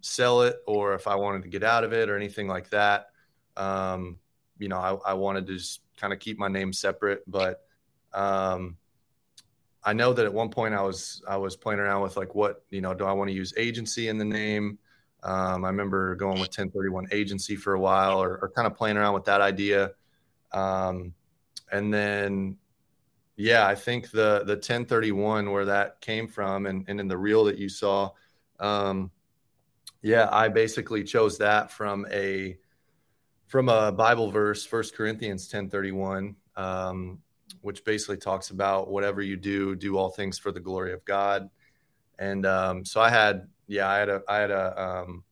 sell 0.00 0.42
it 0.42 0.56
or 0.66 0.94
if 0.94 1.06
I 1.06 1.14
wanted 1.14 1.42
to 1.42 1.48
get 1.48 1.62
out 1.62 1.84
of 1.84 1.92
it 1.92 2.08
or 2.08 2.16
anything 2.16 2.48
like 2.48 2.70
that, 2.70 3.06
um, 3.56 4.18
you 4.58 4.68
know, 4.68 4.78
I, 4.78 5.10
I, 5.10 5.14
wanted 5.14 5.46
to 5.46 5.54
just 5.54 5.80
kind 5.96 6.12
of 6.12 6.18
keep 6.18 6.38
my 6.38 6.48
name 6.48 6.72
separate. 6.72 7.22
But 7.26 7.60
um, 8.12 8.76
I 9.84 9.92
know 9.92 10.12
that 10.12 10.24
at 10.24 10.32
one 10.32 10.50
point 10.50 10.74
I 10.74 10.82
was 10.82 11.22
I 11.28 11.36
was 11.36 11.56
playing 11.56 11.80
around 11.80 12.02
with 12.02 12.16
like, 12.16 12.34
what 12.34 12.64
you 12.70 12.80
know, 12.80 12.94
do 12.94 13.04
I 13.04 13.12
want 13.12 13.28
to 13.28 13.34
use 13.34 13.52
agency 13.56 14.08
in 14.08 14.18
the 14.18 14.24
name? 14.24 14.78
Um, 15.22 15.64
I 15.64 15.68
remember 15.68 16.16
going 16.16 16.40
with 16.40 16.48
1031 16.48 17.08
agency 17.12 17.56
for 17.56 17.74
a 17.74 17.80
while, 17.80 18.22
or, 18.22 18.38
or 18.42 18.50
kind 18.54 18.66
of 18.66 18.76
playing 18.76 18.96
around 18.96 19.14
with 19.14 19.24
that 19.24 19.40
idea. 19.40 19.92
Um, 20.52 21.14
and 21.70 21.92
then, 21.92 22.56
yeah, 23.36 23.66
I 23.66 23.74
think 23.74 24.10
the 24.10 24.42
the 24.44 24.54
1031 24.54 25.50
where 25.50 25.64
that 25.64 26.00
came 26.00 26.28
from, 26.28 26.66
and, 26.66 26.84
and 26.88 27.00
in 27.00 27.08
the 27.08 27.16
reel 27.16 27.44
that 27.44 27.58
you 27.58 27.68
saw, 27.68 28.10
um, 28.60 29.10
yeah, 30.02 30.28
I 30.30 30.48
basically 30.48 31.04
chose 31.04 31.38
that 31.38 31.70
from 31.70 32.06
a 32.10 32.58
from 33.52 33.68
a 33.68 33.92
Bible 33.92 34.30
verse, 34.30 34.64
First 34.64 34.94
Corinthians 34.94 35.42
1031, 35.42 36.34
um, 36.56 37.18
which 37.60 37.84
basically 37.84 38.16
talks 38.16 38.48
about 38.48 38.90
whatever 38.90 39.20
you 39.20 39.36
do, 39.36 39.76
do 39.76 39.98
all 39.98 40.08
things 40.08 40.38
for 40.38 40.52
the 40.52 40.60
glory 40.60 40.94
of 40.94 41.04
God. 41.04 41.50
And 42.18 42.46
um, 42.46 42.82
so 42.82 43.00
I 43.00 43.10
had, 43.10 43.48
yeah, 43.66 43.90
I 43.90 43.98
had 43.98 44.08
a, 44.08 44.22
I 44.26 44.36
had 44.38 44.50
a 44.50 44.82
um, 44.82 45.24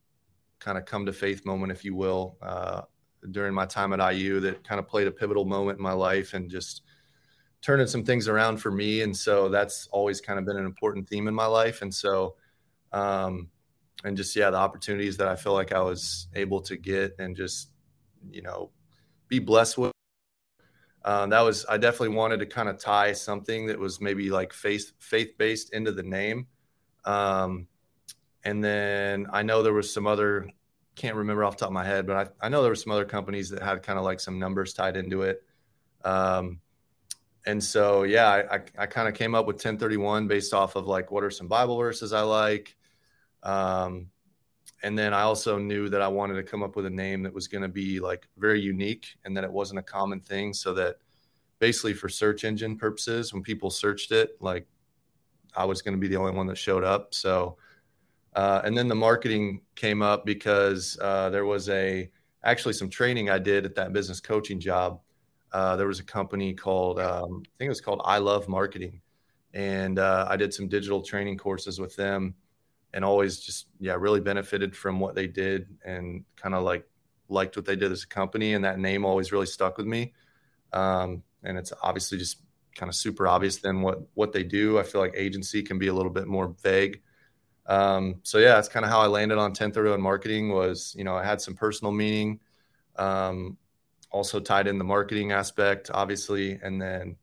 kind 0.59 0.77
of 0.77 0.85
come 0.85 1.07
to 1.07 1.13
faith 1.13 1.47
moment, 1.47 1.71
if 1.71 1.83
you 1.83 1.95
will, 1.95 2.37
uh, 2.43 2.81
during 3.29 3.53
my 3.53 3.65
time 3.65 3.93
at 3.93 4.13
IU 4.13 4.39
that 4.39 4.63
kind 4.63 4.79
of 4.79 4.87
played 4.87 5.07
a 5.07 5.11
pivotal 5.11 5.45
moment 5.45 5.77
in 5.77 5.83
my 5.83 5.93
life 5.93 6.33
and 6.33 6.49
just 6.49 6.81
turning 7.61 7.85
some 7.85 8.03
things 8.03 8.27
around 8.27 8.57
for 8.57 8.71
me. 8.71 9.01
And 9.01 9.15
so 9.15 9.47
that's 9.47 9.87
always 9.91 10.19
kind 10.19 10.39
of 10.39 10.45
been 10.45 10.57
an 10.57 10.65
important 10.65 11.07
theme 11.07 11.27
in 11.27 11.35
my 11.35 11.45
life. 11.45 11.83
And 11.83 11.93
so, 11.93 12.35
um, 12.91 13.49
and 14.03 14.17
just 14.17 14.35
yeah, 14.35 14.49
the 14.49 14.57
opportunities 14.57 15.17
that 15.17 15.27
I 15.27 15.35
feel 15.35 15.53
like 15.53 15.71
I 15.71 15.81
was 15.81 16.27
able 16.33 16.61
to 16.61 16.75
get 16.75 17.15
and 17.19 17.35
just 17.35 17.69
you 18.29 18.41
know 18.41 18.71
be 19.27 19.39
blessed 19.39 19.77
with. 19.77 19.91
Um, 21.03 21.29
that 21.29 21.41
was 21.41 21.65
I 21.67 21.77
definitely 21.77 22.15
wanted 22.15 22.39
to 22.39 22.45
kind 22.45 22.69
of 22.69 22.77
tie 22.77 23.13
something 23.13 23.67
that 23.67 23.79
was 23.79 24.01
maybe 24.01 24.29
like 24.29 24.53
faith 24.53 24.93
faith 24.99 25.37
based 25.37 25.73
into 25.73 25.91
the 25.91 26.03
name. 26.03 26.47
Um, 27.05 27.67
and 28.43 28.63
then 28.63 29.27
I 29.31 29.43
know 29.43 29.61
there 29.61 29.73
was 29.73 29.93
some 29.93 30.07
other 30.07 30.49
can't 30.95 31.15
remember 31.15 31.43
off 31.43 31.57
the 31.57 31.61
top 31.61 31.69
of 31.69 31.73
my 31.73 31.85
head, 31.85 32.05
but 32.05 32.33
I, 32.41 32.45
I 32.45 32.49
know 32.49 32.61
there 32.61 32.71
were 32.71 32.75
some 32.75 32.91
other 32.91 33.05
companies 33.05 33.49
that 33.49 33.61
had 33.61 33.83
kind 33.83 33.97
of 33.97 34.05
like 34.05 34.19
some 34.19 34.39
numbers 34.39 34.73
tied 34.73 34.97
into 34.97 35.23
it. 35.23 35.43
Um, 36.03 36.59
and 37.45 37.63
so 37.63 38.03
yeah, 38.03 38.27
I, 38.27 38.55
I, 38.55 38.61
I 38.79 38.85
kind 38.85 39.07
of 39.07 39.13
came 39.13 39.33
up 39.33 39.47
with 39.47 39.55
1031 39.55 40.27
based 40.27 40.53
off 40.53 40.75
of 40.75 40.87
like 40.87 41.11
what 41.11 41.23
are 41.23 41.31
some 41.31 41.47
Bible 41.47 41.77
verses 41.77 42.13
I 42.13 42.21
like, 42.21 42.75
um, 43.43 44.07
and 44.83 44.97
then 44.97 45.13
I 45.13 45.21
also 45.21 45.57
knew 45.57 45.89
that 45.89 46.01
I 46.01 46.07
wanted 46.07 46.35
to 46.35 46.43
come 46.43 46.63
up 46.63 46.75
with 46.75 46.85
a 46.85 46.89
name 46.89 47.23
that 47.23 47.33
was 47.33 47.47
going 47.47 47.61
to 47.61 47.67
be 47.67 47.99
like 47.99 48.27
very 48.37 48.59
unique 48.59 49.07
and 49.23 49.37
that 49.37 49.43
it 49.43 49.51
wasn't 49.51 49.79
a 49.79 49.83
common 49.83 50.19
thing. 50.19 50.53
So 50.53 50.73
that 50.73 50.97
basically, 51.59 51.93
for 51.93 52.09
search 52.09 52.43
engine 52.43 52.77
purposes, 52.77 53.33
when 53.33 53.43
people 53.43 53.69
searched 53.69 54.11
it, 54.11 54.37
like 54.39 54.67
I 55.55 55.65
was 55.65 55.81
going 55.81 55.93
to 55.93 55.99
be 55.99 56.07
the 56.07 56.17
only 56.17 56.31
one 56.31 56.47
that 56.47 56.57
showed 56.57 56.83
up. 56.83 57.13
So, 57.13 57.57
uh, 58.33 58.61
and 58.63 58.77
then 58.77 58.87
the 58.87 58.95
marketing 58.95 59.61
came 59.75 60.01
up 60.01 60.25
because 60.25 60.97
uh, 61.01 61.29
there 61.29 61.45
was 61.45 61.69
a 61.69 62.09
actually 62.43 62.73
some 62.73 62.89
training 62.89 63.29
I 63.29 63.39
did 63.39 63.65
at 63.65 63.75
that 63.75 63.93
business 63.93 64.19
coaching 64.19 64.59
job. 64.59 65.01
Uh, 65.51 65.75
there 65.75 65.87
was 65.87 65.99
a 65.99 66.03
company 66.03 66.53
called 66.53 66.99
um, 66.99 67.43
I 67.45 67.51
think 67.57 67.67
it 67.67 67.69
was 67.69 67.81
called 67.81 68.01
I 68.05 68.19
Love 68.19 68.47
Marketing, 68.47 69.01
and 69.53 69.99
uh, 69.99 70.27
I 70.29 70.37
did 70.37 70.53
some 70.53 70.69
digital 70.69 71.01
training 71.01 71.37
courses 71.37 71.79
with 71.79 71.95
them 71.95 72.35
and 72.93 73.05
always 73.05 73.39
just 73.39 73.67
yeah 73.79 73.95
really 73.97 74.21
benefited 74.21 74.75
from 74.75 74.99
what 74.99 75.15
they 75.15 75.27
did 75.27 75.67
and 75.83 76.23
kind 76.35 76.55
of 76.55 76.63
like 76.63 76.87
liked 77.27 77.55
what 77.55 77.65
they 77.65 77.75
did 77.75 77.91
as 77.91 78.03
a 78.03 78.07
company. 78.07 78.53
And 78.53 78.63
that 78.63 78.79
name 78.79 79.05
always 79.05 79.31
really 79.31 79.45
stuck 79.45 79.77
with 79.77 79.87
me. 79.87 80.13
Um, 80.73 81.23
and 81.43 81.57
it's 81.57 81.73
obviously 81.81 82.17
just 82.17 82.41
kind 82.75 82.89
of 82.89 82.95
super 82.95 83.27
obvious 83.27 83.57
then 83.57 83.81
what 83.81 83.99
what 84.13 84.31
they 84.31 84.43
do. 84.43 84.79
I 84.79 84.83
feel 84.83 85.01
like 85.01 85.13
agency 85.15 85.63
can 85.63 85.79
be 85.79 85.87
a 85.87 85.93
little 85.93 86.11
bit 86.11 86.27
more 86.27 86.55
vague 86.63 87.01
um, 87.67 88.15
so 88.23 88.37
yeah 88.37 88.55
that's 88.55 88.67
kind 88.67 88.85
of 88.85 88.91
how 88.91 88.99
i 88.99 89.07
landed 89.07 89.37
on 89.37 89.53
Ten31 89.53 89.99
marketing 89.99 90.49
was 90.49 90.95
you 90.97 91.03
know 91.03 91.15
i 91.15 91.23
had 91.23 91.41
some 91.41 91.55
personal 91.55 91.91
meaning 91.91 92.39
um, 92.97 93.57
also 94.11 94.39
tied 94.39 94.67
in 94.67 94.77
the 94.77 94.83
marketing 94.83 95.31
aspect 95.31 95.89
obviously 95.93 96.59
and 96.63 96.81
then 96.81 97.15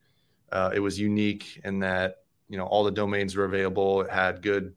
uh, 0.53 0.71
it 0.75 0.81
was 0.81 0.99
unique 0.99 1.61
in 1.65 1.79
that 1.81 2.23
you 2.49 2.57
know 2.57 2.67
all 2.67 2.85
the 2.85 2.91
domains 2.91 3.37
were 3.37 3.45
available 3.45 4.03
it 4.03 4.11
had 4.11 4.43
good 4.43 4.75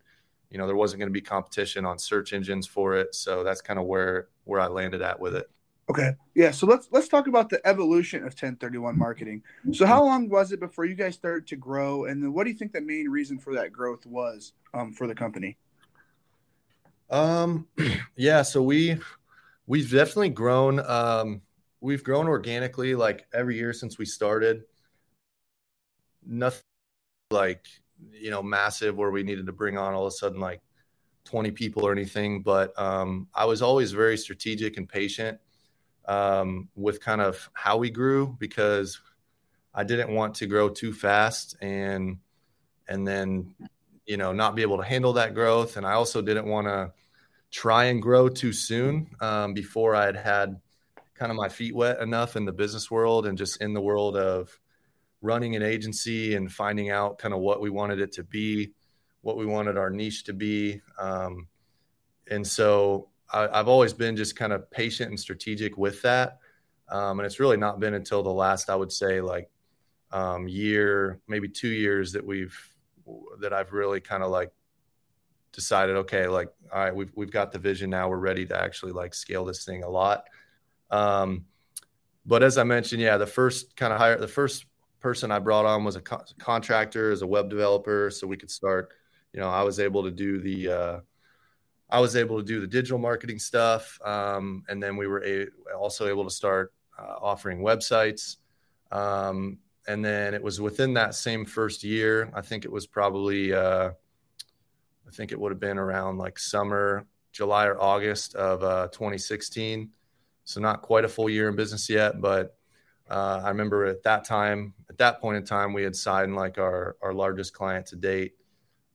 you 0.50 0.58
know 0.58 0.68
there 0.68 0.76
wasn't 0.76 1.00
going 1.00 1.10
to 1.10 1.14
be 1.14 1.22
competition 1.22 1.86
on 1.86 1.98
search 1.98 2.34
engines 2.34 2.68
for 2.68 2.96
it 2.96 3.16
so 3.16 3.44
that's 3.44 3.62
kind 3.62 3.80
of 3.80 3.86
where 3.86 4.28
where 4.44 4.60
i 4.60 4.68
landed 4.68 5.02
at 5.02 5.20
with 5.20 5.36
it 5.36 5.50
okay. 5.90 6.12
Yeah 6.36 6.52
so 6.52 6.66
let's 6.66 6.88
let's 6.92 7.08
talk 7.08 7.28
about 7.28 7.50
the 7.50 7.66
evolution 7.66 8.24
of 8.26 8.36
Ten31 8.36 8.96
marketing. 8.96 9.44
So 9.72 9.86
how 9.86 10.04
long 10.04 10.30
was 10.30 10.52
it 10.52 10.60
before 10.60 10.86
you 10.86 10.96
guys 10.96 11.16
started 11.16 11.48
to 11.48 11.56
grow? 11.56 12.06
And 12.06 12.22
then 12.22 12.34
what 12.34 12.46
do 12.46 12.52
you 12.52 12.58
think 12.58 12.72
the 12.72 12.82
main 12.82 13.10
reason 13.10 13.38
for 13.38 13.54
that 13.56 13.72
growth 13.72 14.06
was 14.06 14.54
um, 14.74 14.94
for 14.94 15.08
the 15.08 15.16
company? 15.16 15.58
Um 17.10 17.68
yeah 18.16 18.42
so 18.42 18.62
we 18.62 18.98
we've 19.68 19.92
definitely 19.92 20.30
grown 20.30 20.80
um 20.80 21.42
we've 21.82 22.04
grown 22.04 22.28
organically 22.28 22.96
like 22.96 23.26
every 23.34 23.58
year 23.58 23.74
since 23.74 23.98
we 23.98 24.06
started. 24.06 24.64
Nothing 26.26 26.62
like 27.32 27.66
you 28.12 28.30
know, 28.30 28.42
massive 28.42 28.98
where 28.98 29.12
we 29.12 29.24
needed 29.24 29.46
to 29.46 29.52
bring 29.52 29.78
on 29.78 29.94
all 29.94 30.06
of 30.06 30.14
a 30.14 30.16
sudden 30.16 30.40
like 30.40 30.62
20 31.26 31.52
people 31.52 31.86
or 31.86 31.92
anything. 31.92 32.42
But 32.42 32.78
um, 32.80 33.28
I 33.34 33.46
was 33.46 33.62
always 33.62 33.92
very 33.92 34.18
strategic 34.18 34.78
and 34.78 34.88
patient 34.88 35.40
um, 36.12 36.68
with 36.76 37.00
kind 37.00 37.22
of 37.22 37.50
how 37.54 37.78
we 37.78 37.90
grew 37.90 38.36
because 38.38 39.00
I 39.74 39.86
didn't 39.86 40.14
want 40.14 40.36
to 40.36 40.46
grow 40.46 40.68
too 40.68 40.92
fast 40.92 41.56
and 41.62 42.18
and 42.90 43.08
then 43.08 43.56
you 44.06 44.18
know 44.18 44.34
not 44.34 44.56
be 44.56 44.62
able 44.62 44.78
to 44.78 44.84
handle 44.84 45.14
that 45.14 45.34
growth. 45.34 45.78
And 45.78 45.86
I 45.86 45.94
also 45.94 46.22
didn't 46.22 46.48
want 46.48 46.68
to 46.68 46.92
try 47.50 47.86
and 47.86 48.02
grow 48.02 48.28
too 48.28 48.52
soon 48.52 49.08
um, 49.22 49.54
before 49.54 49.96
I 49.96 50.06
had 50.06 50.18
had 50.18 50.60
kind 51.16 51.32
of 51.32 51.38
my 51.38 51.48
feet 51.48 51.74
wet 51.74 52.02
enough 52.02 52.36
in 52.36 52.44
the 52.44 52.52
business 52.52 52.92
world 52.92 53.26
and 53.26 53.38
just 53.38 53.62
in 53.62 53.74
the 53.74 53.82
world 53.82 54.18
of 54.18 54.60
running 55.22 55.56
an 55.56 55.64
agency 55.64 56.36
and 56.36 56.52
finding 56.52 56.90
out 56.90 57.20
kind 57.20 57.34
of 57.34 57.40
what 57.40 57.62
we 57.62 57.70
wanted 57.70 58.02
it 58.02 58.12
to 58.14 58.24
be, 58.24 58.74
what 59.22 59.38
we 59.38 59.46
wanted 59.46 59.78
our 59.78 59.90
niche 59.90 60.26
to 60.26 60.34
be. 60.34 60.82
Um, 61.00 61.48
and 62.30 62.46
so 62.46 63.11
I, 63.34 63.58
have 63.58 63.68
always 63.68 63.94
been 63.94 64.16
just 64.16 64.36
kind 64.36 64.54
of 64.54 64.70
patient 64.72 65.10
and 65.10 65.20
strategic 65.20 65.78
with 65.78 66.02
that. 66.02 66.40
Um, 66.90 67.20
and 67.20 67.26
it's 67.26 67.40
really 67.40 67.58
not 67.58 67.80
been 67.80 67.94
until 67.94 68.22
the 68.24 68.34
last, 68.34 68.70
I 68.70 68.76
would 68.76 68.92
say, 68.92 69.22
like 69.22 69.50
um, 70.12 70.48
year, 70.48 71.20
maybe 71.28 71.48
two 71.48 71.70
years 71.70 72.12
that 72.14 72.26
we've 72.26 72.58
that 73.40 73.54
I've 73.54 73.72
really 73.74 74.00
kind 74.00 74.24
of 74.24 74.32
like 74.32 74.52
decided, 75.54 75.96
okay, 75.98 76.28
like 76.28 76.50
all 76.72 76.80
right, 76.80 76.96
we've 76.96 77.12
we've 77.16 77.32
got 77.32 77.52
the 77.52 77.60
vision 77.60 77.90
now. 77.90 78.10
We're 78.10 78.18
ready 78.18 78.46
to 78.48 78.62
actually 78.62 78.92
like 78.92 79.14
scale 79.14 79.46
this 79.46 79.64
thing 79.66 79.84
a 79.84 79.90
lot. 79.90 80.26
Um, 80.90 81.46
but 82.26 82.44
as 82.44 82.58
I 82.58 82.64
mentioned, 82.64 83.02
yeah, 83.02 83.18
the 83.18 83.28
first 83.28 83.76
kind 83.76 83.94
of 83.94 84.00
hire, 84.00 84.18
the 84.18 84.28
first 84.28 84.66
person 85.00 85.32
I 85.32 85.40
brought 85.40 85.66
on 85.66 85.84
was 85.84 85.96
a 85.96 86.02
co- 86.02 86.24
contractor 86.40 87.12
as 87.12 87.22
a 87.22 87.28
web 87.28 87.50
developer, 87.50 88.10
so 88.12 88.28
we 88.28 88.38
could 88.38 88.52
start. 88.52 88.92
You 89.34 89.40
know, 89.40 89.50
I 89.50 89.64
was 89.64 89.80
able 89.80 90.04
to 90.04 90.12
do 90.12 90.40
the 90.40 90.68
uh, 90.68 91.00
I 91.92 92.00
was 92.00 92.16
able 92.16 92.38
to 92.38 92.46
do 92.46 92.62
the 92.62 92.68
digital 92.68 92.98
marketing 92.98 93.40
stuff, 93.40 94.00
um, 94.04 94.64
and 94.70 94.82
then 94.82 94.96
we 94.96 95.08
were 95.08 95.24
a- 95.24 95.74
also 95.76 96.08
able 96.08 96.24
to 96.24 96.30
start 96.30 96.74
uh, 96.98 97.16
offering 97.22 97.60
websites. 97.60 98.38
Um, 98.92 99.60
and 99.88 100.04
then 100.04 100.34
it 100.34 100.42
was 100.42 100.62
within 100.62 100.94
that 100.94 101.16
same 101.16 101.46
first 101.46 101.84
year. 101.84 102.32
I 102.34 102.42
think 102.42 102.66
it 102.66 102.72
was 102.72 102.86
probably 102.88 103.54
uh, 103.54 103.92
I 105.08 105.12
think 105.12 105.32
it 105.32 105.40
would 105.40 105.52
have 105.52 105.60
been 105.60 105.78
around 105.78 106.18
like 106.18 106.40
summer, 106.40 107.06
July 107.32 107.66
or 107.66 107.82
August 107.82 108.36
of 108.36 108.64
uh, 108.64 108.88
2016. 108.90 109.90
So 110.44 110.62
not 110.62 110.82
quite 110.82 111.06
a 111.06 111.10
full 111.10 111.30
year 111.30 111.50
in 111.50 111.56
business 111.56 111.90
yet, 111.90 112.22
but 112.22 112.56
uh, 113.10 113.42
I 113.44 113.50
remember 113.50 113.86
at 113.86 114.04
that 114.04 114.24
time, 114.24 114.74
at 114.90 114.98
that 115.00 115.20
point 115.20 115.38
in 115.38 115.44
time, 115.44 115.74
we 115.74 115.84
had 115.84 115.96
signed 115.96 116.36
like 116.36 116.58
our 116.58 116.96
our 117.02 117.14
largest 117.14 117.54
client 117.54 117.86
to 117.88 117.96
date, 117.96 118.34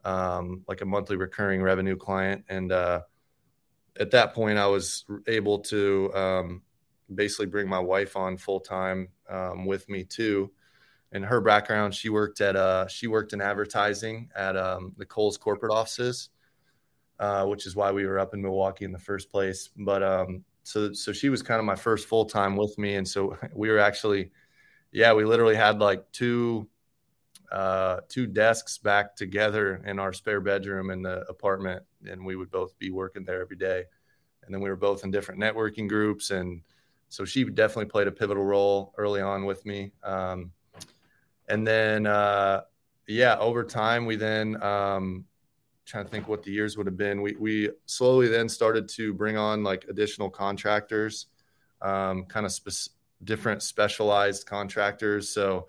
um, 0.06 0.62
like 0.68 0.82
a 0.82 0.86
monthly 0.86 1.16
recurring 1.16 1.60
revenue 1.60 1.96
client, 1.96 2.44
and 2.48 2.70
uh, 2.70 3.00
at 3.98 4.12
that 4.12 4.34
point, 4.34 4.56
I 4.56 4.66
was 4.66 5.04
able 5.26 5.58
to 5.60 6.14
um, 6.14 6.62
basically 7.12 7.46
bring 7.46 7.68
my 7.68 7.80
wife 7.80 8.16
on 8.16 8.36
full 8.36 8.60
time 8.60 9.08
um, 9.28 9.66
with 9.66 9.88
me 9.88 10.04
too. 10.04 10.52
In 11.12 11.24
her 11.24 11.40
background, 11.40 11.92
she 11.92 12.08
worked 12.08 12.40
at 12.40 12.54
uh, 12.54 12.86
she 12.86 13.08
worked 13.08 13.32
in 13.32 13.40
advertising 13.40 14.30
at 14.36 14.56
um, 14.56 14.92
the 14.96 15.04
Kohl's 15.04 15.36
corporate 15.36 15.72
offices, 15.72 16.30
uh, 17.18 17.44
which 17.46 17.66
is 17.66 17.74
why 17.74 17.90
we 17.90 18.06
were 18.06 18.20
up 18.20 18.32
in 18.32 18.40
Milwaukee 18.40 18.84
in 18.84 18.92
the 18.92 18.98
first 19.00 19.30
place. 19.30 19.70
But 19.76 20.04
um, 20.04 20.44
so 20.62 20.92
so 20.92 21.12
she 21.12 21.30
was 21.30 21.42
kind 21.42 21.58
of 21.58 21.64
my 21.64 21.76
first 21.76 22.06
full 22.06 22.26
time 22.26 22.56
with 22.56 22.78
me, 22.78 22.94
and 22.94 23.06
so 23.08 23.36
we 23.54 23.70
were 23.70 23.80
actually, 23.80 24.30
yeah, 24.92 25.12
we 25.14 25.24
literally 25.24 25.56
had 25.56 25.80
like 25.80 26.04
two 26.12 26.68
uh, 27.52 28.00
two 28.08 28.26
desks 28.26 28.78
back 28.78 29.16
together 29.16 29.82
in 29.84 29.98
our 29.98 30.12
spare 30.12 30.40
bedroom 30.40 30.90
in 30.90 31.02
the 31.02 31.20
apartment, 31.28 31.82
and 32.08 32.24
we 32.24 32.36
would 32.36 32.50
both 32.50 32.78
be 32.78 32.90
working 32.90 33.24
there 33.24 33.40
every 33.40 33.56
day. 33.56 33.84
And 34.44 34.54
then 34.54 34.60
we 34.60 34.70
were 34.70 34.76
both 34.76 35.04
in 35.04 35.10
different 35.10 35.40
networking 35.40 35.88
groups, 35.88 36.30
and 36.30 36.62
so 37.08 37.24
she 37.24 37.44
definitely 37.44 37.86
played 37.86 38.08
a 38.08 38.12
pivotal 38.12 38.44
role 38.44 38.92
early 38.96 39.20
on 39.20 39.44
with 39.44 39.64
me. 39.66 39.92
Um, 40.02 40.52
and 41.48 41.66
then, 41.66 42.06
uh, 42.06 42.62
yeah, 43.06 43.38
over 43.38 43.64
time, 43.64 44.06
we 44.06 44.16
then 44.16 44.60
um, 44.62 45.24
trying 45.84 46.04
to 46.04 46.10
think 46.10 46.28
what 46.28 46.42
the 46.42 46.50
years 46.50 46.76
would 46.76 46.86
have 46.86 46.96
been. 46.96 47.22
We 47.22 47.36
we 47.38 47.70
slowly 47.86 48.28
then 48.28 48.48
started 48.48 48.88
to 48.90 49.14
bring 49.14 49.36
on 49.36 49.62
like 49.62 49.86
additional 49.88 50.28
contractors, 50.28 51.26
um, 51.80 52.24
kind 52.24 52.44
of 52.44 52.52
spe- 52.52 52.90
different 53.22 53.62
specialized 53.62 54.46
contractors. 54.46 55.28
So 55.28 55.68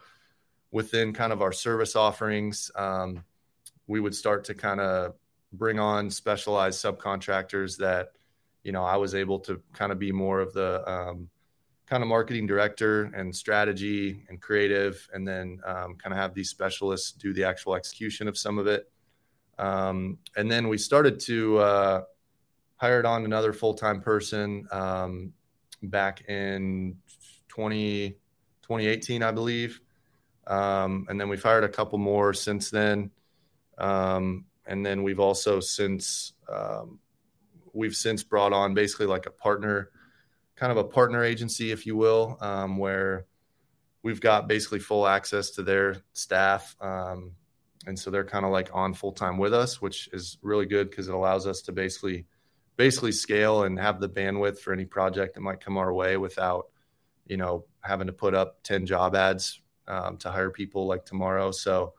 within 0.71 1.13
kind 1.13 1.31
of 1.31 1.41
our 1.41 1.51
service 1.51 1.95
offerings, 1.95 2.71
um, 2.75 3.23
we 3.87 3.99
would 3.99 4.15
start 4.15 4.43
to 4.45 4.53
kind 4.53 4.79
of 4.79 5.13
bring 5.53 5.79
on 5.79 6.09
specialized 6.09 6.83
subcontractors 6.83 7.77
that, 7.77 8.11
you 8.63 8.71
know, 8.71 8.83
I 8.83 8.97
was 8.97 9.15
able 9.15 9.39
to 9.41 9.61
kind 9.73 9.91
of 9.91 9.99
be 9.99 10.11
more 10.11 10.39
of 10.41 10.53
the 10.53 10.87
um, 10.89 11.29
kind 11.85 12.03
of 12.03 12.09
marketing 12.09 12.45
director 12.45 13.03
and 13.15 13.33
strategy 13.33 14.23
and 14.27 14.41
creative, 14.41 15.07
and 15.13 15.25
then 15.25 15.59
um, 15.65 15.95
kind 15.95 16.13
of 16.13 16.17
have 16.17 16.33
these 16.33 16.49
specialists 16.49 17.13
do 17.13 17.33
the 17.33 17.45
actual 17.45 17.75
execution 17.75 18.27
of 18.27 18.37
some 18.37 18.59
of 18.59 18.67
it. 18.67 18.91
Um, 19.57 20.19
and 20.35 20.51
then 20.51 20.67
we 20.67 20.77
started 20.77 21.19
to 21.21 21.57
uh, 21.59 22.01
hired 22.75 23.05
on 23.05 23.25
another 23.25 23.53
full 23.53 23.73
time 23.73 24.01
person 24.01 24.67
um, 24.71 25.33
back 25.83 26.21
in 26.27 26.97
20, 27.47 28.09
2018, 28.61 29.23
I 29.23 29.31
believe. 29.31 29.81
Um, 30.47 31.05
and 31.09 31.19
then 31.19 31.29
we've 31.29 31.43
hired 31.43 31.65
a 31.65 31.69
couple 31.69 31.99
more 31.99 32.33
since 32.33 32.69
then. 32.71 33.11
Um, 33.77 34.45
and 34.65 34.85
then 34.85 35.03
we've 35.03 35.19
also 35.19 35.59
since 35.59 36.33
um, 36.49 36.99
we've 37.73 37.95
since 37.95 38.23
brought 38.23 38.53
on 38.53 38.73
basically 38.73 39.05
like 39.05 39.25
a 39.25 39.31
partner, 39.31 39.91
kind 40.55 40.71
of 40.71 40.77
a 40.77 40.83
partner 40.83 41.23
agency, 41.23 41.71
if 41.71 41.85
you 41.85 41.95
will, 41.95 42.37
um, 42.41 42.77
where 42.77 43.25
we've 44.03 44.21
got 44.21 44.47
basically 44.47 44.79
full 44.79 45.05
access 45.05 45.51
to 45.51 45.63
their 45.63 45.97
staff. 46.13 46.75
Um, 46.81 47.33
and 47.85 47.97
so 47.97 48.09
they're 48.09 48.25
kind 48.25 48.45
of 48.45 48.51
like 48.51 48.69
on 48.73 48.93
full 48.93 49.11
time 49.11 49.37
with 49.37 49.53
us, 49.53 49.81
which 49.81 50.09
is 50.11 50.37
really 50.41 50.65
good 50.65 50.89
because 50.89 51.07
it 51.07 51.13
allows 51.13 51.45
us 51.45 51.61
to 51.63 51.71
basically 51.71 52.25
basically 52.77 53.11
scale 53.11 53.63
and 53.63 53.79
have 53.79 53.99
the 53.99 54.09
bandwidth 54.09 54.59
for 54.59 54.71
any 54.71 54.85
project 54.85 55.33
that 55.35 55.41
might 55.41 55.59
come 55.59 55.77
our 55.77 55.93
way 55.93 56.15
without 56.15 56.67
you 57.25 57.35
know 57.35 57.65
having 57.81 58.07
to 58.07 58.13
put 58.13 58.33
up 58.33 58.61
10 58.63 58.85
job 58.85 59.15
ads 59.15 59.61
um, 59.87 60.17
to 60.17 60.31
hire 60.31 60.49
people 60.49 60.87
like 60.87 61.05
tomorrow. 61.05 61.51
So, 61.51 61.93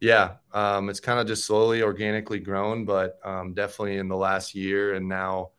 yeah, 0.00 0.34
um, 0.52 0.90
it's 0.90 1.00
kind 1.00 1.20
of 1.20 1.26
just 1.26 1.44
slowly 1.44 1.82
organically 1.82 2.40
grown, 2.40 2.84
but 2.84 3.18
um, 3.24 3.54
definitely 3.54 3.96
in 3.96 4.08
the 4.08 4.16
last 4.16 4.54
year 4.54 4.94
and 4.94 5.08
now, 5.08 5.50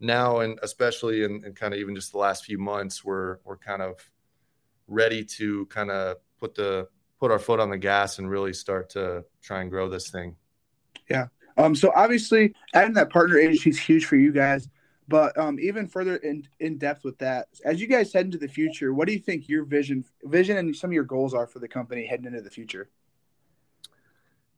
now 0.00 0.40
and 0.40 0.58
especially 0.62 1.24
in, 1.24 1.44
in 1.44 1.54
kind 1.54 1.74
of 1.74 1.80
even 1.80 1.94
just 1.94 2.12
the 2.12 2.18
last 2.18 2.44
few 2.44 2.58
months, 2.58 3.04
we're 3.04 3.38
we're 3.44 3.56
kind 3.56 3.82
of 3.82 3.98
ready 4.86 5.24
to 5.24 5.66
kind 5.66 5.90
of 5.90 6.16
put 6.38 6.54
the 6.54 6.88
put 7.18 7.30
our 7.30 7.38
foot 7.38 7.60
on 7.60 7.70
the 7.70 7.78
gas 7.78 8.18
and 8.18 8.28
really 8.28 8.52
start 8.52 8.90
to 8.90 9.24
try 9.42 9.62
and 9.62 9.70
grow 9.70 9.88
this 9.88 10.10
thing. 10.10 10.36
Yeah. 11.08 11.26
Um. 11.56 11.74
So 11.74 11.92
obviously, 11.94 12.54
adding 12.74 12.94
that 12.94 13.10
partner 13.10 13.38
agency 13.38 13.70
is 13.70 13.78
huge 13.78 14.06
for 14.06 14.16
you 14.16 14.32
guys. 14.32 14.68
But 15.06 15.36
um, 15.38 15.58
even 15.60 15.86
further 15.86 16.16
in, 16.16 16.46
in 16.60 16.78
depth 16.78 17.04
with 17.04 17.18
that, 17.18 17.48
as 17.64 17.80
you 17.80 17.86
guys 17.86 18.12
head 18.12 18.24
into 18.24 18.38
the 18.38 18.48
future, 18.48 18.94
what 18.94 19.06
do 19.06 19.12
you 19.12 19.18
think 19.18 19.48
your 19.48 19.64
vision, 19.64 20.04
vision, 20.22 20.56
and 20.56 20.74
some 20.74 20.90
of 20.90 20.94
your 20.94 21.04
goals 21.04 21.34
are 21.34 21.46
for 21.46 21.58
the 21.58 21.68
company 21.68 22.06
heading 22.06 22.26
into 22.26 22.40
the 22.40 22.50
future? 22.50 22.88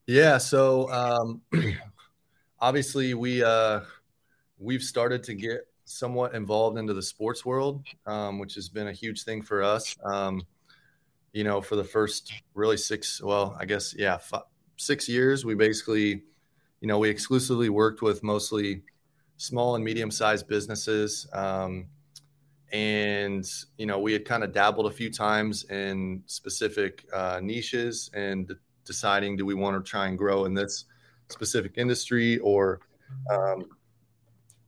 Yeah, 0.05 0.37
so 0.37 0.89
um, 0.89 1.41
obviously 2.61 3.13
we 3.13 3.43
uh, 3.43 3.81
we've 4.57 4.81
started 4.81 5.21
to 5.23 5.33
get 5.33 5.67
somewhat 5.83 6.33
involved 6.33 6.77
into 6.77 6.93
the 6.93 7.01
sports 7.01 7.45
world, 7.45 7.83
um, 8.05 8.39
which 8.39 8.55
has 8.55 8.69
been 8.69 8.87
a 8.87 8.93
huge 8.93 9.23
thing 9.23 9.41
for 9.41 9.61
us. 9.61 9.97
Um, 10.05 10.43
you 11.33 11.43
know, 11.43 11.61
for 11.61 11.75
the 11.75 11.83
first 11.83 12.31
really 12.53 12.77
six, 12.77 13.21
well, 13.21 13.55
I 13.59 13.65
guess 13.65 13.93
yeah, 13.97 14.17
five, 14.17 14.43
six 14.77 15.09
years, 15.09 15.45
we 15.45 15.55
basically, 15.55 16.23
you 16.81 16.87
know, 16.87 16.99
we 16.99 17.09
exclusively 17.09 17.69
worked 17.69 18.01
with 18.01 18.23
mostly 18.23 18.83
small 19.37 19.75
and 19.75 19.83
medium 19.83 20.11
sized 20.11 20.47
businesses. 20.47 21.27
Um, 21.33 21.87
and 22.73 23.49
you 23.77 23.85
know 23.85 23.99
we 23.99 24.11
had 24.11 24.25
kind 24.25 24.43
of 24.43 24.51
dabbled 24.51 24.87
a 24.87 24.91
few 24.91 25.09
times 25.09 25.63
in 25.65 26.21
specific 26.25 27.05
uh, 27.13 27.39
niches 27.41 28.11
and 28.13 28.53
deciding 28.83 29.37
do 29.37 29.45
we 29.45 29.53
want 29.53 29.83
to 29.83 29.89
try 29.89 30.07
and 30.07 30.17
grow 30.17 30.45
in 30.45 30.53
this 30.53 30.85
specific 31.29 31.73
industry 31.77 32.39
or 32.39 32.81
um, 33.31 33.65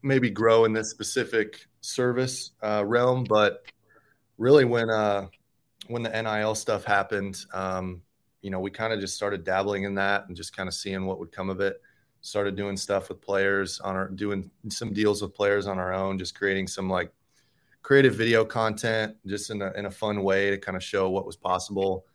maybe 0.01 0.29
grow 0.29 0.63
in 0.63 0.71
this 0.71 0.89
specific 0.89 1.67
service 1.82 2.51
uh, 2.63 2.84
realm 2.86 3.25
but 3.25 3.63
really 4.38 4.63
when 4.63 4.89
uh, 4.89 5.27
when 5.88 6.01
the 6.01 6.10
nil 6.10 6.55
stuff 6.55 6.86
happened 6.86 7.38
um, 7.53 8.01
you 8.41 8.49
know 8.49 8.62
we 8.62 8.71
kind 8.71 8.93
of 8.93 9.01
just 9.01 9.15
started 9.15 9.43
dabbling 9.43 9.84
in 9.84 9.95
that 9.95 10.25
and 10.27 10.38
just 10.38 10.55
kind 10.55 10.69
of 10.69 10.73
seeing 10.73 11.05
what 11.05 11.19
would 11.19 11.34
come 11.34 11.49
of 11.49 11.60
it 11.60 11.82
started 12.21 12.55
doing 12.55 12.77
stuff 12.77 13.10
with 13.10 13.21
players 13.21 13.79
on 13.79 13.95
our 13.95 14.10
doing 14.10 14.49
some 14.69 14.93
deals 14.93 15.21
with 15.21 15.34
players 15.34 15.67
on 15.67 15.79
our 15.79 15.93
own, 15.93 16.17
just 16.17 16.36
creating 16.36 16.67
some 16.67 16.89
like 16.89 17.12
creative 17.82 18.15
video 18.15 18.43
content 18.43 19.15
just 19.25 19.49
in 19.49 19.62
a, 19.62 19.71
in 19.73 19.86
a 19.86 19.91
fun 19.91 20.23
way 20.23 20.49
to 20.51 20.58
kind 20.58 20.75
of 20.75 20.84
show 20.84 21.10
what 21.10 21.25
was 21.25 21.38
possible. 21.38 22.05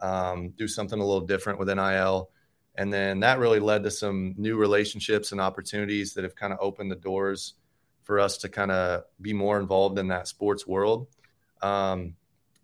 Um, 0.00 0.50
do 0.50 0.66
something 0.66 0.98
a 0.98 1.04
little 1.04 1.26
different 1.26 1.58
with 1.58 1.68
NIL. 1.68 2.30
And 2.74 2.92
then 2.92 3.20
that 3.20 3.38
really 3.38 3.60
led 3.60 3.84
to 3.84 3.90
some 3.90 4.34
new 4.36 4.56
relationships 4.56 5.32
and 5.32 5.40
opportunities 5.40 6.14
that 6.14 6.24
have 6.24 6.34
kind 6.34 6.52
of 6.52 6.58
opened 6.60 6.90
the 6.90 6.96
doors 6.96 7.54
for 8.02 8.18
us 8.18 8.38
to 8.38 8.48
kind 8.48 8.70
of 8.70 9.04
be 9.20 9.32
more 9.32 9.60
involved 9.60 9.98
in 9.98 10.08
that 10.08 10.26
sports 10.26 10.66
world. 10.66 11.06
Um, 11.60 12.16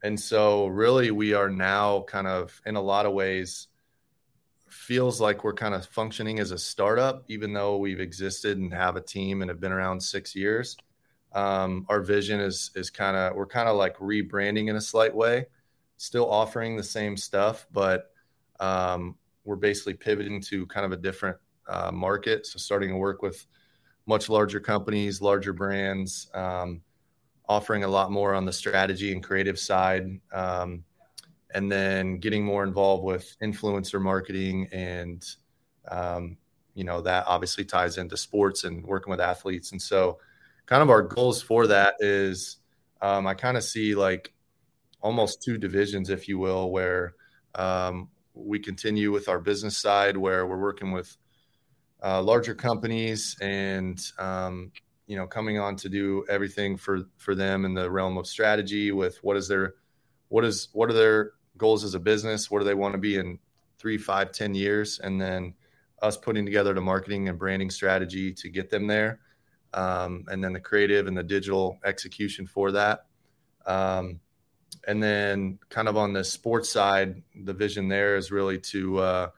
and 0.03 0.19
so, 0.19 0.67
really, 0.67 1.11
we 1.11 1.35
are 1.35 1.51
now 1.51 2.03
kind 2.03 2.27
of 2.27 2.61
in 2.67 2.77
a 2.77 2.81
lot 2.81 3.07
of 3.07 3.13
ways 3.13 3.68
feels 4.71 5.21
like 5.21 5.45
we're 5.45 5.55
kind 5.55 5.75
of 5.75 5.87
functioning 5.87 6.41
as 6.41 6.51
a 6.51 6.59
startup, 6.59 7.25
even 7.29 7.53
though 7.53 7.77
we've 7.77 8.01
existed 8.01 8.59
and 8.59 8.73
have 8.73 8.97
a 8.97 9.01
team 9.01 9.43
and 9.43 9.49
have 9.49 9.61
been 9.61 9.73
around 9.73 10.01
six 10.01 10.35
years. 10.35 10.77
Um, 11.33 11.85
our 11.89 12.01
vision 12.01 12.41
is 12.41 12.71
is 12.75 12.91
kind 12.91 13.17
of 13.17 13.35
we're 13.35 13.47
kind 13.47 13.69
of 13.69 13.77
like 13.77 13.97
rebranding 13.99 14.69
in 14.69 14.77
a 14.77 14.81
slight 14.81 15.15
way, 15.15 15.47
still 15.97 16.31
offering 16.31 16.77
the 16.77 16.83
same 16.83 17.17
stuff, 17.17 17.67
but 17.73 18.11
um, 18.61 19.17
we're 19.45 19.57
basically 19.57 19.95
pivoting 19.95 20.41
to 20.43 20.67
kind 20.67 20.87
of 20.87 20.93
a 20.93 20.97
different 20.97 21.37
uh, 21.69 21.91
market. 21.93 22.47
So 22.47 22.59
starting 22.59 22.91
to 22.91 22.97
work 22.97 23.23
with 23.23 23.47
much 24.07 24.29
larger 24.29 24.59
companies, 24.59 25.21
larger 25.21 25.53
brands, 25.53 26.29
um, 26.35 26.81
offering 27.49 27.85
a 27.85 27.89
lot 27.89 28.11
more 28.11 28.35
on 28.35 28.45
the 28.45 28.53
strategy 28.53 29.13
and 29.13 29.23
creative 29.23 29.59
side. 29.59 30.19
Um, 30.33 30.85
and 31.55 31.71
then 31.71 32.19
getting 32.19 32.45
more 32.45 32.65
involved 32.65 33.05
with 33.05 33.37
influencer 33.43 34.01
marketing 34.01 34.69
and 34.73 35.25
um, 35.91 36.37
you 36.75 36.85
know 36.85 37.01
that 37.01 37.25
obviously 37.27 37.65
ties 37.65 37.99
into 37.99 38.17
sports 38.17 38.65
and 38.65 38.85
working 38.85 39.11
with 39.11 39.21
athletes. 39.21 39.73
And 39.73 39.81
so 39.81 40.19
kind 40.69 40.83
of 40.83 40.91
our 40.91 41.03
goals 41.03 41.41
for 41.41 41.67
that 41.67 41.95
is 41.99 42.59
um, 43.01 43.27
i 43.27 43.35
kind 43.35 43.57
of 43.57 43.65
see 43.65 43.95
like 43.95 44.33
almost 45.01 45.43
two 45.43 45.57
divisions 45.57 46.11
if 46.11 46.29
you 46.29 46.39
will 46.39 46.71
where 46.71 47.15
um, 47.55 48.09
we 48.35 48.59
continue 48.59 49.11
with 49.11 49.29
our 49.29 49.41
business 49.41 49.77
side 49.79 50.17
where 50.17 50.47
we're 50.47 50.61
working 50.61 50.93
with 50.93 51.17
uh, 52.05 52.23
larger 52.23 52.55
companies 52.55 53.37
and 53.41 54.01
um, 54.19 54.71
you 55.07 55.17
know 55.17 55.27
coming 55.27 55.59
on 55.59 55.75
to 55.75 55.89
do 55.89 56.25
everything 56.29 56.77
for 56.77 57.01
for 57.17 57.35
them 57.35 57.65
in 57.65 57.75
the 57.75 57.91
realm 57.91 58.19
of 58.19 58.27
strategy 58.27 58.93
with 58.93 59.17
what 59.25 59.37
is 59.37 59.49
their 59.49 59.75
what 60.29 60.45
is 60.45 60.69
what 60.73 60.91
are 60.91 60.95
their 60.95 61.33
goals 61.59 61.85
as 61.85 61.95
a 61.95 62.01
business. 62.01 62.51
What 62.51 62.61
do 62.61 62.65
they 62.65 62.75
want 62.75 62.93
to 62.93 62.99
be 62.99 63.17
in 63.17 63.39
three, 63.79 63.99
five, 63.99 64.33
ten 64.33 64.55
years? 64.55 64.99
And 64.99 65.21
then 65.21 65.55
us 66.01 66.17
putting 66.17 66.45
together 66.45 66.73
the 66.75 66.81
marketing 66.81 67.29
and 67.29 67.39
branding 67.39 67.71
strategy 67.71 68.33
to 68.33 68.49
get 68.49 68.71
them 68.71 68.87
there. 68.87 69.21
Um, 69.75 70.25
and 70.29 70.43
then 70.43 70.53
the 70.53 70.61
creative 70.61 71.07
and 71.07 71.17
the 71.17 71.23
digital 71.23 71.79
execution 71.85 72.47
for 72.47 72.73
that. 72.73 73.07
Um, 73.67 74.21
and 74.87 75.03
then 75.03 75.59
kind 75.69 75.89
of 75.89 75.97
on 75.97 76.13
the 76.13 76.25
sports 76.25 76.71
side, 76.71 77.23
the 77.45 77.53
vision 77.53 77.89
there 77.89 78.17
is 78.17 78.31
really 78.31 78.59
to, 78.59 78.99
uh, 78.99 79.29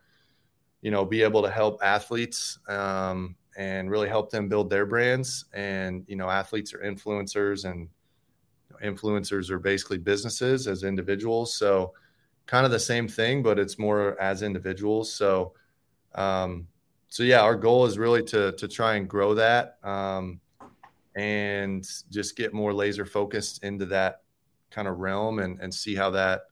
you 0.83 0.91
know, 0.91 1.05
be 1.05 1.23
able 1.23 1.43
to 1.43 1.51
help 1.51 1.81
athletes 1.83 2.59
um, 2.69 3.37
and 3.57 3.91
really 3.91 4.09
help 4.09 4.31
them 4.31 4.49
build 4.49 4.71
their 4.71 4.87
brands. 4.87 5.47
And, 5.53 6.05
you 6.07 6.17
know, 6.17 6.29
athletes 6.31 6.73
are 6.75 6.79
influencers 6.79 7.69
and 7.69 7.89
influencers 8.83 9.51
are 9.51 9.59
basically 9.59 9.99
businesses 9.99 10.67
as 10.67 10.85
individuals. 10.85 11.55
So, 11.55 11.93
kind 12.51 12.67
of 12.67 12.73
the 12.73 12.81
same 12.81 13.07
thing, 13.07 13.45
but 13.45 13.61
it's 13.61 13.79
more 13.79 14.21
as 14.21 14.43
individuals. 14.43 15.13
So, 15.15 15.55
um, 16.17 16.67
so 17.09 17.23
yeah, 17.23 17.43
our 17.43 17.55
goal 17.55 17.87
is 17.87 17.97
really 17.97 18.25
to 18.25 18.51
to 18.53 18.67
try 18.67 18.97
and 18.97 19.09
grow 19.09 19.35
that 19.35 19.79
um, 19.85 20.41
and 21.15 21.89
just 22.11 22.37
get 22.37 22.53
more 22.53 22.75
laser 22.75 23.07
focused 23.07 23.63
into 23.63 23.87
that 23.87 24.23
kind 24.73 24.89
of 24.89 24.99
realm 24.99 25.39
and, 25.39 25.61
and 25.61 25.73
see 25.73 25.95
how 25.95 26.11
that 26.11 26.43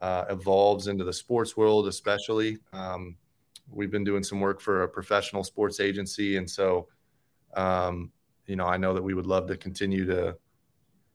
uh, 0.00 0.24
evolves 0.28 0.88
into 0.88 1.04
the 1.04 1.12
sports 1.12 1.56
world, 1.56 1.86
especially. 1.86 2.58
Um, 2.72 3.16
we've 3.70 3.92
been 3.92 4.04
doing 4.04 4.24
some 4.24 4.40
work 4.40 4.60
for 4.60 4.82
a 4.82 4.88
professional 4.88 5.44
sports 5.44 5.78
agency. 5.78 6.36
And 6.36 6.50
so, 6.50 6.88
um, 7.56 8.10
you 8.46 8.56
know, 8.56 8.66
I 8.66 8.76
know 8.76 8.92
that 8.92 9.02
we 9.02 9.14
would 9.14 9.26
love 9.26 9.46
to 9.46 9.56
continue 9.56 10.04
to, 10.06 10.36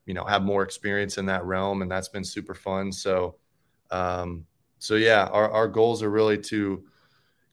you 0.06 0.14
know, 0.14 0.24
have 0.24 0.42
more 0.42 0.62
experience 0.62 1.18
in 1.18 1.26
that 1.26 1.44
realm. 1.44 1.82
And 1.82 1.90
that's 1.90 2.08
been 2.08 2.24
super 2.24 2.54
fun. 2.54 2.90
So, 2.90 3.36
um, 3.90 4.46
so 4.78 4.94
yeah, 4.94 5.26
our, 5.26 5.50
our 5.50 5.68
goals 5.68 6.02
are 6.02 6.10
really 6.10 6.38
to 6.38 6.84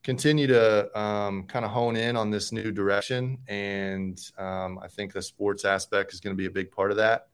continue 0.03 0.47
to 0.47 0.97
um, 0.97 1.43
kind 1.43 1.65
of 1.65 1.71
hone 1.71 1.97
in 1.97 2.15
on 2.15 2.31
this 2.31 2.53
new 2.53 2.71
direction. 2.71 3.37
And 3.49 4.17
um, 4.37 4.79
I 4.81 4.87
think 4.87 5.11
the 5.11 5.21
sports 5.21 5.65
aspect 5.65 6.13
is 6.13 6.21
going 6.21 6.33
to 6.33 6.37
be 6.37 6.45
a 6.45 6.51
big 6.51 6.71
part 6.71 6.91
of 6.91 6.97
that. 6.97 7.27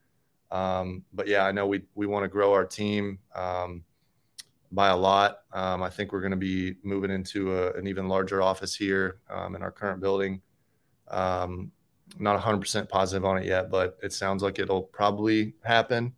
Um, 0.50 1.04
but 1.12 1.28
yeah, 1.28 1.44
I 1.44 1.52
know 1.52 1.66
we, 1.66 1.82
we 1.94 2.06
want 2.06 2.24
to 2.24 2.28
grow 2.28 2.52
our 2.52 2.64
team 2.64 3.20
um, 3.34 3.84
by 4.72 4.88
a 4.88 4.96
lot. 4.96 5.42
Um, 5.52 5.82
I 5.82 5.88
think 5.90 6.12
we're 6.12 6.20
going 6.20 6.32
to 6.32 6.36
be 6.36 6.74
moving 6.82 7.12
into 7.12 7.56
a, 7.56 7.72
an 7.74 7.86
even 7.86 8.08
larger 8.08 8.42
office 8.42 8.74
here 8.74 9.18
um, 9.30 9.54
in 9.54 9.62
our 9.62 9.70
current 9.70 10.00
building. 10.00 10.40
Um, 11.08 11.70
not 12.18 12.40
100% 12.40 12.88
positive 12.88 13.24
on 13.24 13.38
it 13.38 13.46
yet, 13.46 13.70
but 13.70 13.98
it 14.02 14.12
sounds 14.12 14.42
like 14.42 14.58
it'll 14.58 14.82
probably 14.82 15.54
happen. 15.62 16.12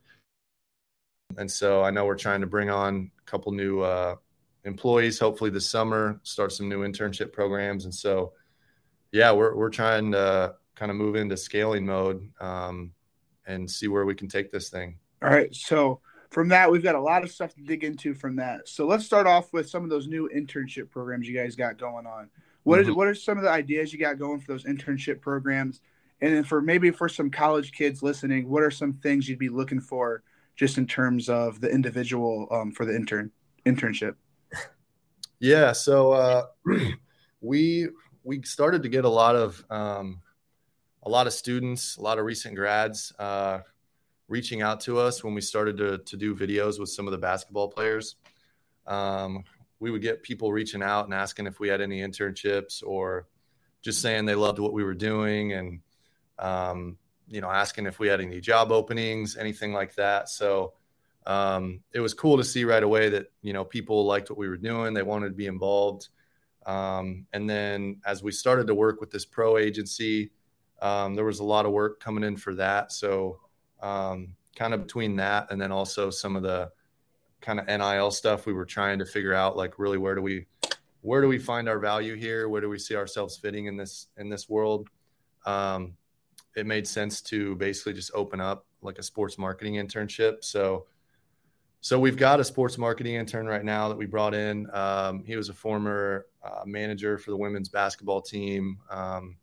And 1.36 1.50
so 1.50 1.82
I 1.82 1.90
know 1.90 2.04
we're 2.04 2.16
trying 2.16 2.40
to 2.40 2.46
bring 2.46 2.70
on 2.70 3.10
a 3.18 3.30
couple 3.30 3.52
new 3.52 3.80
uh, 3.80 4.16
employees, 4.64 5.18
hopefully 5.18 5.50
this 5.50 5.68
summer, 5.68 6.20
start 6.22 6.52
some 6.52 6.68
new 6.68 6.80
internship 6.80 7.32
programs. 7.32 7.84
And 7.84 7.94
so, 7.94 8.32
yeah, 9.12 9.32
we're, 9.32 9.54
we're 9.54 9.70
trying 9.70 10.12
to 10.12 10.54
kind 10.74 10.90
of 10.90 10.96
move 10.96 11.16
into 11.16 11.36
scaling 11.36 11.86
mode 11.86 12.28
um, 12.40 12.92
and 13.46 13.70
see 13.70 13.88
where 13.88 14.04
we 14.04 14.14
can 14.14 14.28
take 14.28 14.50
this 14.50 14.70
thing. 14.70 14.98
All 15.22 15.30
right. 15.30 15.54
So, 15.54 16.00
from 16.30 16.48
that, 16.48 16.70
we've 16.70 16.82
got 16.82 16.96
a 16.96 17.00
lot 17.00 17.22
of 17.22 17.30
stuff 17.30 17.54
to 17.54 17.62
dig 17.62 17.84
into 17.84 18.12
from 18.12 18.36
that. 18.36 18.68
So 18.68 18.86
let's 18.86 19.06
start 19.06 19.26
off 19.26 19.52
with 19.52 19.70
some 19.70 19.84
of 19.84 19.90
those 19.90 20.08
new 20.08 20.28
internship 20.34 20.90
programs 20.90 21.28
you 21.28 21.34
guys 21.34 21.54
got 21.54 21.78
going 21.78 22.06
on. 22.06 22.28
What 22.64 22.80
mm-hmm. 22.80 22.90
is, 22.90 22.96
what 22.96 23.06
are 23.06 23.14
some 23.14 23.38
of 23.38 23.44
the 23.44 23.50
ideas 23.50 23.92
you 23.92 23.98
got 23.98 24.18
going 24.18 24.40
for 24.40 24.52
those 24.52 24.64
internship 24.64 25.20
programs? 25.20 25.80
And 26.20 26.34
then 26.34 26.44
for 26.44 26.60
maybe 26.60 26.90
for 26.90 27.08
some 27.08 27.30
college 27.30 27.72
kids 27.72 28.02
listening, 28.02 28.48
what 28.48 28.62
are 28.62 28.70
some 28.70 28.94
things 28.94 29.28
you'd 29.28 29.38
be 29.38 29.48
looking 29.48 29.80
for 29.80 30.24
just 30.56 30.78
in 30.78 30.86
terms 30.86 31.28
of 31.28 31.60
the 31.60 31.70
individual 31.70 32.48
um, 32.50 32.72
for 32.72 32.84
the 32.84 32.94
intern 32.94 33.30
internship? 33.64 34.14
Yeah, 35.38 35.72
so 35.72 36.12
uh, 36.12 36.46
we 37.40 37.88
we 38.24 38.42
started 38.42 38.82
to 38.82 38.88
get 38.88 39.04
a 39.04 39.08
lot 39.08 39.36
of 39.36 39.64
um, 39.70 40.20
a 41.02 41.08
lot 41.08 41.26
of 41.26 41.32
students, 41.32 41.96
a 41.96 42.02
lot 42.02 42.18
of 42.18 42.24
recent 42.24 42.56
grads 42.56 43.12
uh, 43.18 43.60
reaching 44.28 44.62
out 44.62 44.80
to 44.80 44.98
us 44.98 45.22
when 45.22 45.34
we 45.34 45.40
started 45.40 45.76
to, 45.76 45.98
to 45.98 46.16
do 46.16 46.34
videos 46.34 46.80
with 46.80 46.88
some 46.88 47.06
of 47.06 47.12
the 47.12 47.18
basketball 47.18 47.68
players. 47.68 48.16
Um, 48.86 49.44
we 49.78 49.90
would 49.90 50.02
get 50.02 50.22
people 50.22 50.52
reaching 50.52 50.82
out 50.82 51.04
and 51.04 51.14
asking 51.14 51.46
if 51.46 51.60
we 51.60 51.68
had 51.68 51.80
any 51.80 52.00
internships 52.00 52.82
or 52.84 53.28
just 53.82 54.00
saying 54.00 54.24
they 54.24 54.34
loved 54.34 54.58
what 54.58 54.72
we 54.72 54.82
were 54.82 54.94
doing 54.94 55.52
and, 55.52 55.80
um, 56.38 56.98
you 57.28 57.40
know, 57.40 57.50
asking 57.50 57.86
if 57.86 57.98
we 57.98 58.08
had 58.08 58.20
any 58.20 58.40
job 58.40 58.70
openings, 58.70 59.36
anything 59.36 59.72
like 59.72 59.94
that. 59.96 60.28
So 60.28 60.74
um, 61.26 61.80
it 61.92 62.00
was 62.00 62.14
cool 62.14 62.36
to 62.36 62.44
see 62.44 62.64
right 62.64 62.82
away 62.82 63.08
that, 63.10 63.32
you 63.42 63.52
know, 63.52 63.64
people 63.64 64.04
liked 64.04 64.30
what 64.30 64.38
we 64.38 64.48
were 64.48 64.56
doing. 64.56 64.94
They 64.94 65.02
wanted 65.02 65.30
to 65.30 65.34
be 65.34 65.46
involved. 65.46 66.08
Um, 66.66 67.26
and 67.32 67.48
then 67.48 68.00
as 68.04 68.22
we 68.22 68.32
started 68.32 68.66
to 68.68 68.74
work 68.74 69.00
with 69.00 69.10
this 69.10 69.24
pro 69.24 69.56
agency, 69.56 70.30
um, 70.82 71.14
there 71.14 71.24
was 71.24 71.40
a 71.40 71.44
lot 71.44 71.66
of 71.66 71.72
work 71.72 72.00
coming 72.00 72.24
in 72.24 72.36
for 72.36 72.54
that. 72.54 72.92
So 72.92 73.40
um, 73.80 74.34
kind 74.56 74.74
of 74.74 74.82
between 74.82 75.16
that 75.16 75.50
and 75.50 75.60
then 75.60 75.70
also 75.70 76.10
some 76.10 76.34
of 76.34 76.42
the 76.42 76.70
kind 77.40 77.60
of 77.60 77.66
NIL 77.66 78.10
stuff 78.10 78.46
we 78.46 78.52
were 78.52 78.64
trying 78.64 78.98
to 78.98 79.06
figure 79.06 79.34
out 79.34 79.56
like 79.56 79.78
really 79.78 79.98
where 79.98 80.14
do 80.14 80.22
we 80.22 80.46
where 81.02 81.20
do 81.20 81.28
we 81.28 81.38
find 81.38 81.68
our 81.68 81.78
value 81.78 82.14
here 82.14 82.48
where 82.48 82.60
do 82.60 82.68
we 82.68 82.78
see 82.78 82.96
ourselves 82.96 83.36
fitting 83.36 83.66
in 83.66 83.76
this 83.76 84.06
in 84.16 84.28
this 84.28 84.48
world 84.48 84.88
um, 85.44 85.92
it 86.56 86.66
made 86.66 86.86
sense 86.86 87.20
to 87.20 87.54
basically 87.56 87.92
just 87.92 88.10
open 88.14 88.40
up 88.40 88.66
like 88.82 88.98
a 88.98 89.02
sports 89.02 89.38
marketing 89.38 89.74
internship 89.74 90.42
so 90.42 90.86
so 91.80 92.00
we've 92.00 92.16
got 92.16 92.40
a 92.40 92.44
sports 92.44 92.78
marketing 92.78 93.14
intern 93.14 93.46
right 93.46 93.64
now 93.64 93.88
that 93.88 93.96
we 93.96 94.06
brought 94.06 94.34
in 94.34 94.68
um, 94.72 95.22
he 95.24 95.36
was 95.36 95.48
a 95.48 95.54
former 95.54 96.26
uh, 96.44 96.62
manager 96.64 97.18
for 97.18 97.30
the 97.30 97.36
women's 97.36 97.68
basketball 97.68 98.20
team 98.20 98.78
um, 98.90 99.36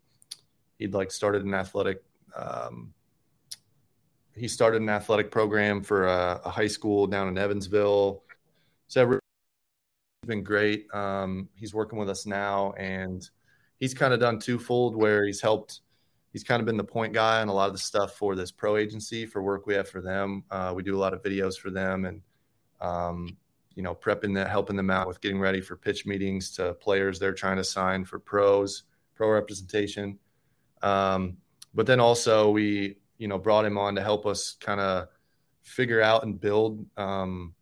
he'd 0.78 0.94
like 0.94 1.12
started 1.12 1.46
an 1.46 1.54
athletic 1.54 2.04
um, 2.36 2.94
he 4.36 4.48
started 4.48 4.82
an 4.82 4.90
athletic 4.90 5.32
program 5.32 5.82
for 5.82 6.08
a, 6.08 6.42
a 6.46 6.50
high 6.50 6.68
school 6.68 7.08
down 7.08 7.28
in 7.28 7.38
Evansville. 7.38 8.24
So 8.88 9.12
it's 9.12 9.20
been 10.28 10.44
great. 10.44 10.94
Um, 10.94 11.50
he's 11.56 11.74
working 11.74 12.00
with 12.00 12.10
us 12.10 12.26
now, 12.26 12.74
and 12.74 13.28
he's 13.80 13.94
kind 13.94 14.14
of 14.14 14.20
done 14.20 14.40
twofold 14.40 14.96
where 14.96 15.26
he's 15.26 15.42
helped. 15.42 15.82
He's 16.34 16.44
kind 16.44 16.60
of 16.60 16.66
been 16.66 16.78
the 16.78 16.84
point 16.84 17.14
guy 17.14 17.42
on 17.42 17.48
a 17.48 17.54
lot 17.54 17.68
of 17.68 17.74
the 17.74 17.80
stuff 17.80 18.16
for 18.16 18.36
this 18.36 18.52
pro 18.52 18.76
agency 18.76 19.28
for 19.28 19.44
work 19.44 19.68
we 19.68 19.76
have 19.76 19.88
for 19.88 20.02
them. 20.02 20.44
Uh, 20.50 20.74
we 20.76 20.82
do 20.82 20.96
a 20.96 21.00
lot 21.00 21.14
of 21.14 21.22
videos 21.22 21.58
for 21.58 21.70
them, 21.70 22.06
and 22.06 22.22
um, 22.82 23.38
you 23.76 23.84
know, 23.84 23.94
prepping 23.94 24.34
that, 24.36 24.50
helping 24.50 24.76
them 24.76 24.90
out 24.90 25.08
with 25.08 25.22
getting 25.22 25.40
ready 25.40 25.62
for 25.62 25.76
pitch 25.76 26.08
meetings 26.08 26.52
to 26.56 26.74
players 26.74 27.20
they're 27.20 27.34
trying 27.34 27.58
to 27.58 27.64
sign 27.64 28.04
for 28.04 28.18
pros, 28.18 28.84
pro 29.16 29.30
representation. 29.30 30.18
Um, 30.82 31.38
but 31.76 31.86
then 31.86 32.00
also 32.00 32.50
we 32.50 32.98
you 33.20 33.28
know 33.28 33.38
brought 33.38 33.66
him 33.66 33.78
on 33.78 33.94
to 33.96 34.02
help 34.02 34.26
us 34.26 34.58
kind 34.60 34.80
of 34.80 35.08
figure 35.62 36.02
out 36.02 36.24
and 36.24 36.42
build 36.42 36.84
um, 36.98 37.54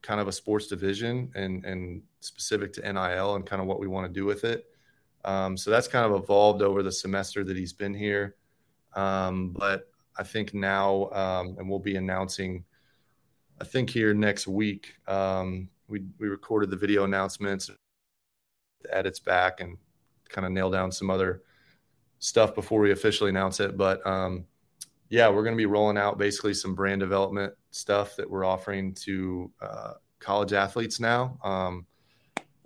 kind 0.00 0.20
of 0.20 0.26
a 0.26 0.32
sports 0.32 0.68
division 0.68 1.30
and 1.34 1.66
and 1.66 2.02
specific 2.20 2.72
to 2.72 2.92
NIL 2.92 3.34
and 3.34 3.44
kind 3.44 3.60
of 3.60 3.68
what 3.68 3.78
we 3.78 3.86
want 3.86 4.06
to 4.06 4.12
do 4.12 4.24
with 4.24 4.44
it. 4.44 4.69
Um, 5.24 5.56
so 5.56 5.70
that's 5.70 5.88
kind 5.88 6.06
of 6.10 6.22
evolved 6.22 6.62
over 6.62 6.82
the 6.82 6.92
semester 6.92 7.44
that 7.44 7.56
he's 7.56 7.72
been 7.72 7.94
here. 7.94 8.36
Um, 8.94 9.50
but 9.50 9.88
I 10.18 10.22
think 10.22 10.54
now, 10.54 11.10
um, 11.10 11.56
and 11.58 11.68
we'll 11.68 11.78
be 11.78 11.96
announcing, 11.96 12.64
I 13.60 13.64
think 13.64 13.90
here 13.90 14.14
next 14.14 14.46
week, 14.46 14.94
um, 15.06 15.68
we, 15.88 16.04
we 16.18 16.28
recorded 16.28 16.70
the 16.70 16.76
video 16.76 17.04
announcements, 17.04 17.70
the 18.82 18.96
edits 18.96 19.18
back, 19.18 19.60
and 19.60 19.76
kind 20.28 20.46
of 20.46 20.52
nail 20.52 20.70
down 20.70 20.92
some 20.92 21.10
other 21.10 21.42
stuff 22.18 22.54
before 22.54 22.80
we 22.80 22.92
officially 22.92 23.30
announce 23.30 23.60
it. 23.60 23.76
But 23.76 24.04
um, 24.06 24.46
yeah, 25.08 25.28
we're 25.28 25.42
going 25.42 25.54
to 25.54 25.60
be 25.60 25.66
rolling 25.66 25.98
out 25.98 26.18
basically 26.18 26.54
some 26.54 26.74
brand 26.74 27.00
development 27.00 27.52
stuff 27.72 28.16
that 28.16 28.28
we're 28.28 28.44
offering 28.44 28.94
to 28.94 29.50
uh, 29.60 29.92
college 30.20 30.52
athletes 30.52 31.00
now. 31.00 31.38
Um, 31.42 31.86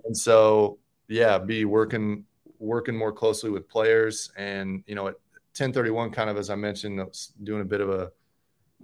and 0.05 0.17
so, 0.17 0.79
yeah, 1.09 1.39
be 1.39 1.65
working 1.65 2.25
working 2.59 2.97
more 2.97 3.13
closely 3.13 3.51
with 3.51 3.69
players, 3.69 4.31
and 4.37 4.83
you 4.87 4.95
know, 4.95 5.09
at 5.09 5.17
Ten31, 5.55 6.13
kind 6.13 6.31
of 6.31 6.37
as 6.37 6.51
I 6.51 6.55
mentioned, 6.55 7.01
doing 7.43 7.63
a 7.63 7.65
bit 7.65 7.81
of 7.81 7.91
a 7.91 8.13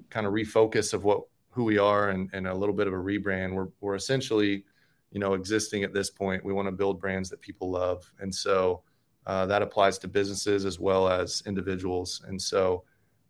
kind 0.08 0.26
of 0.26 0.32
refocus 0.32 0.94
of 0.94 1.04
what 1.04 1.22
who 1.50 1.64
we 1.64 1.78
are 1.78 2.10
and, 2.10 2.30
and 2.32 2.46
a 2.46 2.54
little 2.54 2.74
bit 2.74 2.86
of 2.86 2.92
a 2.92 2.96
rebrand. 2.96 3.54
We're 3.54 3.68
we're 3.80 3.96
essentially, 3.96 4.64
you 5.10 5.20
know, 5.20 5.34
existing 5.34 5.82
at 5.84 5.92
this 5.92 6.10
point. 6.10 6.44
We 6.44 6.52
want 6.52 6.68
to 6.68 6.72
build 6.72 7.00
brands 7.00 7.28
that 7.30 7.40
people 7.40 7.70
love, 7.70 8.10
and 8.20 8.34
so 8.34 8.82
uh, 9.26 9.46
that 9.46 9.62
applies 9.62 9.98
to 9.98 10.08
businesses 10.08 10.64
as 10.64 10.78
well 10.78 11.08
as 11.08 11.42
individuals. 11.46 12.22
And 12.26 12.40
so 12.40 12.84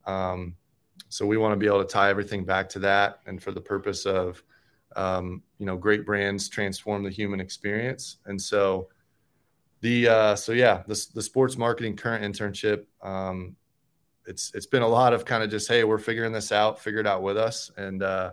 um, 0.07 0.55
so 1.09 1.27
we 1.27 1.37
want 1.37 1.53
to 1.53 1.57
be 1.57 1.67
able 1.67 1.85
to 1.85 1.93
tie 1.93 2.11
everything 2.11 2.45
back 2.45 2.69
to 2.71 2.79
that, 2.81 3.21
and 3.27 3.43
for 3.43 3.53
the 3.53 3.61
purpose 3.61 4.07
of 4.07 4.43
um, 4.97 5.43
you 5.59 5.67
know 5.67 5.77
great 5.77 6.05
brands 6.05 6.49
transform 6.49 7.03
the 7.03 7.11
human 7.11 7.41
experience. 7.41 8.19
And 8.27 8.41
so 8.41 8.89
the 9.81 10.09
uh, 10.09 10.37
so 10.37 10.53
yeah, 10.53 10.83
the 10.87 11.07
the 11.15 11.23
sports 11.23 11.57
marketing 11.57 11.97
current 11.97 12.25
internship. 12.25 12.85
Um, 13.03 13.57
it's 14.27 14.53
it's 14.55 14.67
been 14.67 14.83
a 14.83 14.89
lot 14.89 15.13
of 15.13 15.25
kind 15.25 15.43
of 15.43 15.51
just 15.51 15.69
hey, 15.69 15.85
we're 15.85 15.99
figuring 15.99 16.33
this 16.33 16.53
out, 16.53 16.79
figure 16.81 17.01
it 17.01 17.07
out 17.07 17.23
with 17.23 17.37
us, 17.37 17.71
and 17.77 18.03
uh, 18.03 18.33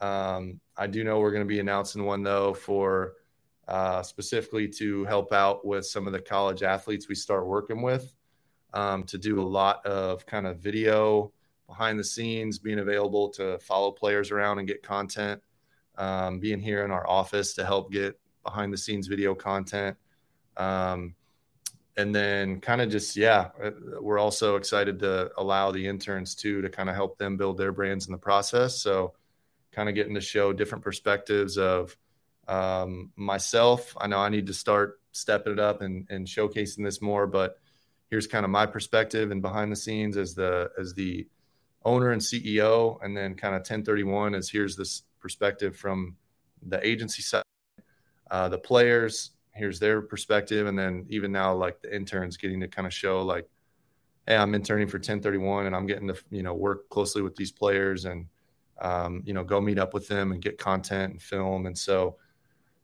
um, 0.00 0.60
I 0.76 0.86
do 0.86 1.04
know 1.04 1.20
we're 1.20 1.30
going 1.30 1.44
to 1.44 1.48
be 1.48 1.60
announcing 1.60 2.04
one 2.04 2.22
though 2.22 2.54
for 2.54 3.14
uh, 3.68 4.02
specifically 4.02 4.66
to 4.66 5.04
help 5.04 5.32
out 5.32 5.64
with 5.64 5.86
some 5.86 6.06
of 6.06 6.12
the 6.12 6.20
college 6.20 6.62
athletes 6.62 7.08
we 7.08 7.14
start 7.14 7.46
working 7.46 7.82
with 7.82 8.14
um, 8.72 9.04
to 9.04 9.18
do 9.18 9.40
a 9.40 9.42
lot 9.42 9.84
of 9.86 10.26
kind 10.26 10.46
of 10.46 10.58
video 10.58 11.32
behind 11.66 11.98
the 11.98 12.04
scenes, 12.04 12.58
being 12.58 12.80
available 12.80 13.28
to 13.28 13.58
follow 13.60 13.92
players 13.92 14.30
around 14.30 14.58
and 14.58 14.66
get 14.66 14.82
content, 14.82 15.40
um, 15.98 16.40
being 16.40 16.58
here 16.58 16.84
in 16.84 16.90
our 16.90 17.08
office 17.08 17.54
to 17.54 17.64
help 17.64 17.92
get 17.92 18.18
behind 18.42 18.72
the 18.72 18.78
scenes 18.78 19.06
video 19.06 19.34
content. 19.34 19.96
Um, 20.56 21.14
and 21.96 22.14
then 22.14 22.60
kind 22.60 22.80
of 22.80 22.90
just, 22.90 23.16
yeah, 23.16 23.50
uh, 23.62 23.70
we're 24.00 24.18
also 24.18 24.56
excited 24.56 25.00
to 25.00 25.30
allow 25.36 25.70
the 25.70 25.86
interns 25.86 26.34
too 26.34 26.62
to 26.62 26.68
kind 26.68 26.88
of 26.88 26.94
help 26.94 27.18
them 27.18 27.36
build 27.36 27.58
their 27.58 27.72
brands 27.72 28.06
in 28.06 28.12
the 28.12 28.18
process. 28.18 28.80
So, 28.80 29.14
kind 29.72 29.88
of 29.88 29.94
getting 29.94 30.14
to 30.14 30.20
show 30.20 30.52
different 30.52 30.82
perspectives 30.82 31.56
of 31.56 31.96
um, 32.48 33.10
myself. 33.16 33.96
I 34.00 34.08
know 34.08 34.18
I 34.18 34.28
need 34.28 34.46
to 34.48 34.54
start 34.54 35.00
stepping 35.12 35.52
it 35.52 35.60
up 35.60 35.82
and, 35.82 36.06
and 36.10 36.26
showcasing 36.26 36.84
this 36.84 37.00
more, 37.00 37.26
but 37.26 37.58
here's 38.08 38.26
kind 38.26 38.44
of 38.44 38.50
my 38.50 38.66
perspective 38.66 39.30
and 39.30 39.40
behind 39.40 39.70
the 39.70 39.76
scenes 39.76 40.16
as 40.16 40.34
the 40.34 40.70
as 40.78 40.94
the 40.94 41.28
owner 41.84 42.10
and 42.10 42.20
CEO, 42.20 42.98
and 43.02 43.16
then 43.16 43.34
kind 43.34 43.54
of 43.54 43.62
Ten31 43.62 44.36
is 44.36 44.50
here's 44.50 44.76
this 44.76 45.02
perspective 45.20 45.76
from 45.76 46.16
the 46.62 46.84
agency 46.86 47.22
side, 47.22 47.44
uh, 48.30 48.48
the 48.48 48.58
players, 48.58 49.30
here's 49.52 49.78
their 49.78 50.02
perspective, 50.02 50.66
and 50.66 50.78
then 50.78 51.06
even 51.08 51.32
now 51.32 51.54
like 51.54 51.80
the 51.82 51.94
interns 51.94 52.36
getting 52.36 52.60
to 52.60 52.68
kind 52.68 52.86
of 52.86 52.94
show 52.94 53.22
like, 53.22 53.48
hey, 54.26 54.36
I'm 54.36 54.54
interning 54.54 54.88
for 54.88 54.98
Ten31, 54.98 55.66
and 55.66 55.76
I'm 55.76 55.86
getting 55.86 56.08
to 56.08 56.16
you 56.30 56.42
know 56.42 56.54
work 56.54 56.88
closely 56.88 57.22
with 57.22 57.36
these 57.36 57.52
players 57.52 58.04
and 58.04 58.26
um, 58.80 59.22
you 59.24 59.34
know 59.34 59.44
go 59.44 59.60
meet 59.60 59.78
up 59.78 59.94
with 59.94 60.08
them 60.08 60.32
and 60.32 60.40
get 60.40 60.58
content 60.58 61.12
and 61.12 61.22
film, 61.22 61.66
and 61.66 61.76
so 61.76 62.16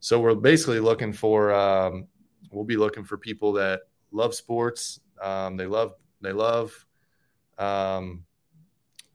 so 0.00 0.20
we're 0.20 0.34
basically 0.34 0.80
looking 0.80 1.12
for 1.12 1.52
um, 1.52 2.06
we'll 2.50 2.64
be 2.64 2.76
looking 2.76 3.04
for 3.04 3.16
people 3.16 3.52
that 3.52 3.80
love 4.12 4.34
sports, 4.34 5.00
um, 5.22 5.56
they 5.56 5.66
love 5.66 5.94
they 6.20 6.32
love 6.32 6.86
um, 7.58 8.24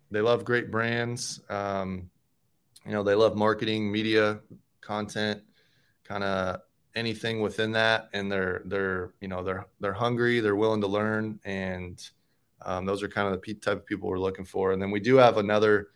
they 0.09 0.21
love 0.21 0.43
great 0.45 0.71
brands. 0.71 1.41
Um, 1.49 2.09
you 2.85 2.91
know, 2.91 3.03
they 3.03 3.15
love 3.15 3.35
marketing, 3.35 3.91
media, 3.91 4.39
content, 4.81 5.41
kind 6.03 6.23
of 6.23 6.61
anything 6.95 7.41
within 7.41 7.71
that, 7.73 8.09
and 8.13 8.31
they're 8.31 8.61
they're 8.65 9.13
you 9.21 9.27
know 9.27 9.43
they're 9.43 9.67
they're 9.79 9.93
hungry, 9.93 10.39
they're 10.39 10.55
willing 10.55 10.81
to 10.81 10.87
learn, 10.87 11.39
and 11.45 12.09
um, 12.63 12.85
those 12.85 13.01
are 13.01 13.07
kind 13.07 13.33
of 13.33 13.41
the 13.41 13.53
type 13.55 13.77
of 13.77 13.85
people 13.85 14.09
we're 14.09 14.19
looking 14.19 14.45
for. 14.45 14.71
And 14.71 14.81
then 14.81 14.91
we 14.91 14.99
do 14.99 15.15
have 15.15 15.37
another 15.37 15.89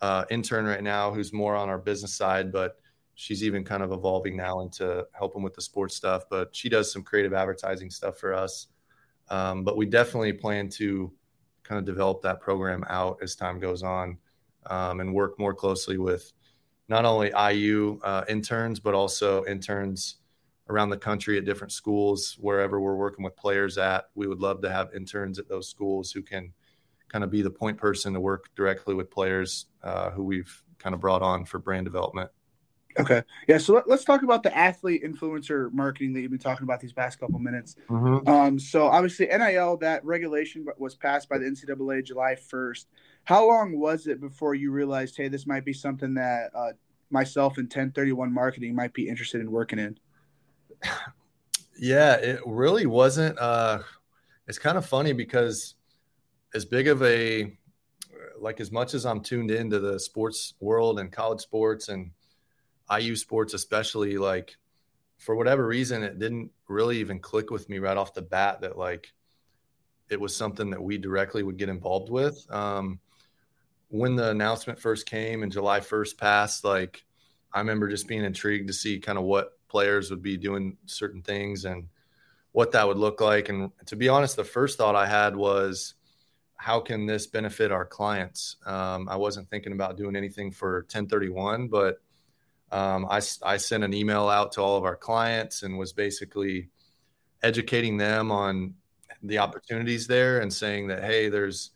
uh, 0.00 0.24
intern 0.30 0.66
right 0.66 0.82
now 0.82 1.12
who's 1.12 1.32
more 1.32 1.54
on 1.54 1.68
our 1.68 1.78
business 1.78 2.14
side, 2.14 2.52
but 2.52 2.78
she's 3.14 3.42
even 3.42 3.64
kind 3.64 3.82
of 3.82 3.92
evolving 3.92 4.36
now 4.36 4.60
into 4.60 5.06
helping 5.12 5.42
with 5.42 5.54
the 5.54 5.62
sports 5.62 5.94
stuff. 5.96 6.24
But 6.30 6.54
she 6.54 6.68
does 6.68 6.92
some 6.92 7.02
creative 7.02 7.32
advertising 7.32 7.90
stuff 7.90 8.18
for 8.18 8.34
us. 8.34 8.68
Um, 9.30 9.64
but 9.64 9.76
we 9.76 9.86
definitely 9.86 10.32
plan 10.32 10.68
to 10.70 11.12
kind 11.62 11.78
of 11.78 11.84
develop 11.84 12.22
that 12.22 12.40
program 12.40 12.84
out 12.88 13.18
as 13.22 13.34
time 13.34 13.60
goes 13.60 13.82
on 13.82 14.16
um, 14.66 15.00
and 15.00 15.12
work 15.12 15.38
more 15.38 15.52
closely 15.52 15.98
with 15.98 16.32
not 16.88 17.04
only 17.04 17.30
IU 17.30 18.00
uh, 18.02 18.24
interns, 18.28 18.80
but 18.80 18.94
also 18.94 19.44
interns 19.44 20.16
around 20.68 20.90
the 20.90 20.96
country 20.96 21.38
at 21.38 21.44
different 21.44 21.72
schools, 21.72 22.36
wherever 22.40 22.80
we're 22.80 22.96
working 22.96 23.24
with 23.24 23.36
players 23.36 23.78
at. 23.78 24.06
We 24.14 24.26
would 24.26 24.40
love 24.40 24.62
to 24.62 24.70
have 24.70 24.94
interns 24.94 25.38
at 25.38 25.48
those 25.48 25.68
schools 25.68 26.12
who 26.12 26.22
can 26.22 26.52
kind 27.08 27.24
of 27.24 27.30
be 27.30 27.42
the 27.42 27.50
point 27.50 27.78
person 27.78 28.12
to 28.12 28.20
work 28.20 28.54
directly 28.54 28.94
with 28.94 29.10
players 29.10 29.66
uh, 29.82 30.10
who 30.10 30.24
we've 30.24 30.62
kind 30.78 30.94
of 30.94 31.00
brought 31.00 31.22
on 31.22 31.44
for 31.44 31.58
brand 31.58 31.86
development. 31.86 32.30
Okay. 32.98 33.22
Yeah. 33.46 33.58
So 33.58 33.74
let, 33.74 33.88
us 33.88 34.04
talk 34.04 34.22
about 34.22 34.42
the 34.42 34.56
athlete 34.56 35.04
influencer 35.04 35.72
marketing 35.72 36.12
that 36.14 36.20
you've 36.20 36.30
been 36.30 36.40
talking 36.40 36.64
about 36.64 36.80
these 36.80 36.92
past 36.92 37.20
couple 37.20 37.38
minutes. 37.38 37.76
Mm-hmm. 37.88 38.28
Um, 38.28 38.58
so 38.58 38.88
obviously 38.88 39.26
NIL, 39.26 39.76
that 39.78 40.04
regulation 40.04 40.66
was 40.78 40.96
passed 40.96 41.28
by 41.28 41.38
the 41.38 41.44
NCAA 41.44 42.04
July 42.04 42.34
1st. 42.34 42.86
How 43.24 43.46
long 43.46 43.78
was 43.78 44.06
it 44.06 44.20
before 44.20 44.54
you 44.54 44.72
realized, 44.72 45.16
hey, 45.16 45.28
this 45.28 45.46
might 45.46 45.64
be 45.64 45.72
something 45.72 46.14
that 46.14 46.50
uh, 46.54 46.72
myself 47.10 47.58
and 47.58 47.68
Ten31 47.68 48.30
marketing 48.32 48.74
might 48.74 48.94
be 48.94 49.08
interested 49.08 49.40
in 49.40 49.50
working 49.50 49.78
in? 49.78 49.98
Yeah, 51.78 52.14
it 52.16 52.40
really 52.44 52.86
wasn't. 52.86 53.38
Uh, 53.38 53.80
it's 54.48 54.58
kind 54.58 54.76
of 54.76 54.86
funny 54.86 55.12
because 55.12 55.74
as 56.54 56.64
big 56.64 56.88
of 56.88 57.02
a, 57.02 57.56
like 58.40 58.60
as 58.60 58.72
much 58.72 58.94
as 58.94 59.06
I'm 59.06 59.20
tuned 59.20 59.50
into 59.50 59.78
the 59.78 59.98
sports 60.00 60.54
world 60.60 60.98
and 60.98 61.12
college 61.12 61.40
sports 61.40 61.88
and 61.88 62.10
IU 62.96 63.14
sports, 63.16 63.54
especially 63.54 64.18
like 64.18 64.56
for 65.18 65.34
whatever 65.34 65.66
reason, 65.66 66.02
it 66.02 66.18
didn't 66.18 66.50
really 66.68 66.98
even 66.98 67.18
click 67.20 67.50
with 67.50 67.68
me 67.68 67.78
right 67.78 67.96
off 67.96 68.14
the 68.14 68.22
bat 68.22 68.60
that 68.62 68.78
like 68.78 69.12
it 70.08 70.20
was 70.20 70.34
something 70.34 70.70
that 70.70 70.82
we 70.82 70.98
directly 70.98 71.42
would 71.42 71.58
get 71.58 71.68
involved 71.68 72.10
with. 72.10 72.46
Um, 72.50 73.00
when 73.88 74.16
the 74.16 74.30
announcement 74.30 74.78
first 74.78 75.06
came 75.06 75.42
and 75.42 75.52
July 75.52 75.80
1st 75.80 76.18
passed, 76.18 76.64
like 76.64 77.04
I 77.52 77.58
remember 77.60 77.88
just 77.88 78.08
being 78.08 78.24
intrigued 78.24 78.68
to 78.68 78.74
see 78.74 79.00
kind 79.00 79.18
of 79.18 79.24
what 79.24 79.57
players 79.68 80.10
would 80.10 80.22
be 80.22 80.36
doing 80.36 80.76
certain 80.86 81.22
things 81.22 81.64
and 81.64 81.88
what 82.52 82.72
that 82.72 82.86
would 82.86 82.96
look 82.96 83.20
like. 83.20 83.48
And 83.48 83.70
to 83.86 83.96
be 83.96 84.08
honest, 84.08 84.36
the 84.36 84.44
first 84.44 84.78
thought 84.78 84.96
I 84.96 85.06
had 85.06 85.36
was, 85.36 85.94
how 86.56 86.80
can 86.80 87.06
this 87.06 87.26
benefit 87.26 87.70
our 87.70 87.84
clients? 87.84 88.56
Um, 88.66 89.08
I 89.08 89.16
wasn't 89.16 89.48
thinking 89.48 89.72
about 89.72 89.96
doing 89.96 90.16
anything 90.16 90.50
for 90.50 90.84
Ten31, 90.84 91.70
but 91.70 92.00
um, 92.70 93.06
I, 93.08 93.20
I 93.42 93.56
sent 93.56 93.84
an 93.84 93.94
email 93.94 94.28
out 94.28 94.52
to 94.52 94.62
all 94.62 94.76
of 94.76 94.84
our 94.84 94.96
clients 94.96 95.62
and 95.62 95.78
was 95.78 95.92
basically 95.92 96.68
educating 97.42 97.96
them 97.96 98.30
on 98.32 98.74
the 99.22 99.38
opportunities 99.38 100.06
there 100.06 100.40
and 100.40 100.52
saying 100.52 100.88
that 100.88 101.02
hey 101.02 101.28
there's 101.28 101.70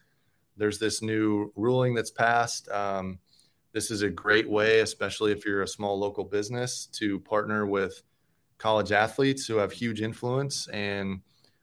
there's 0.57 0.78
this 0.78 1.03
new 1.03 1.53
ruling 1.57 1.95
that's 1.95 2.11
passed 2.11 2.68
um, 2.68 3.18
this 3.72 3.90
is 3.90 4.02
a 4.02 4.10
great 4.10 4.48
way 4.48 4.80
especially 4.80 5.32
if 5.32 5.44
you're 5.44 5.62
a 5.62 5.68
small 5.68 5.98
local 5.98 6.24
business 6.24 6.86
to 6.86 7.18
partner 7.20 7.66
with 7.66 8.02
college 8.58 8.92
athletes 8.92 9.46
who 9.46 9.56
have 9.56 9.72
huge 9.72 10.00
influence 10.00 10.68
and 10.68 11.20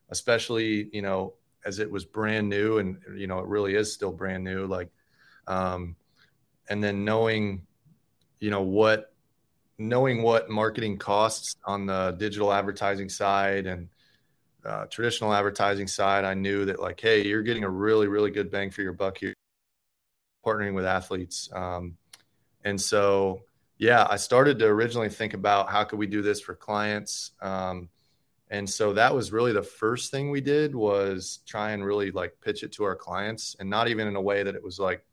especially 0.10 0.90
you 0.92 1.02
know 1.02 1.34
as 1.66 1.80
it 1.80 1.90
was 1.90 2.06
brand 2.06 2.48
new 2.48 2.80
and 2.80 2.98
you 3.16 3.28
know 3.28 3.40
it 3.40 3.48
really 3.48 3.76
is 3.76 3.94
still 3.94 4.12
brand 4.12 4.44
new 4.44 4.66
like 4.66 4.90
um, 5.48 5.96
and 6.70 6.84
then 6.84 7.04
knowing 7.04 7.62
you 8.40 8.50
know 8.50 8.62
what 8.62 9.14
knowing 9.78 10.22
what 10.22 10.50
marketing 10.50 10.98
costs 10.98 11.56
on 11.66 11.86
the 11.86 12.16
digital 12.20 12.52
advertising 12.52 13.10
side 13.10 13.66
and 13.66 13.88
uh, 14.66 14.86
traditional 14.86 15.34
advertising 15.34 15.88
side, 15.88 16.26
I 16.26 16.34
knew 16.34 16.66
that 16.66 16.80
like, 16.80 17.00
hey, 17.00 17.26
you're 17.26 17.44
getting 17.44 17.64
a 17.64 17.70
really, 17.70 18.08
really 18.08 18.32
good 18.32 18.52
bang 18.52 18.72
for 18.72 18.82
your 18.82 18.94
buck 18.94 19.18
here, 19.18 19.34
partnering 20.46 20.74
with 20.74 20.86
athletes. 20.86 21.50
Um, 21.54 21.98
and 22.64 22.80
so, 22.80 23.44
yeah, 23.78 24.06
I 24.10 24.18
started 24.18 24.60
to 24.60 24.66
originally 24.66 25.10
think 25.10 25.34
about 25.34 25.70
how 25.70 25.84
could 25.84 26.00
we 26.00 26.08
do 26.08 26.22
this 26.22 26.42
for 26.42 26.56
clients. 26.56 27.32
Um, 27.42 27.90
and 28.50 28.70
so 28.70 28.94
that 28.94 29.14
was 29.14 29.32
really 29.32 29.54
the 29.54 29.64
first 29.64 30.12
thing 30.12 30.32
we 30.32 30.42
did 30.42 30.76
was 30.76 31.40
try 31.46 31.72
and 31.72 31.86
really 31.86 32.12
like 32.12 32.34
pitch 32.42 32.64
it 32.64 32.72
to 32.74 32.84
our 32.84 32.96
clients, 32.96 33.56
and 33.60 33.70
not 33.70 33.88
even 33.88 34.08
in 34.08 34.16
a 34.16 34.22
way 34.22 34.44
that 34.44 34.56
it 34.56 34.64
was 34.64 34.80
like, 34.80 35.06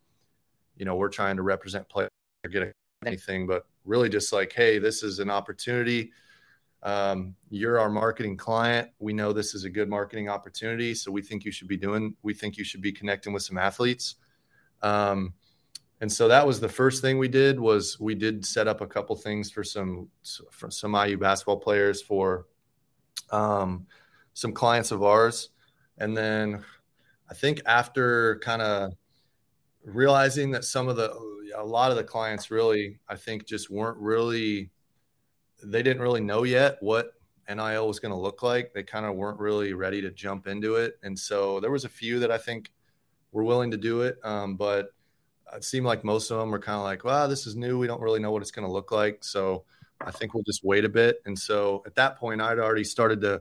you 0.76 0.84
know, 0.84 0.96
we're 0.96 1.08
trying 1.08 1.36
to 1.36 1.42
represent 1.42 1.88
players 1.88 2.10
or 2.44 2.50
get 2.50 2.72
anything, 3.04 3.46
but 3.46 3.66
really 3.84 4.08
just 4.08 4.32
like, 4.32 4.52
hey, 4.52 4.78
this 4.78 5.02
is 5.02 5.18
an 5.18 5.30
opportunity. 5.30 6.12
Um, 6.82 7.34
you're 7.50 7.78
our 7.78 7.90
marketing 7.90 8.36
client. 8.36 8.90
We 8.98 9.12
know 9.12 9.32
this 9.32 9.54
is 9.54 9.64
a 9.64 9.70
good 9.70 9.88
marketing 9.88 10.28
opportunity, 10.28 10.94
so 10.94 11.10
we 11.10 11.22
think 11.22 11.44
you 11.44 11.50
should 11.50 11.68
be 11.68 11.76
doing. 11.76 12.14
We 12.22 12.34
think 12.34 12.56
you 12.56 12.64
should 12.64 12.82
be 12.82 12.92
connecting 12.92 13.32
with 13.32 13.42
some 13.42 13.58
athletes. 13.58 14.16
Um, 14.82 15.34
and 16.00 16.10
so 16.12 16.28
that 16.28 16.46
was 16.46 16.60
the 16.60 16.68
first 16.68 17.00
thing 17.00 17.18
we 17.18 17.28
did 17.28 17.58
was 17.58 17.98
we 17.98 18.14
did 18.14 18.44
set 18.44 18.68
up 18.68 18.80
a 18.80 18.86
couple 18.86 19.16
things 19.16 19.50
for 19.50 19.64
some 19.64 20.08
for 20.50 20.70
some 20.70 20.94
IU 20.94 21.16
basketball 21.16 21.56
players 21.56 22.02
for 22.02 22.46
um, 23.30 23.86
some 24.34 24.52
clients 24.52 24.90
of 24.90 25.02
ours, 25.02 25.50
and 25.98 26.14
then 26.16 26.62
I 27.30 27.34
think 27.34 27.62
after 27.64 28.38
kind 28.40 28.60
of 28.60 28.92
realizing 29.84 30.50
that 30.50 30.64
some 30.64 30.88
of 30.88 30.96
the 30.96 31.16
a 31.56 31.64
lot 31.64 31.90
of 31.90 31.96
the 31.96 32.04
clients 32.04 32.50
really, 32.50 32.98
I 33.08 33.16
think, 33.16 33.46
just 33.46 33.70
weren't 33.70 33.98
really, 33.98 34.70
they 35.62 35.82
didn't 35.82 36.02
really 36.02 36.20
know 36.20 36.44
yet 36.44 36.76
what 36.80 37.12
NIL 37.48 37.88
was 37.88 37.98
going 37.98 38.12
to 38.12 38.18
look 38.18 38.42
like. 38.42 38.72
They 38.72 38.82
kind 38.82 39.06
of 39.06 39.16
weren't 39.16 39.38
really 39.38 39.72
ready 39.72 40.00
to 40.02 40.10
jump 40.10 40.46
into 40.46 40.76
it. 40.76 40.98
And 41.02 41.18
so 41.18 41.60
there 41.60 41.70
was 41.70 41.84
a 41.84 41.88
few 41.88 42.18
that 42.20 42.30
I 42.30 42.38
think 42.38 42.72
were 43.36 43.44
willing 43.44 43.70
to 43.70 43.76
do 43.76 44.00
it. 44.00 44.18
Um, 44.24 44.56
but 44.56 44.88
it 45.54 45.62
seemed 45.62 45.86
like 45.86 46.02
most 46.02 46.30
of 46.30 46.38
them 46.38 46.50
were 46.50 46.58
kind 46.58 46.76
of 46.78 46.84
like, 46.84 47.04
wow, 47.04 47.26
this 47.26 47.46
is 47.46 47.54
new. 47.54 47.78
We 47.78 47.86
don't 47.86 48.00
really 48.00 48.20
know 48.20 48.32
what 48.32 48.42
it's 48.42 48.50
going 48.50 48.66
to 48.66 48.72
look 48.72 48.90
like. 48.90 49.22
So 49.22 49.64
I 50.00 50.10
think 50.10 50.34
we'll 50.34 50.42
just 50.42 50.64
wait 50.64 50.84
a 50.84 50.88
bit. 50.88 51.22
And 51.26 51.38
so 51.38 51.82
at 51.86 51.94
that 51.94 52.16
point, 52.16 52.40
I'd 52.40 52.58
already 52.58 52.84
started 52.84 53.20
to 53.20 53.40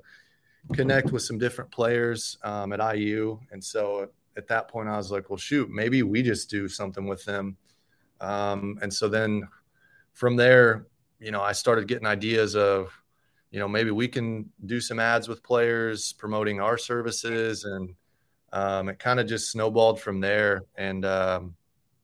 connect 0.73 1.11
with 1.11 1.23
some 1.23 1.37
different 1.37 1.71
players 1.71 2.37
um, 2.43 2.73
at 2.73 2.95
IU. 2.95 3.39
And 3.51 3.63
so 3.63 4.09
at 4.37 4.47
that 4.47 4.67
point, 4.67 4.89
I 4.89 4.97
was 4.97 5.11
like, 5.11 5.29
well, 5.29 5.37
shoot, 5.37 5.69
maybe 5.69 6.03
we 6.03 6.21
just 6.21 6.49
do 6.49 6.67
something 6.67 7.07
with 7.07 7.25
them 7.25 7.57
um, 8.21 8.79
and 8.81 8.93
so 8.93 9.07
then 9.07 9.47
from 10.13 10.35
there, 10.35 10.87
you 11.19 11.31
know, 11.31 11.41
I 11.41 11.51
started 11.51 11.87
getting 11.87 12.07
ideas 12.07 12.55
of, 12.55 12.91
you 13.51 13.59
know, 13.59 13.67
maybe 13.67 13.91
we 13.91 14.07
can 14.07 14.49
do 14.65 14.79
some 14.79 14.99
ads 14.99 15.27
with 15.27 15.43
players 15.43 16.13
promoting 16.13 16.61
our 16.61 16.77
services. 16.77 17.63
And 17.63 17.93
um, 18.55 18.87
it 18.87 18.99
kind 18.99 19.19
of 19.19 19.27
just 19.27 19.51
snowballed 19.51 19.99
from 19.99 20.21
there. 20.21 20.63
And 20.77 21.03
um, 21.03 21.55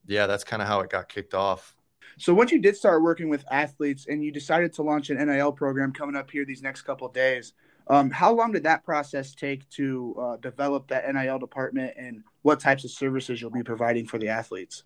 yeah, 0.05 0.27
that's 0.27 0.43
kind 0.43 0.61
of 0.61 0.67
how 0.67 0.81
it 0.81 0.89
got 0.89 1.07
kicked 1.07 1.33
off. 1.33 1.75
So 2.19 2.33
once 2.33 2.51
you 2.51 2.59
did 2.59 2.75
start 2.75 3.01
working 3.01 3.29
with 3.29 3.45
athletes 3.49 4.07
and 4.07 4.23
you 4.23 4.31
decided 4.31 4.73
to 4.73 4.83
launch 4.83 5.09
an 5.09 5.25
NIL 5.25 5.53
program 5.53 5.93
coming 5.93 6.15
up 6.15 6.29
here 6.29 6.45
these 6.45 6.61
next 6.61 6.81
couple 6.81 7.07
days, 7.07 7.53
um, 7.87 8.11
how 8.11 8.33
long 8.33 8.51
did 8.51 8.63
that 8.63 8.83
process 8.83 9.33
take 9.33 9.67
to 9.69 10.15
uh, 10.21 10.37
develop 10.37 10.89
that 10.89 11.11
NIL 11.11 11.39
department 11.39 11.93
and 11.97 12.21
what 12.41 12.59
types 12.59 12.83
of 12.83 12.91
services 12.91 13.41
you'll 13.41 13.49
be 13.49 13.63
providing 13.63 14.05
for 14.05 14.17
the 14.19 14.27
athletes? 14.27 14.83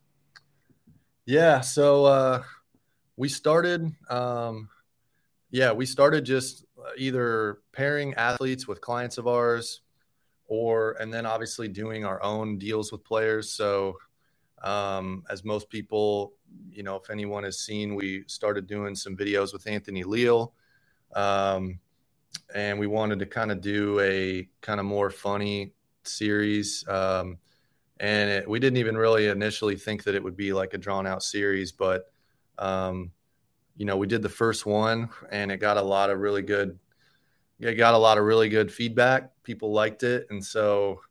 Yeah, 1.26 1.62
so 1.62 2.06
uh, 2.06 2.44
we 3.18 3.28
started. 3.28 3.92
Um, 4.08 4.70
yeah, 5.50 5.72
we 5.72 5.88
started 5.88 6.26
just 6.26 6.64
uh, 6.78 6.92
either 6.96 7.60
pairing 7.74 8.14
athletes 8.14 8.68
with 8.68 8.82
clients 8.82 9.18
of 9.18 9.28
ours, 9.28 9.82
or 10.48 10.94
and 11.00 11.14
then 11.14 11.26
obviously 11.26 11.68
doing 11.68 12.06
our 12.06 12.22
own 12.24 12.58
deals 12.58 12.92
with 12.92 13.04
players. 13.04 13.50
So 13.50 13.98
Um, 14.64 15.24
as 15.30 15.44
most 15.44 15.70
people, 15.70 16.34
you 16.72 16.82
know, 16.82 16.96
if 16.96 17.10
anyone 17.10 17.44
has 17.44 17.60
seen, 17.60 17.94
we 17.94 18.24
started 18.28 18.66
doing 18.68 18.96
some 18.96 19.16
videos 19.16 19.54
with 19.54 19.68
Anthony 19.68 20.04
Leal. 20.04 20.54
Um, 21.14 21.80
and 22.54 22.80
we 22.80 22.88
wanted 22.88 23.20
to 23.20 23.26
kind 23.26 23.52
of 23.52 23.62
do 23.62 24.00
a 24.00 24.50
kind 24.62 24.80
of 24.80 24.86
more 24.86 25.12
funny 25.12 25.74
series. 26.04 26.88
Um, 26.88 27.38
and 28.00 28.30
it, 28.32 28.50
we 28.50 28.60
didn't 28.60 28.78
even 28.78 28.98
really 28.98 29.28
initially 29.28 29.78
think 29.78 30.04
that 30.04 30.16
it 30.16 30.24
would 30.24 30.38
be 30.38 30.52
like 30.54 30.74
a 30.74 30.80
drawn 30.80 31.06
out 31.06 31.22
series, 31.22 31.72
but 31.72 32.12
um, 32.58 33.12
you 33.78 33.86
know, 33.86 33.98
we 33.98 34.08
did 34.08 34.22
the 34.22 34.30
first 34.30 34.66
one 34.66 35.10
and 35.32 35.52
it 35.52 35.60
got 35.60 35.78
a 35.78 35.82
lot 35.82 36.10
of 36.10 36.20
really 36.20 36.42
good, 36.42 36.80
it 37.60 37.76
got 37.76 37.94
a 37.94 37.98
lot 37.98 38.18
of 38.18 38.26
really 38.26 38.50
good 38.50 38.72
feedback. 38.72 39.32
People 39.44 39.72
liked 39.72 40.04
it. 40.04 40.28
And 40.30 40.44
so 40.44 41.02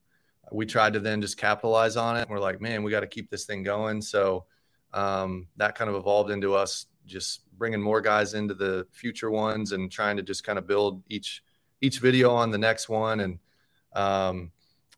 we 0.53 0.67
tried 0.67 0.93
to 0.93 1.01
then 1.01 1.21
just 1.21 1.37
capitalize 1.37 1.97
on 1.97 2.17
it. 2.17 2.29
We're 2.29 2.39
like, 2.39 2.61
man, 2.61 2.83
we 2.83 2.91
got 2.91 3.01
to 3.01 3.07
keep 3.07 3.31
this 3.31 3.45
thing 3.45 3.63
going. 3.63 4.03
So 4.03 4.45
um, 4.93 5.49
that 5.57 5.75
kind 5.75 5.89
of 5.91 5.97
evolved 5.97 6.31
into 6.31 6.55
us 6.55 6.87
just 7.07 7.43
bringing 7.59 7.81
more 7.81 8.01
guys 8.01 8.35
into 8.35 8.55
the 8.55 8.87
future 8.93 9.31
ones 9.31 9.73
and 9.73 9.91
trying 9.91 10.17
to 10.17 10.23
just 10.23 10.45
kind 10.45 10.59
of 10.59 10.67
build 10.67 11.03
each 11.09 11.43
each 11.81 11.99
video 11.99 12.31
on 12.31 12.51
the 12.51 12.57
next 12.57 12.89
one 12.89 13.21
and 13.21 13.39
um, 13.95 14.51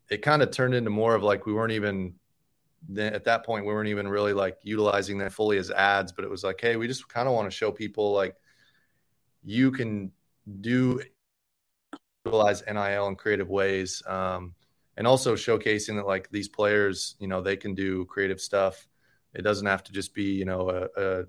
it 0.09 0.19
kind 0.19 0.41
of 0.41 0.51
turned 0.51 0.75
into 0.75 0.91
more 0.91 1.15
of 1.15 1.23
like 1.23 1.47
we 1.47 1.53
weren't 1.53 1.73
even 1.73 2.15
at 2.97 3.25
that 3.25 3.45
point 3.45 3.67
we 3.67 3.73
weren't 3.73 3.89
even 3.89 4.07
really 4.07 4.33
like 4.33 4.59
utilizing 4.63 5.19
that 5.19 5.33
fully 5.33 5.59
as 5.59 5.71
ads 5.73 6.13
but 6.13 6.25
it 6.25 6.31
was 6.31 6.45
like 6.45 6.61
hey 6.61 6.77
we 6.77 6.87
just 6.87 7.09
kind 7.09 7.27
of 7.27 7.35
want 7.35 7.51
to 7.51 7.57
show 7.57 7.73
people 7.73 8.13
like 8.13 8.37
you 9.43 9.73
can 9.73 10.13
do 10.61 11.01
utilize 12.27 12.63
nil 12.67 13.07
in 13.09 13.17
creative 13.17 13.49
ways 13.49 14.03
um, 14.07 14.55
and 14.97 15.07
also 15.07 15.35
showcasing 15.35 15.97
that 15.97 16.07
like 16.07 16.29
these 16.31 16.49
players 16.49 17.17
you 17.19 17.29
know 17.29 17.41
they 17.41 17.57
can 17.57 17.75
do 17.75 18.05
creative 18.07 18.41
stuff 18.41 18.87
it 19.35 19.43
doesn't 19.43 19.67
have 19.67 19.83
to 19.85 19.93
just 19.93 20.15
be 20.15 20.25
you 20.25 20.45
know 20.45 20.71
a, 20.71 21.03
a 21.03 21.25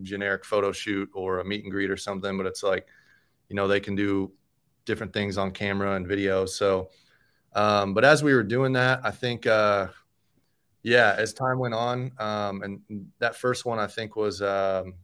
generic 0.00 0.44
photo 0.44 0.72
shoot 0.72 1.08
or 1.12 1.40
a 1.40 1.44
meet 1.44 1.62
and 1.64 1.70
greet 1.70 1.90
or 1.90 1.96
something, 1.96 2.36
but 2.36 2.46
it's 2.46 2.62
like, 2.62 2.86
you 3.48 3.56
know, 3.56 3.68
they 3.68 3.80
can 3.80 3.94
do 3.94 4.32
different 4.84 5.12
things 5.12 5.36
on 5.36 5.50
camera 5.50 5.94
and 5.94 6.06
video. 6.06 6.46
So, 6.46 6.88
um, 7.54 7.92
but 7.92 8.04
as 8.04 8.22
we 8.22 8.34
were 8.34 8.42
doing 8.42 8.72
that, 8.72 9.00
I 9.04 9.10
think, 9.10 9.46
uh, 9.46 9.88
yeah, 10.82 11.14
as 11.16 11.32
time 11.32 11.58
went 11.58 11.74
on, 11.74 12.10
um, 12.18 12.62
and 12.62 13.06
that 13.18 13.36
first 13.36 13.64
one 13.64 13.78
I 13.78 13.86
think 13.86 14.16
was, 14.16 14.42
um, 14.42 14.94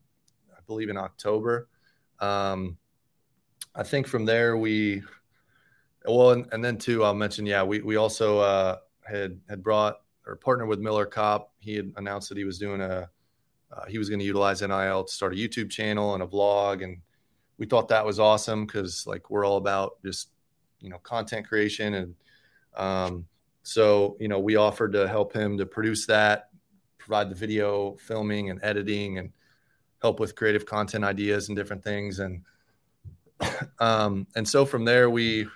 I 0.50 0.60
believe 0.66 0.88
in 0.88 0.96
October. 0.96 1.68
Um, 2.18 2.78
I 3.76 3.84
think 3.84 4.08
from 4.08 4.24
there 4.24 4.56
we, 4.56 5.02
well, 6.06 6.30
and, 6.30 6.46
and 6.52 6.64
then 6.64 6.78
too, 6.78 7.04
I'll 7.04 7.14
mention, 7.14 7.46
yeah, 7.46 7.62
we 7.62 7.80
we 7.80 7.96
also 7.96 8.38
uh, 8.38 8.78
had 9.04 9.40
had 9.48 9.62
brought 9.62 10.00
or 10.26 10.36
partnered 10.36 10.68
with 10.68 10.78
Miller 10.78 11.06
Kopp. 11.06 11.52
He 11.58 11.74
had 11.74 11.92
announced 11.96 12.28
that 12.28 12.38
he 12.38 12.44
was 12.44 12.58
doing 12.58 12.80
a 12.80 13.08
uh, 13.72 13.84
he 13.86 13.98
was 13.98 14.08
going 14.08 14.18
to 14.18 14.24
utilize 14.24 14.62
NIL 14.62 15.04
to 15.04 15.12
start 15.12 15.34
a 15.34 15.36
YouTube 15.36 15.70
channel 15.70 16.14
and 16.14 16.22
a 16.22 16.26
vlog, 16.26 16.82
and 16.82 16.98
we 17.58 17.66
thought 17.66 17.88
that 17.88 18.04
was 18.04 18.18
awesome 18.18 18.64
because 18.64 19.06
like 19.06 19.30
we're 19.30 19.44
all 19.44 19.56
about 19.56 20.02
just 20.02 20.30
you 20.80 20.88
know 20.88 20.98
content 20.98 21.46
creation, 21.46 21.94
and 21.94 22.14
um, 22.76 23.26
so 23.62 24.16
you 24.20 24.28
know 24.28 24.38
we 24.38 24.56
offered 24.56 24.92
to 24.92 25.08
help 25.08 25.32
him 25.32 25.58
to 25.58 25.66
produce 25.66 26.06
that, 26.06 26.50
provide 26.98 27.30
the 27.30 27.34
video 27.34 27.96
filming 27.96 28.50
and 28.50 28.60
editing, 28.62 29.18
and 29.18 29.32
help 30.00 30.20
with 30.20 30.36
creative 30.36 30.64
content 30.64 31.04
ideas 31.04 31.48
and 31.48 31.56
different 31.56 31.82
things, 31.82 32.20
and 32.20 32.42
um, 33.80 34.26
and 34.36 34.48
so 34.48 34.64
from 34.64 34.84
there 34.84 35.10
we 35.10 35.46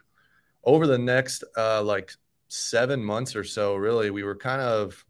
over 0.64 0.86
the 0.86 0.98
next 0.98 1.44
uh, 1.56 1.82
like 1.82 2.12
seven 2.48 3.04
months 3.04 3.34
or 3.34 3.44
so, 3.44 3.74
really, 3.74 4.10
we 4.10 4.22
were 4.22 4.36
kind 4.36 4.60
of 4.60 5.04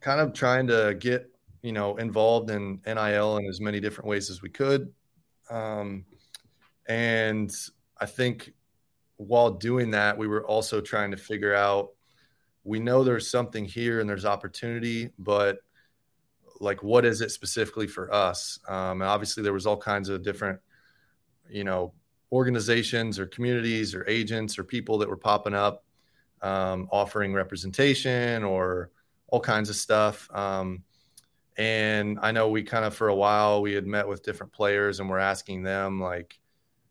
kind 0.00 0.20
of 0.20 0.32
trying 0.32 0.66
to 0.66 0.96
get 0.98 1.30
you 1.62 1.72
know, 1.72 1.96
involved 1.96 2.50
in 2.50 2.80
NIL 2.86 3.36
in 3.36 3.46
as 3.46 3.60
many 3.60 3.80
different 3.80 4.08
ways 4.08 4.30
as 4.30 4.42
we 4.42 4.48
could. 4.48 4.92
Um, 5.50 6.04
and 6.88 7.50
I 7.98 8.06
think 8.06 8.52
while 9.16 9.50
doing 9.50 9.90
that, 9.90 10.16
we 10.16 10.26
were 10.26 10.44
also 10.46 10.80
trying 10.80 11.10
to 11.10 11.16
figure 11.16 11.54
out 11.54 11.90
we 12.64 12.80
know 12.80 13.04
there's 13.04 13.30
something 13.30 13.64
here 13.64 14.00
and 14.00 14.08
there's 14.08 14.24
opportunity, 14.24 15.10
but 15.18 15.58
like 16.60 16.82
what 16.82 17.04
is 17.04 17.20
it 17.20 17.30
specifically 17.30 17.86
for 17.86 18.12
us? 18.12 18.58
Um, 18.68 19.02
and 19.02 19.10
obviously, 19.10 19.42
there 19.42 19.52
was 19.52 19.66
all 19.66 19.76
kinds 19.76 20.08
of 20.08 20.22
different, 20.22 20.60
you 21.48 21.64
know, 21.64 21.92
organizations 22.32 23.18
or 23.18 23.26
communities 23.26 23.94
or 23.94 24.06
agents 24.08 24.58
or 24.58 24.64
people 24.64 24.98
that 24.98 25.08
were 25.08 25.16
popping 25.16 25.54
up 25.54 25.84
um, 26.42 26.88
offering 26.90 27.34
representation 27.34 28.44
or 28.44 28.90
all 29.28 29.40
kinds 29.40 29.68
of 29.68 29.76
stuff. 29.76 30.28
Um, 30.32 30.82
and 31.56 32.18
I 32.22 32.32
know 32.32 32.48
we 32.48 32.62
kind 32.62 32.84
of 32.84 32.94
for 32.94 33.08
a 33.08 33.14
while 33.14 33.60
we 33.60 33.74
had 33.74 33.86
met 33.86 34.08
with 34.08 34.22
different 34.22 34.52
players 34.52 35.00
and 35.00 35.10
we're 35.10 35.18
asking 35.18 35.62
them 35.62 36.00
like, 36.00 36.38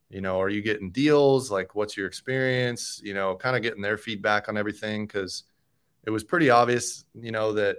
you 0.10 0.22
know, 0.22 0.42
are 0.42 0.50
you 0.50 0.62
getting 0.62 0.92
deals? 0.92 1.52
Like, 1.52 1.76
what's 1.76 1.96
your 1.96 2.08
experience? 2.08 3.00
You 3.04 3.14
know, 3.14 3.36
kind 3.36 3.56
of 3.56 3.62
getting 3.62 3.82
their 3.82 3.98
feedback 3.98 4.50
on 4.50 4.58
everything 4.58 5.06
because 5.06 5.44
it 6.04 6.10
was 6.10 6.24
pretty 6.24 6.50
obvious, 6.50 7.06
you 7.14 7.32
know, 7.32 7.54
that 7.54 7.78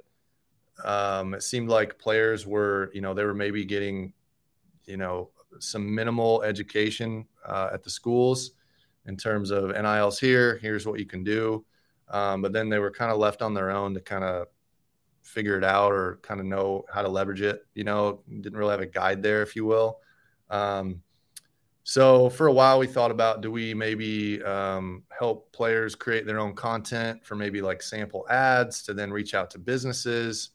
um, 0.85 1.35
it 1.35 1.43
seemed 1.43 1.69
like 1.69 1.99
players 1.99 2.47
were, 2.47 2.91
you 2.95 3.01
know, 3.01 3.15
they 3.15 3.25
were 3.25 3.35
maybe 3.35 3.65
getting, 3.65 4.13
you 4.85 4.97
know, 4.97 5.31
some 5.59 5.95
minimal 5.95 6.43
education 6.43 7.27
uh, 7.47 7.71
at 7.73 7.83
the 7.83 7.91
schools 7.91 8.53
in 9.07 9.17
terms 9.17 9.51
of 9.51 9.71
NILs 9.71 10.19
here. 10.19 10.59
Here's 10.59 10.87
what 10.87 10.99
you 10.99 11.07
can 11.07 11.25
do. 11.25 11.65
Um, 12.09 12.43
but 12.43 12.53
then 12.53 12.69
they 12.69 12.79
were 12.79 12.91
kind 12.91 13.13
of 13.13 13.19
left 13.19 13.43
on 13.43 13.55
their 13.55 13.71
own 13.71 13.95
to 13.95 14.01
kind 14.01 14.25
of 14.25 14.49
figure 15.23 15.57
it 15.57 15.65
out 15.65 15.93
or 15.93 16.19
kind 16.23 16.41
of 16.41 16.47
know 16.47 16.85
how 16.93 17.03
to 17.03 17.09
leverage 17.09 17.41
it. 17.41 17.67
You 17.75 17.85
know, 17.85 18.23
didn't 18.29 18.59
really 18.59 18.73
have 18.73 18.81
a 18.81 18.87
guide 18.87 19.23
there, 19.23 19.43
if 19.43 19.55
you 19.55 19.65
will. 19.65 20.01
Um, 20.49 21.03
so 21.85 22.29
for 22.31 22.47
a 22.47 22.53
while, 22.53 22.79
we 22.79 22.87
thought 22.87 23.11
about 23.11 23.41
do 23.41 23.51
we 23.51 23.75
maybe 23.75 24.43
um, 24.43 25.03
help 25.17 25.51
players 25.53 25.95
create 25.95 26.27
their 26.27 26.39
own 26.39 26.55
content 26.55 27.25
for 27.25 27.37
maybe 27.37 27.63
like 27.63 27.83
sample 27.83 28.27
ads 28.29 28.83
to 28.85 28.95
then 28.95 29.13
reach 29.13 29.35
out 29.35 29.51
to 29.51 29.59
businesses 29.59 30.51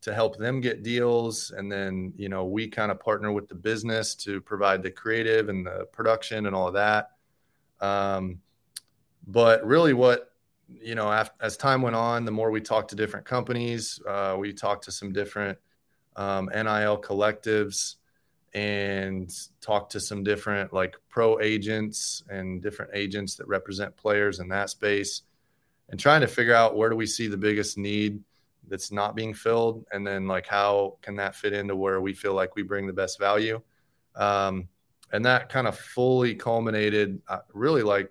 to 0.00 0.14
help 0.14 0.38
them 0.38 0.60
get 0.60 0.82
deals, 0.82 1.50
and 1.50 1.70
then 1.70 2.12
you 2.16 2.28
know 2.28 2.44
we 2.44 2.68
kind 2.68 2.90
of 2.90 3.00
partner 3.00 3.32
with 3.32 3.48
the 3.48 3.54
business 3.54 4.14
to 4.16 4.40
provide 4.40 4.82
the 4.82 4.90
creative 4.90 5.48
and 5.48 5.66
the 5.66 5.86
production 5.92 6.46
and 6.46 6.54
all 6.54 6.68
of 6.68 6.74
that. 6.74 7.10
Um, 7.80 8.40
but 9.26 9.64
really, 9.66 9.92
what 9.92 10.32
you 10.68 10.94
know, 10.94 11.10
after, 11.10 11.34
as 11.40 11.56
time 11.56 11.82
went 11.82 11.96
on, 11.96 12.24
the 12.24 12.30
more 12.30 12.50
we 12.50 12.60
talked 12.60 12.90
to 12.90 12.96
different 12.96 13.26
companies, 13.26 14.00
uh, 14.06 14.36
we 14.38 14.52
talked 14.52 14.84
to 14.84 14.92
some 14.92 15.12
different 15.12 15.58
um, 16.16 16.50
NIL 16.52 17.00
collectives 17.00 17.96
and 18.54 19.32
talked 19.60 19.92
to 19.92 20.00
some 20.00 20.22
different 20.22 20.72
like 20.72 20.96
pro 21.08 21.40
agents 21.40 22.22
and 22.28 22.62
different 22.62 22.90
agents 22.94 23.34
that 23.36 23.46
represent 23.46 23.96
players 23.96 24.40
in 24.40 24.48
that 24.48 24.70
space 24.70 25.22
and 25.90 26.00
trying 26.00 26.20
to 26.20 26.26
figure 26.26 26.54
out 26.54 26.76
where 26.76 26.90
do 26.90 26.96
we 26.96 27.06
see 27.06 27.28
the 27.28 27.36
biggest 27.36 27.78
need 27.78 28.20
that's 28.68 28.92
not 28.92 29.16
being 29.16 29.34
filled 29.34 29.84
and 29.92 30.06
then 30.06 30.26
like 30.26 30.46
how 30.46 30.96
can 31.02 31.16
that 31.16 31.34
fit 31.34 31.52
into 31.52 31.74
where 31.74 32.00
we 32.00 32.12
feel 32.12 32.34
like 32.34 32.54
we 32.54 32.62
bring 32.62 32.86
the 32.86 32.92
best 32.92 33.18
value 33.18 33.60
um, 34.16 34.68
and 35.12 35.24
that 35.24 35.48
kind 35.48 35.66
of 35.66 35.78
fully 35.78 36.34
culminated 36.34 37.20
uh, 37.28 37.38
really 37.52 37.82
like 37.82 38.10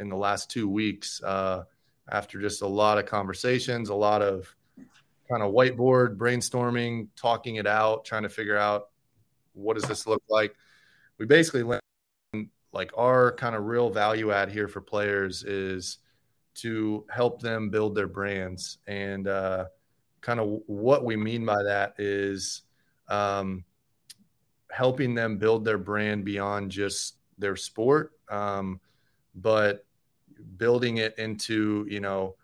in 0.00 0.08
the 0.08 0.16
last 0.16 0.50
two 0.50 0.68
weeks 0.68 1.22
uh, 1.22 1.62
after 2.10 2.40
just 2.40 2.62
a 2.62 2.66
lot 2.66 2.98
of 2.98 3.06
conversations, 3.06 3.88
a 3.88 3.94
lot 3.94 4.22
of 4.22 4.54
kind 5.30 5.42
of 5.42 5.52
whiteboard 5.52 6.16
brainstorming, 6.16 7.08
talking 7.16 7.56
it 7.56 7.66
out, 7.66 8.04
trying 8.04 8.24
to 8.24 8.28
figure 8.28 8.56
out 8.56 8.88
what 9.54 9.74
does 9.74 9.84
this 9.84 10.06
look 10.06 10.22
like. 10.28 10.54
We 11.18 11.26
basically 11.26 11.62
went 11.62 11.80
like 12.72 12.90
our 12.96 13.32
kind 13.32 13.54
of 13.54 13.64
real 13.64 13.90
value 13.90 14.32
add 14.32 14.50
here 14.50 14.66
for 14.66 14.80
players 14.80 15.44
is 15.44 15.98
to 16.54 17.04
help 17.08 17.40
them 17.40 17.70
build 17.70 17.94
their 17.94 18.08
brands 18.08 18.78
and 18.86 19.28
uh, 19.28 19.66
kind 20.22 20.40
of 20.40 20.60
what 20.66 21.04
we 21.04 21.16
mean 21.16 21.44
by 21.44 21.62
that 21.62 21.94
is 21.98 22.62
um, 23.08 23.64
helping 24.70 25.14
them 25.14 25.36
build 25.36 25.64
their 25.64 25.78
brand 25.78 26.24
beyond 26.24 26.70
just 26.70 27.16
their 27.38 27.56
sport 27.56 28.12
um, 28.30 28.80
but 29.34 29.84
building 30.56 30.98
it 30.98 31.16
into, 31.18 31.86
you 31.88 32.00
know, 32.00 32.36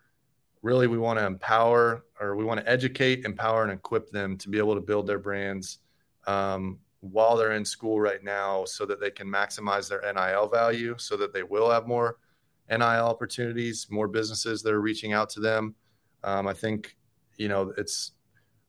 really 0.61 0.87
we 0.87 0.97
want 0.97 1.19
to 1.19 1.25
empower 1.25 2.05
or 2.19 2.35
we 2.35 2.43
want 2.43 2.59
to 2.59 2.69
educate, 2.69 3.25
empower, 3.25 3.63
and 3.63 3.71
equip 3.71 4.09
them 4.11 4.37
to 4.37 4.49
be 4.49 4.57
able 4.57 4.75
to 4.75 4.81
build 4.81 5.07
their 5.07 5.19
brands 5.19 5.79
um, 6.27 6.79
while 7.01 7.37
they're 7.37 7.53
in 7.53 7.65
school 7.65 7.99
right 7.99 8.23
now 8.23 8.65
so 8.65 8.85
that 8.85 8.99
they 8.99 9.09
can 9.09 9.27
maximize 9.27 9.89
their 9.89 10.01
NIL 10.13 10.47
value 10.47 10.95
so 10.97 11.15
that 11.15 11.33
they 11.33 11.43
will 11.43 11.69
have 11.69 11.87
more 11.87 12.17
NIL 12.69 12.83
opportunities, 12.83 13.87
more 13.89 14.07
businesses 14.07 14.61
that 14.61 14.73
are 14.73 14.81
reaching 14.81 15.13
out 15.13 15.29
to 15.29 15.39
them. 15.39 15.75
Um, 16.23 16.47
I 16.47 16.53
think, 16.53 16.97
you 17.39 17.49
know, 17.49 17.73
it's 17.77 18.13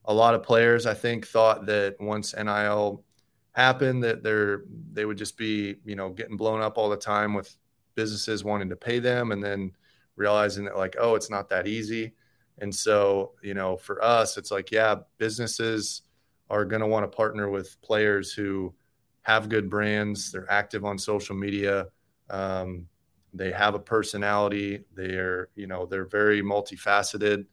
a 0.07 0.15
lot 0.15 0.35
of 0.35 0.43
players, 0.43 0.87
I 0.87 0.95
think, 0.95 1.27
thought 1.27 1.67
that 1.67 1.97
once 2.01 2.35
NIL 2.35 3.05
happened 3.53 4.05
that 4.05 4.23
they're 4.23 4.65
they 4.93 5.05
would 5.05 5.19
just 5.19 5.37
be, 5.37 5.77
you 5.85 5.97
know, 5.97 6.11
getting 6.11 6.37
blown 6.37 6.63
up 6.63 6.79
all 6.79 6.89
the 6.91 6.97
time 6.97 7.35
with 7.35 7.57
businesses 7.97 8.45
wanting 8.45 8.71
to 8.71 8.77
pay 8.77 8.99
them 9.01 9.33
and 9.33 9.43
then 9.43 9.73
realizing 10.17 10.65
that 10.65 10.77
like 10.79 10.97
oh 11.01 11.15
it's 11.17 11.31
not 11.31 11.49
that 11.51 11.67
easy 11.67 12.13
And 12.59 12.75
so, 12.75 13.33
you 13.43 13.55
know, 13.55 13.77
for 13.77 14.03
us, 14.05 14.37
it's 14.37 14.51
like, 14.51 14.71
yeah, 14.71 14.97
businesses 15.19 16.03
are 16.51 16.65
going 16.65 16.81
to 16.83 16.87
want 16.89 17.11
to 17.11 17.17
partner 17.17 17.49
with 17.51 17.81
players 17.83 18.33
who 18.33 18.75
have 19.23 19.49
good 19.49 19.71
brands. 19.71 20.33
They're 20.33 20.51
active 20.51 20.85
on 20.85 20.99
social 20.99 21.37
media. 21.37 21.87
Um, 22.29 22.87
they 23.33 23.53
have 23.53 23.75
a 23.75 23.79
personality. 23.79 24.85
They're, 24.95 25.49
you 25.55 25.67
know, 25.67 25.87
they're 25.87 26.07
very 26.07 26.43
multifaceted. 26.43 27.47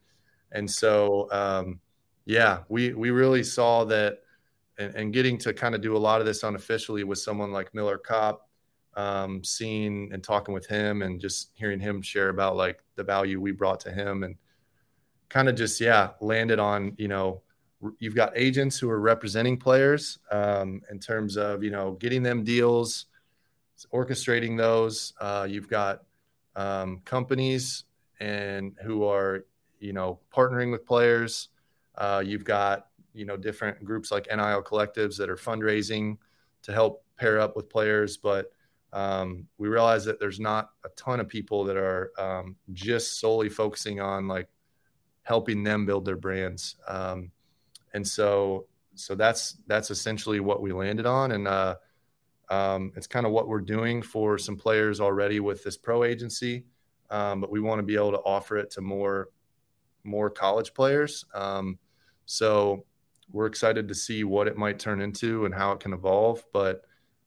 And 0.52 0.70
so, 0.70 1.30
um, 1.30 1.80
yeah, 2.24 2.60
we 2.68 2.94
we 2.94 3.10
really 3.10 3.42
saw 3.42 3.84
that, 3.84 4.20
and, 4.78 4.94
and, 4.94 5.12
getting 5.12 5.38
to 5.38 5.52
kind 5.52 5.74
of 5.74 5.80
do 5.80 5.96
a 5.96 5.98
lot 5.98 6.20
of 6.20 6.26
this 6.26 6.42
unofficially 6.42 7.04
with 7.04 7.18
someone 7.18 7.52
like 7.52 7.74
Miller 7.74 7.98
Kopp, 7.98 8.48
um, 8.94 9.42
seeing 9.42 10.10
and 10.12 10.22
talking 10.22 10.54
with 10.54 10.66
him, 10.66 11.02
and 11.02 11.20
just 11.20 11.50
hearing 11.54 11.80
him 11.80 12.02
share 12.02 12.28
about 12.28 12.56
like 12.56 12.82
the 12.96 13.04
value 13.04 13.40
we 13.40 13.52
brought 13.52 13.80
to 13.80 13.90
him, 13.90 14.24
and 14.24 14.36
kind 15.28 15.48
of 15.48 15.54
just 15.54 15.80
yeah 15.80 16.10
landed 16.20 16.58
on 16.58 16.94
you 16.96 17.08
know 17.08 17.42
you've 17.98 18.14
got 18.14 18.32
agents 18.34 18.78
who 18.78 18.90
are 18.90 19.00
representing 19.00 19.56
players 19.56 20.18
um, 20.30 20.82
in 20.90 20.98
terms 20.98 21.36
of 21.36 21.62
you 21.62 21.70
know 21.70 21.92
getting 21.92 22.22
them 22.22 22.44
deals 22.44 23.06
orchestrating 23.92 24.56
those. 24.56 25.12
Uh, 25.20 25.46
you've 25.48 25.68
got 25.68 26.02
um, 26.56 27.00
companies 27.04 27.84
and 28.20 28.76
who 28.82 29.04
are 29.04 29.44
you 29.80 29.92
know 29.92 30.18
partnering 30.34 30.70
with 30.70 30.86
players 30.86 31.48
uh, 31.96 32.22
you've 32.24 32.44
got 32.44 32.86
you 33.14 33.24
know 33.24 33.36
different 33.36 33.84
groups 33.84 34.10
like 34.10 34.26
nil 34.30 34.62
collectives 34.62 35.16
that 35.16 35.28
are 35.30 35.36
fundraising 35.36 36.16
to 36.62 36.72
help 36.72 37.04
pair 37.16 37.40
up 37.40 37.56
with 37.56 37.68
players 37.68 38.16
but 38.16 38.52
um, 38.92 39.46
we 39.58 39.68
realize 39.68 40.04
that 40.06 40.18
there's 40.18 40.40
not 40.40 40.70
a 40.84 40.88
ton 40.90 41.20
of 41.20 41.28
people 41.28 41.64
that 41.64 41.76
are 41.76 42.10
um, 42.18 42.56
just 42.72 43.20
solely 43.20 43.48
focusing 43.48 44.00
on 44.00 44.28
like 44.28 44.48
helping 45.22 45.62
them 45.62 45.84
build 45.84 46.06
their 46.06 46.16
brands. 46.16 46.76
Um, 46.86 47.30
and 47.92 48.06
so, 48.06 48.66
so 48.94 49.14
that's 49.14 49.58
that's 49.66 49.90
essentially 49.90 50.40
what 50.40 50.60
we 50.60 50.72
landed 50.72 51.06
on, 51.06 51.32
and 51.32 51.46
uh, 51.46 51.76
um, 52.50 52.92
it's 52.96 53.06
kind 53.06 53.26
of 53.26 53.32
what 53.32 53.46
we're 53.46 53.60
doing 53.60 54.02
for 54.02 54.38
some 54.38 54.56
players 54.56 55.00
already 55.00 55.38
with 55.38 55.62
this 55.62 55.76
pro 55.76 56.02
agency. 56.02 56.64
Um, 57.10 57.40
but 57.40 57.50
we 57.50 57.60
want 57.60 57.78
to 57.78 57.84
be 57.84 57.94
able 57.94 58.10
to 58.10 58.18
offer 58.18 58.56
it 58.56 58.70
to 58.72 58.80
more 58.80 59.28
more 60.08 60.30
college 60.30 60.74
players. 60.74 61.24
Um, 61.34 61.78
so 62.26 62.84
we're 63.30 63.46
excited 63.46 63.88
to 63.88 63.94
see 63.94 64.24
what 64.24 64.48
it 64.48 64.56
might 64.56 64.78
turn 64.78 65.00
into 65.00 65.44
and 65.44 65.54
how 65.54 65.72
it 65.72 65.80
can 65.80 65.92
evolve. 65.92 66.44
But 66.52 66.82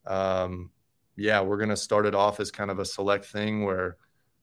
um, 0.06 0.72
yeah, 1.16 1.42
we're 1.42 1.58
going 1.58 1.70
to 1.70 1.78
start 1.78 2.06
it 2.06 2.16
off 2.16 2.40
as 2.40 2.52
kind 2.52 2.72
of 2.72 2.80
a 2.80 2.86
select 2.86 3.26
thing 3.26 3.64
where 3.64 3.98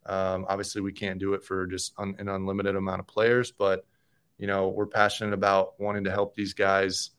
um, 0.08 0.46
obviously, 0.48 0.80
we 0.80 0.92
can't 0.92 1.18
do 1.18 1.34
it 1.34 1.44
for 1.44 1.66
just 1.66 1.92
un- 1.98 2.16
an 2.18 2.28
unlimited 2.28 2.76
amount 2.76 3.00
of 3.00 3.06
players, 3.06 3.52
but 3.52 3.84
you 4.38 4.46
know, 4.46 4.68
we're 4.68 4.86
passionate 4.86 5.34
about 5.34 5.78
wanting 5.78 6.04
to 6.04 6.10
help 6.10 6.34
these 6.34 6.54
guys, 6.54 7.10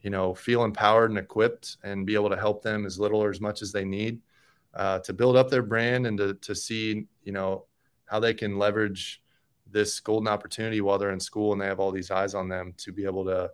you 0.00 0.10
know, 0.10 0.34
feel 0.34 0.64
empowered 0.64 1.10
and 1.10 1.18
equipped, 1.18 1.76
and 1.84 2.04
be 2.04 2.14
able 2.14 2.30
to 2.30 2.36
help 2.36 2.62
them 2.62 2.84
as 2.84 2.98
little 2.98 3.22
or 3.22 3.30
as 3.30 3.40
much 3.40 3.62
as 3.62 3.70
they 3.70 3.84
need 3.84 4.20
uh, 4.74 4.98
to 5.00 5.12
build 5.12 5.36
up 5.36 5.50
their 5.50 5.62
brand 5.62 6.06
and 6.06 6.18
to 6.18 6.34
to 6.34 6.54
see, 6.54 7.06
you 7.22 7.32
know, 7.32 7.66
how 8.06 8.18
they 8.18 8.34
can 8.34 8.58
leverage 8.58 9.22
this 9.72 10.00
golden 10.00 10.28
opportunity 10.28 10.80
while 10.80 10.98
they're 10.98 11.12
in 11.12 11.20
school 11.20 11.52
and 11.52 11.60
they 11.60 11.66
have 11.66 11.80
all 11.80 11.90
these 11.90 12.10
eyes 12.10 12.34
on 12.34 12.48
them 12.48 12.74
to 12.78 12.92
be 12.92 13.04
able 13.04 13.24
to 13.24 13.50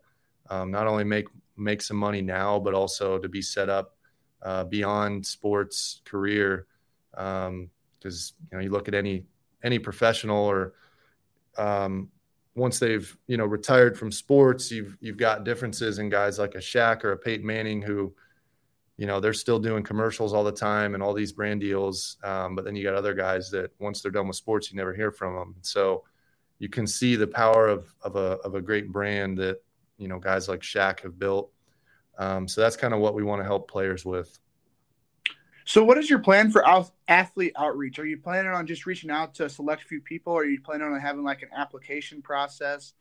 um, 0.51 0.71
not 0.71 0.87
only 0.87 1.05
make 1.05 1.29
make 1.57 1.83
some 1.83 1.97
money 1.97 2.23
now, 2.23 2.59
but 2.59 2.75
also 2.75 3.19
to 3.19 3.29
be 3.29 3.43
set 3.43 3.69
up 3.69 3.97
uh, 4.43 4.65
beyond 4.65 5.27
sports 5.27 6.03
career. 6.05 6.67
Um, 7.15 7.71
because 7.99 8.35
you 8.51 8.57
know 8.57 8.63
you 8.63 8.71
look 8.71 8.89
at 8.89 8.95
any 8.95 9.25
any 9.65 9.79
professional 9.79 10.45
or 10.45 10.75
um, 11.57 12.09
once 12.55 12.79
they've 12.79 13.17
you 13.27 13.37
know 13.37 13.47
retired 13.47 13.99
from 13.99 14.13
sports, 14.13 14.71
you've 14.71 14.97
you've 15.01 15.17
got 15.17 15.45
differences 15.45 15.99
in 15.99 16.09
guys 16.09 16.39
like 16.39 16.55
a 16.55 16.59
Shaq 16.59 17.05
or 17.05 17.13
a 17.13 17.19
Peyton 17.19 17.47
Manning 17.47 17.83
who, 17.83 18.13
you 18.99 19.07
know, 19.07 19.21
they're 19.21 19.33
still 19.33 19.61
doing 19.61 19.85
commercials 19.85 20.35
all 20.35 20.45
the 20.45 20.53
time 20.53 20.95
and 20.95 21.03
all 21.03 21.15
these 21.15 21.33
brand 21.33 21.61
deals. 21.61 22.19
Um, 22.25 22.55
but 22.57 22.65
then 22.65 22.75
you 22.75 22.83
got 22.83 22.97
other 22.97 23.15
guys 23.15 23.51
that 23.53 23.71
once 23.79 24.03
they're 24.03 24.13
done 24.13 24.27
with 24.27 24.37
sports, 24.37 24.71
you 24.71 24.77
never 24.77 24.93
hear 24.93 25.13
from 25.13 25.35
them. 25.35 25.55
So 25.63 26.05
you 26.59 26.69
can 26.69 26.87
see 26.87 27.15
the 27.15 27.27
power 27.27 27.69
of 27.69 27.95
of 28.03 28.17
a 28.17 28.39
of 28.45 28.57
a 28.57 28.61
great 28.61 28.91
brand 28.93 29.39
that 29.39 29.63
you 29.97 30.09
know 30.09 30.19
guys 30.19 30.49
like 30.49 30.61
Shaq 30.61 31.01
have 31.01 31.19
built. 31.19 31.51
Um, 32.19 32.49
so 32.49 32.61
that's 32.61 32.77
kind 32.77 32.93
of 32.93 32.99
what 32.99 33.15
we 33.15 33.23
want 33.23 33.41
to 33.41 33.45
help 33.45 33.71
players 33.71 34.05
with. 34.05 34.37
So, 35.65 35.85
what 35.85 35.99
is 35.99 36.11
your 36.11 36.19
plan 36.19 36.51
for 36.51 36.65
athlete 37.07 37.53
outreach? 37.57 38.01
Are 38.01 38.07
you 38.07 38.17
planning 38.17 38.51
on 38.51 38.67
just 38.67 38.85
reaching 38.85 39.11
out 39.11 39.35
to 39.35 39.45
a 39.45 39.49
select 39.49 39.85
few 39.85 40.01
people? 40.01 40.37
Are 40.37 40.45
you 40.45 40.61
planning 40.61 40.89
on 40.89 40.99
having 40.99 41.23
like 41.23 41.43
an 41.43 41.51
application 41.57 42.21
process? 42.21 42.95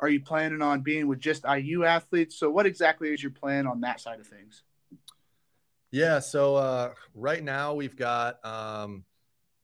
Are 0.00 0.08
you 0.08 0.20
planning 0.20 0.60
on 0.60 0.82
being 0.82 1.06
with 1.06 1.20
just 1.20 1.44
IU 1.44 1.84
athletes? 1.84 2.36
So, 2.36 2.50
what 2.50 2.66
exactly 2.66 3.14
is 3.14 3.22
your 3.22 3.32
plan 3.32 3.66
on 3.66 3.80
that 3.80 4.00
side 4.00 4.20
of 4.20 4.26
things? 4.26 4.64
Yeah. 5.90 6.18
So, 6.18 6.56
uh, 6.56 6.92
right 7.14 7.42
now 7.42 7.74
we've 7.74 7.96
got, 7.96 8.44
um, 8.44 9.04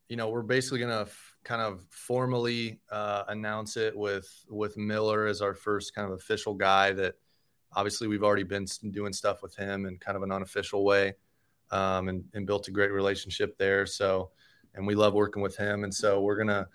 you 0.09 0.17
know, 0.17 0.31
we're 0.31 0.43
basically 0.43 0.79
going 0.79 0.91
to 0.91 1.11
f- 1.11 1.37
kind 1.45 1.61
of 1.61 1.85
formally 1.91 2.81
uh, 2.91 3.25
announce 3.29 3.77
it 3.77 3.97
with 3.97 4.29
with 4.49 4.77
Miller 4.77 5.27
as 5.27 5.43
our 5.43 5.55
first 5.55 5.95
kind 5.95 6.07
of 6.11 6.15
official 6.19 6.55
guy. 6.55 6.93
That 6.93 7.15
obviously 7.73 8.09
we've 8.09 8.23
already 8.23 8.43
been 8.43 8.67
doing 8.91 9.13
stuff 9.13 9.43
with 9.43 9.55
him 9.57 9.87
in 9.87 9.99
kind 9.99 10.17
of 10.17 10.23
an 10.23 10.33
unofficial 10.33 10.85
way 10.85 11.15
um, 11.71 12.09
and, 12.09 12.25
and 12.35 12.47
built 12.47 12.69
a 12.69 12.71
great 12.71 12.93
relationship 12.93 13.59
there. 13.59 13.87
So, 13.87 14.31
and 14.75 14.87
we 14.87 14.95
love 14.95 15.15
working 15.15 15.43
with 15.43 15.57
him. 15.57 15.85
And 15.85 15.95
so 15.95 16.21
we're 16.21 16.37
gonna 16.37 16.69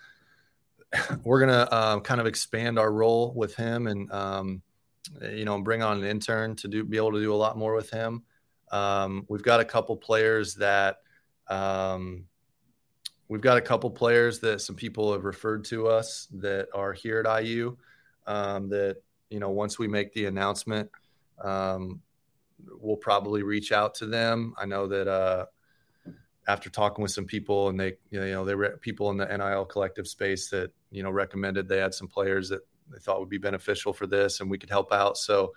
we're 1.24 1.39
gonna 1.39 1.68
uh, 1.72 2.00
kind 2.02 2.22
of 2.22 2.28
expand 2.28 2.78
our 2.80 2.91
role 2.91 3.34
with 3.36 3.56
him, 3.56 3.88
and 3.88 4.12
um, 4.12 4.62
you 5.22 5.45
know, 5.45 5.60
bring 5.62 5.82
on 5.82 5.97
an 5.97 6.04
intern 6.04 6.56
to 6.58 6.68
do 6.68 6.84
be 6.84 6.97
able 6.97 7.14
to 7.14 7.22
do 7.22 7.34
a 7.34 7.36
lot 7.36 7.58
more 7.58 7.74
with 7.74 7.89
him. 7.89 8.24
Um, 8.72 9.26
we've 9.28 9.43
got 9.43 9.59
a 9.59 9.65
couple 9.65 9.95
players 9.97 10.55
that 10.55 10.97
um, 11.47 12.26
we've 13.28 13.41
got 13.41 13.57
a 13.57 13.61
couple 13.61 13.89
players 13.89 14.39
that 14.39 14.61
some 14.61 14.76
people 14.76 15.13
have 15.13 15.24
referred 15.24 15.65
to 15.65 15.88
us 15.88 16.28
that 16.34 16.67
are 16.74 16.93
here 16.93 17.24
at 17.26 17.43
IU. 17.43 17.78
Um, 18.28 18.70
that 18.70 18.97
you 19.30 19.39
know, 19.39 19.49
once 19.49 19.80
we 19.80 19.88
make 19.88 20.13
the 20.13 20.26
announcement, 20.26 20.89
um, 21.43 22.01
we'll 22.80 22.97
probably 22.97 23.43
reach 23.43 23.72
out 23.72 23.95
to 23.95 24.05
them. 24.05 24.53
I 24.57 24.65
know 24.65 24.88
that 24.88 25.07
uh, 25.07 25.45
after 26.47 26.70
talking 26.70 27.03
with 27.03 27.11
some 27.11 27.26
people 27.26 27.70
and 27.70 27.80
they, 27.80 27.93
you 28.09 28.20
know, 28.20 28.43
they 28.43 28.55
were 28.55 28.78
people 28.82 29.09
in 29.11 29.17
the 29.17 29.26
NIL 29.26 29.65
collective 29.65 30.07
space 30.07 30.49
that, 30.49 30.72
you 30.91 31.03
know, 31.03 31.11
recommended 31.11 31.67
they 31.67 31.78
had 31.78 31.93
some 31.93 32.07
players 32.07 32.49
that 32.49 32.61
they 32.91 32.99
thought 32.99 33.20
would 33.20 33.30
be 33.30 33.38
beneficial 33.38 33.93
for 33.93 34.07
this 34.07 34.39
and 34.39 34.49
we 34.49 34.57
could 34.57 34.70
help 34.70 34.91
out. 34.91 35.17
So, 35.17 35.53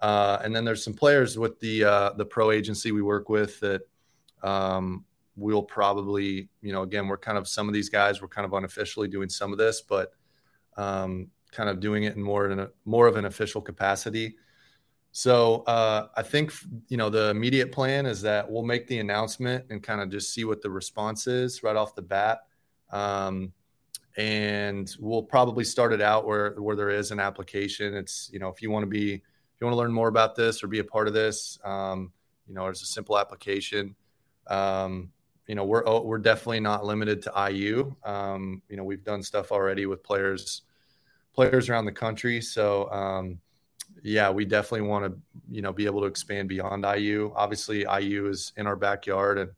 uh, 0.00 0.38
and 0.42 0.54
then 0.54 0.64
there's 0.64 0.84
some 0.84 0.94
players 0.94 1.38
with 1.38 1.58
the, 1.60 1.84
uh, 1.84 2.10
the 2.16 2.24
pro 2.24 2.50
agency 2.50 2.92
we 2.92 3.02
work 3.02 3.28
with 3.28 3.58
that, 3.60 3.82
um, 4.42 5.04
we'll 5.36 5.62
probably, 5.62 6.48
you 6.62 6.72
know, 6.72 6.82
again, 6.82 7.08
we're 7.08 7.18
kind 7.18 7.36
of, 7.36 7.46
some 7.46 7.68
of 7.68 7.74
these 7.74 7.88
guys, 7.88 8.22
we're 8.22 8.28
kind 8.28 8.44
of 8.44 8.52
unofficially 8.52 9.08
doing 9.08 9.28
some 9.28 9.52
of 9.52 9.58
this, 9.58 9.82
but, 9.82 10.12
um, 10.76 11.28
kind 11.56 11.70
of 11.70 11.80
doing 11.80 12.04
it 12.04 12.16
in 12.16 12.22
more 12.22 12.50
in 12.50 12.58
a 12.58 12.68
more 12.84 13.06
of 13.06 13.16
an 13.16 13.24
official 13.24 13.60
capacity. 13.60 14.36
So 15.12 15.62
uh, 15.62 16.08
I 16.14 16.22
think 16.22 16.52
you 16.88 16.98
know 16.98 17.08
the 17.08 17.30
immediate 17.30 17.72
plan 17.72 18.04
is 18.04 18.20
that 18.22 18.50
we'll 18.50 18.62
make 18.62 18.86
the 18.86 18.98
announcement 18.98 19.64
and 19.70 19.82
kind 19.82 20.00
of 20.00 20.10
just 20.10 20.34
see 20.34 20.44
what 20.44 20.60
the 20.60 20.70
response 20.70 21.26
is 21.26 21.62
right 21.62 21.76
off 21.76 21.94
the 21.94 22.02
bat, 22.02 22.40
um, 22.90 23.52
and 24.18 24.94
we'll 25.00 25.22
probably 25.22 25.64
start 25.64 25.92
it 25.94 26.02
out 26.02 26.26
where 26.26 26.50
where 26.60 26.76
there 26.76 26.90
is 26.90 27.10
an 27.10 27.20
application. 27.20 27.94
It's 27.94 28.28
you 28.32 28.38
know 28.38 28.48
if 28.48 28.60
you 28.60 28.70
want 28.70 28.82
to 28.82 28.90
be 28.90 29.22
if 29.56 29.60
you 29.62 29.66
want 29.66 29.72
to 29.72 29.78
learn 29.78 29.92
more 29.92 30.08
about 30.08 30.36
this 30.36 30.62
or 30.62 30.66
be 30.66 30.80
a 30.80 30.84
part 30.84 31.08
of 31.08 31.14
this, 31.14 31.58
um, 31.64 32.12
you 32.46 32.54
know 32.54 32.64
there's 32.64 32.82
a 32.82 32.86
simple 32.86 33.18
application. 33.18 33.96
Um, 34.48 35.10
you 35.46 35.54
know 35.54 35.64
we're 35.64 35.82
oh, 35.86 36.02
we're 36.02 36.18
definitely 36.18 36.60
not 36.60 36.84
limited 36.84 37.22
to 37.22 37.50
IU. 37.50 37.96
Um, 38.04 38.60
you 38.68 38.76
know 38.76 38.84
we've 38.84 39.02
done 39.02 39.22
stuff 39.22 39.52
already 39.52 39.86
with 39.86 40.02
players 40.02 40.60
players 41.32 41.70
around 41.70 41.86
the 41.86 41.92
country, 41.92 42.42
so 42.42 42.90
um, 42.90 43.38
yeah, 44.02 44.30
we 44.30 44.44
definitely 44.44 44.88
want 44.88 45.06
to, 45.06 45.18
you 45.50 45.62
know, 45.62 45.72
be 45.72 45.86
able 45.86 46.02
to 46.02 46.06
expand 46.06 46.50
beyond 46.50 46.84
IU. 46.84 47.32
Obviously, 47.34 47.86
IU 48.00 48.28
is 48.28 48.52
in 48.58 48.66
our 48.66 48.76
backyard, 48.76 49.38
and 49.38 49.50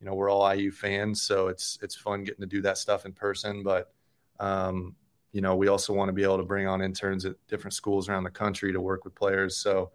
you 0.00 0.06
know 0.06 0.14
we're 0.14 0.30
all 0.30 0.52
IU 0.52 0.72
fans, 0.72 1.22
so 1.22 1.46
it's 1.46 1.78
it's 1.80 1.94
fun 1.94 2.24
getting 2.24 2.40
to 2.40 2.46
do 2.46 2.60
that 2.62 2.76
stuff 2.76 3.06
in 3.06 3.12
person. 3.12 3.62
But 3.62 3.92
um, 4.40 4.96
you 5.38 5.42
know, 5.42 5.54
we 5.54 5.68
also 5.68 5.92
want 5.92 6.08
to 6.08 6.12
be 6.12 6.24
able 6.24 6.38
to 6.38 6.42
bring 6.42 6.66
on 6.66 6.82
interns 6.82 7.24
at 7.24 7.36
different 7.46 7.72
schools 7.72 8.08
around 8.08 8.24
the 8.24 8.30
country 8.30 8.72
to 8.72 8.80
work 8.80 9.04
with 9.04 9.14
players. 9.14 9.56
So 9.56 9.92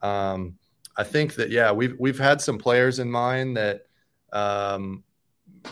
um, 0.00 0.54
I 0.96 1.04
think 1.04 1.34
that 1.34 1.50
yeah, 1.50 1.70
we've 1.70 1.94
we've 1.98 2.18
had 2.18 2.40
some 2.40 2.56
players 2.56 2.98
in 2.98 3.10
mind 3.10 3.58
that 3.58 3.82
um, 4.32 5.04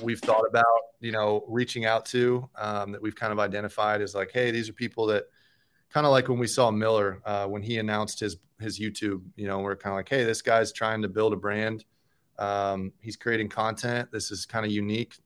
we've 0.02 0.20
thought 0.20 0.44
about, 0.46 0.66
you 1.00 1.12
know, 1.12 1.46
reaching 1.48 1.86
out 1.86 2.04
to 2.06 2.46
um, 2.58 2.92
that 2.92 3.00
we've 3.00 3.16
kind 3.16 3.32
of 3.32 3.38
identified 3.38 4.02
as 4.02 4.14
like, 4.14 4.32
hey, 4.34 4.50
these 4.50 4.68
are 4.68 4.74
people 4.74 5.06
that 5.06 5.24
kind 5.88 6.04
of 6.04 6.12
like 6.12 6.28
when 6.28 6.38
we 6.38 6.46
saw 6.46 6.70
Miller 6.70 7.22
uh, 7.24 7.46
when 7.46 7.62
he 7.62 7.78
announced 7.78 8.20
his 8.20 8.36
his 8.60 8.78
YouTube. 8.78 9.22
You 9.34 9.46
know, 9.46 9.60
we're 9.60 9.76
kind 9.76 9.94
of 9.94 9.96
like, 9.96 10.10
hey, 10.10 10.24
this 10.24 10.42
guy's 10.42 10.72
trying 10.72 11.00
to 11.00 11.08
build 11.08 11.32
a 11.32 11.36
brand. 11.36 11.86
Um, 12.38 12.92
he's 13.00 13.16
creating 13.16 13.48
content. 13.48 14.12
This 14.12 14.30
is 14.30 14.44
kind 14.44 14.66
of 14.66 14.72
unique. 14.72 15.16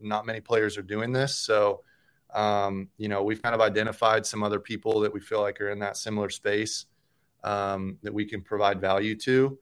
Not 0.00 0.26
many 0.26 0.40
players 0.40 0.78
are 0.78 0.82
doing 0.82 1.10
this, 1.10 1.34
so 1.34 1.82
um, 2.34 2.88
you 2.96 3.08
know, 3.08 3.22
we've 3.22 3.42
kind 3.42 3.54
of 3.54 3.60
identified 3.60 4.24
some 4.26 4.42
other 4.42 4.60
people 4.60 5.00
that 5.00 5.12
we 5.12 5.20
feel 5.20 5.40
like 5.40 5.60
are 5.60 5.70
in 5.70 5.78
that 5.80 5.96
similar 5.96 6.30
space 6.30 6.86
um, 7.44 7.98
that 8.02 8.12
we 8.12 8.24
can 8.24 8.40
provide 8.40 8.80
value 8.80 9.16
to. 9.16 9.58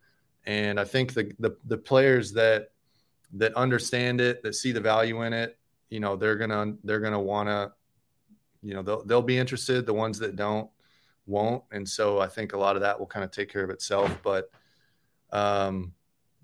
And 0.47 0.81
I 0.81 0.85
think 0.85 1.13
the, 1.13 1.33
the, 1.39 1.57
the 1.67 1.79
players 1.79 2.33
that 2.33 2.71
that 3.35 3.55
understand 3.55 4.21
it, 4.21 4.43
that 4.43 4.55
see 4.55 4.73
the 4.73 4.81
value 4.81 5.23
in 5.23 5.33
it, 5.33 5.57
you 5.89 6.01
know, 6.01 6.17
they're 6.17 6.37
gonna 6.37 6.75
they're 6.85 7.01
gonna 7.01 7.21
want 7.21 7.49
to, 7.49 7.73
you 8.63 8.75
know, 8.75 8.83
they'll 8.83 9.05
they'll 9.05 9.23
be 9.23 9.39
interested. 9.39 9.87
The 9.87 9.95
ones 9.95 10.19
that 10.19 10.37
don't 10.37 10.71
won't. 11.27 11.63
And 11.71 11.89
so 11.89 12.19
I 12.19 12.27
think 12.27 12.53
a 12.53 12.59
lot 12.59 12.77
of 12.77 12.83
that 12.83 12.99
will 12.99 13.07
kind 13.07 13.25
of 13.25 13.31
take 13.31 13.51
care 13.53 13.63
of 13.63 13.71
itself. 13.71 14.19
But 14.23 14.51
um, 15.33 15.93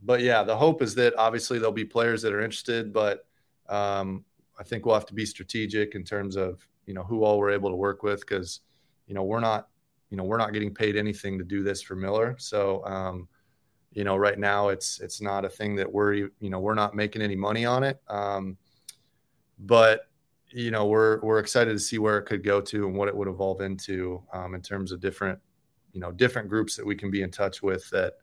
but 0.03 0.21
yeah, 0.21 0.43
the 0.43 0.57
hope 0.57 0.83
is 0.83 0.95
that 0.97 1.15
obviously 1.17 1.59
there'll 1.59 1.73
be 1.73 1.85
players 1.85 2.23
that 2.23 2.33
are 2.33 2.41
interested, 2.41 2.93
but 2.93 3.27
um, 3.69 4.25
I 4.59 4.63
think 4.63 4.87
we'll 4.87 4.95
have 4.95 5.07
to 5.07 5.15
be 5.15 5.27
strategic 5.27 5.95
in 5.95 6.05
terms 6.05 6.37
of 6.37 6.67
you 6.87 6.95
know 6.95 7.03
who 7.03 7.25
all 7.25 7.39
we're 7.39 7.51
able 7.51 7.71
to 7.71 7.77
work 7.77 8.03
with 8.03 8.21
because 8.21 8.61
you 9.07 9.15
know 9.15 9.23
we're 9.23 9.41
not 9.41 9.69
you 10.11 10.17
know 10.17 10.25
we're 10.25 10.39
not 10.39 10.53
getting 10.53 10.73
paid 10.73 10.97
anything 10.97 11.39
to 11.39 11.45
do 11.45 11.63
this 11.63 11.83
for 11.83 11.97
Miller. 11.97 12.37
So 12.39 12.85
um, 12.85 13.29
you 13.93 14.05
know 14.05 14.17
right 14.17 14.39
now 14.39 14.69
it's 14.69 15.01
it's 15.01 15.21
not 15.21 15.45
a 15.45 15.49
thing 15.49 15.77
that 15.77 15.91
we're 15.91 16.15
you 16.15 16.31
know 16.43 16.61
we're 16.61 16.75
not 16.75 16.95
making 16.95 17.23
any 17.23 17.37
money 17.37 17.65
on 17.65 17.83
it. 17.85 18.01
Um, 18.09 18.57
but 19.59 20.09
you 20.51 20.71
know 20.71 20.87
we're 20.87 21.21
we're 21.21 21.39
excited 21.39 21.73
to 21.73 21.79
see 21.79 21.99
where 21.99 22.19
it 22.19 22.27
could 22.27 22.45
go 22.45 22.61
to 22.61 22.87
and 22.87 22.97
what 22.97 23.09
it 23.09 23.17
would 23.17 23.29
evolve 23.29 23.61
into 23.61 24.23
um, 24.33 24.55
in 24.55 24.63
terms 24.63 24.93
of 24.93 25.01
different 25.01 25.39
you 25.93 26.01
know 26.01 26.13
different 26.13 26.49
groups 26.49 26.77
that 26.77 26.87
we 26.87 26.95
can 26.95 27.11
be 27.11 27.23
in 27.23 27.31
touch 27.31 27.63
with 27.63 27.89
that 27.91 28.15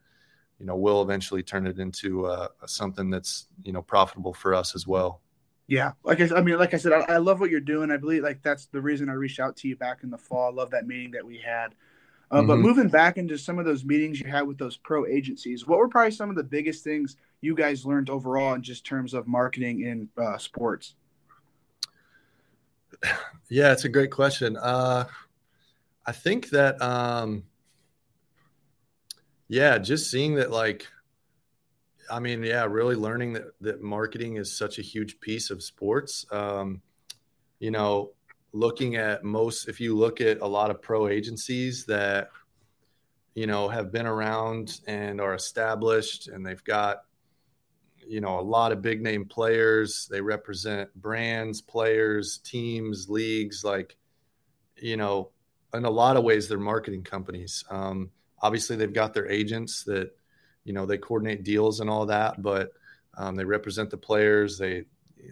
you 0.58 0.66
know 0.66 0.76
will 0.76 1.02
eventually 1.02 1.42
turn 1.42 1.66
it 1.66 1.78
into 1.78 2.26
uh, 2.26 2.48
something 2.66 3.10
that's 3.10 3.48
you 3.62 3.72
know 3.72 3.82
profitable 3.82 4.32
for 4.32 4.54
us 4.54 4.74
as 4.74 4.86
well. 4.86 5.20
Yeah, 5.66 5.92
like 6.02 6.20
I, 6.20 6.28
I 6.36 6.42
mean, 6.42 6.58
like 6.58 6.74
I 6.74 6.76
said, 6.76 6.92
I, 6.92 7.14
I, 7.14 7.16
love 7.16 7.40
what 7.40 7.50
you're 7.50 7.60
doing. 7.60 7.90
I 7.90 7.96
believe 7.96 8.22
like 8.22 8.42
that's 8.42 8.66
the 8.66 8.82
reason 8.82 9.08
I 9.08 9.14
reached 9.14 9.40
out 9.40 9.56
to 9.58 9.68
you 9.68 9.76
back 9.76 10.02
in 10.02 10.10
the 10.10 10.18
fall. 10.18 10.50
I 10.50 10.54
love 10.54 10.70
that 10.72 10.86
meeting 10.86 11.12
that 11.12 11.24
we 11.24 11.38
had. 11.38 11.74
Uh, 12.30 12.38
mm-hmm. 12.38 12.48
But 12.48 12.58
moving 12.58 12.88
back 12.88 13.16
into 13.16 13.38
some 13.38 13.58
of 13.58 13.64
those 13.64 13.84
meetings 13.84 14.20
you 14.20 14.30
had 14.30 14.42
with 14.42 14.58
those 14.58 14.76
pro 14.76 15.06
agencies, 15.06 15.66
what 15.66 15.78
were 15.78 15.88
probably 15.88 16.10
some 16.10 16.30
of 16.30 16.36
the 16.36 16.42
biggest 16.42 16.84
things 16.84 17.16
you 17.40 17.54
guys 17.54 17.86
learned 17.86 18.10
overall 18.10 18.54
in 18.54 18.62
just 18.62 18.84
terms 18.84 19.14
of 19.14 19.26
marketing 19.26 19.82
in 19.82 20.08
uh, 20.22 20.36
sports? 20.38 20.94
Yeah, 23.50 23.72
it's 23.72 23.84
a 23.84 23.88
great 23.90 24.10
question. 24.10 24.56
Uh, 24.56 25.04
I 26.06 26.12
think 26.12 26.50
that, 26.50 26.80
um, 26.82 27.44
yeah, 29.48 29.78
just 29.78 30.10
seeing 30.10 30.34
that, 30.36 30.50
like, 30.50 30.88
I 32.10 32.20
mean, 32.20 32.42
yeah, 32.42 32.64
really 32.64 32.96
learning 32.96 33.34
that 33.34 33.44
that 33.60 33.82
marketing 33.82 34.36
is 34.36 34.56
such 34.56 34.78
a 34.78 34.82
huge 34.82 35.20
piece 35.20 35.50
of 35.50 35.62
sports. 35.62 36.26
Um, 36.30 36.82
you 37.58 37.70
know, 37.70 38.12
looking 38.52 38.96
at 38.96 39.24
most, 39.24 39.68
if 39.68 39.80
you 39.80 39.96
look 39.96 40.20
at 40.20 40.40
a 40.40 40.46
lot 40.46 40.70
of 40.70 40.82
pro 40.82 41.08
agencies 41.08 41.86
that, 41.86 42.30
you 43.34 43.46
know, 43.46 43.68
have 43.68 43.92
been 43.92 44.06
around 44.06 44.80
and 44.86 45.20
are 45.20 45.34
established, 45.34 46.28
and 46.28 46.44
they've 46.44 46.64
got 46.64 47.04
you 48.06 48.20
know 48.20 48.38
a 48.38 48.42
lot 48.42 48.72
of 48.72 48.82
big 48.82 49.02
name 49.02 49.24
players 49.24 50.06
they 50.10 50.20
represent 50.20 50.94
brands 50.94 51.60
players 51.60 52.38
teams 52.38 53.08
leagues 53.08 53.64
like 53.64 53.96
you 54.76 54.96
know 54.96 55.30
in 55.72 55.84
a 55.84 55.90
lot 55.90 56.16
of 56.16 56.24
ways 56.24 56.46
they're 56.46 56.58
marketing 56.58 57.02
companies 57.02 57.64
um, 57.70 58.10
obviously 58.42 58.76
they've 58.76 58.92
got 58.92 59.14
their 59.14 59.26
agents 59.30 59.84
that 59.84 60.14
you 60.64 60.72
know 60.72 60.86
they 60.86 60.98
coordinate 60.98 61.44
deals 61.44 61.80
and 61.80 61.88
all 61.88 62.06
that 62.06 62.42
but 62.42 62.72
um, 63.16 63.36
they 63.36 63.44
represent 63.44 63.90
the 63.90 63.96
players 63.96 64.58
they 64.58 64.84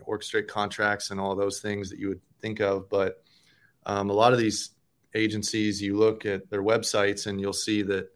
orchestrate 0.06 0.48
contracts 0.48 1.10
and 1.10 1.20
all 1.20 1.34
those 1.34 1.60
things 1.60 1.90
that 1.90 1.98
you 1.98 2.08
would 2.08 2.20
think 2.40 2.60
of 2.60 2.88
but 2.88 3.22
um, 3.86 4.10
a 4.10 4.12
lot 4.12 4.32
of 4.32 4.38
these 4.38 4.70
agencies 5.14 5.82
you 5.82 5.96
look 5.96 6.24
at 6.24 6.48
their 6.50 6.62
websites 6.62 7.26
and 7.26 7.40
you'll 7.40 7.52
see 7.52 7.82
that 7.82 8.08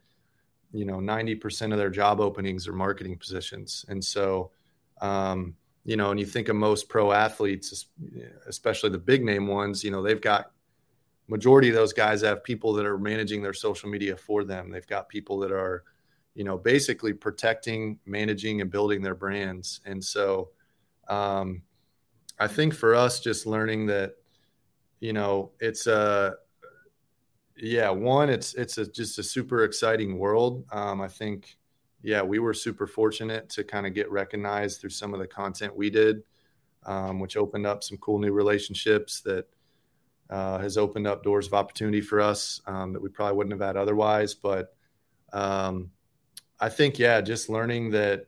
you 0.71 0.85
know 0.85 0.97
90% 0.97 1.71
of 1.71 1.77
their 1.77 1.89
job 1.89 2.19
openings 2.19 2.67
are 2.67 2.73
marketing 2.73 3.17
positions. 3.17 3.85
And 3.87 4.03
so 4.03 4.51
um, 5.01 5.55
you 5.85 5.95
know 5.95 6.11
and 6.11 6.19
you 6.19 6.25
think 6.25 6.49
of 6.49 6.55
most 6.55 6.89
pro 6.89 7.11
athletes 7.11 7.85
especially 8.47 8.89
the 8.89 8.97
big 8.97 9.23
name 9.23 9.47
ones 9.47 9.83
you 9.83 9.91
know 9.91 10.01
they've 10.01 10.21
got 10.21 10.51
majority 11.27 11.69
of 11.69 11.75
those 11.75 11.93
guys 11.93 12.21
have 12.21 12.43
people 12.43 12.73
that 12.73 12.85
are 12.85 12.97
managing 12.97 13.41
their 13.41 13.53
social 13.53 13.89
media 13.89 14.15
for 14.15 14.43
them. 14.43 14.71
They've 14.71 14.87
got 14.87 15.09
people 15.09 15.39
that 15.39 15.51
are 15.51 15.83
you 16.37 16.45
know 16.45 16.57
basically 16.57 17.11
protecting 17.11 17.99
managing 18.05 18.61
and 18.61 18.71
building 18.71 19.01
their 19.01 19.15
brands 19.15 19.81
and 19.85 20.01
so 20.01 20.49
um, 21.09 21.61
i 22.39 22.47
think 22.47 22.73
for 22.73 22.95
us 22.95 23.19
just 23.19 23.45
learning 23.45 23.85
that 23.87 24.15
you 25.01 25.11
know 25.11 25.51
it's 25.59 25.87
a 25.87 26.37
yeah, 27.59 27.89
one, 27.89 28.29
it's 28.29 28.53
it's 28.53 28.77
a, 28.77 28.85
just 28.85 29.17
a 29.19 29.23
super 29.23 29.63
exciting 29.63 30.17
world. 30.17 30.65
Um, 30.71 31.01
I 31.01 31.07
think, 31.07 31.57
yeah, 32.03 32.21
we 32.21 32.39
were 32.39 32.53
super 32.53 32.85
fortunate 32.85 33.49
to 33.49 33.63
kind 33.63 33.87
of 33.87 33.93
get 33.93 34.11
recognized 34.11 34.79
through 34.79 34.91
some 34.91 35.13
of 35.13 35.19
the 35.19 35.27
content 35.27 35.75
we 35.75 35.89
did, 35.89 36.23
um, 36.85 37.19
which 37.19 37.35
opened 37.35 37.65
up 37.65 37.83
some 37.83 37.97
cool 37.97 38.19
new 38.19 38.31
relationships 38.31 39.21
that 39.21 39.47
uh, 40.29 40.59
has 40.59 40.77
opened 40.77 41.07
up 41.07 41.23
doors 41.23 41.47
of 41.47 41.53
opportunity 41.53 42.01
for 42.01 42.21
us 42.21 42.61
um, 42.67 42.93
that 42.93 43.01
we 43.01 43.09
probably 43.09 43.35
wouldn't 43.35 43.59
have 43.59 43.67
had 43.67 43.77
otherwise. 43.77 44.35
But 44.35 44.75
um, 45.33 45.89
I 46.59 46.69
think, 46.69 46.99
yeah, 46.99 47.21
just 47.21 47.49
learning 47.49 47.91
that. 47.91 48.27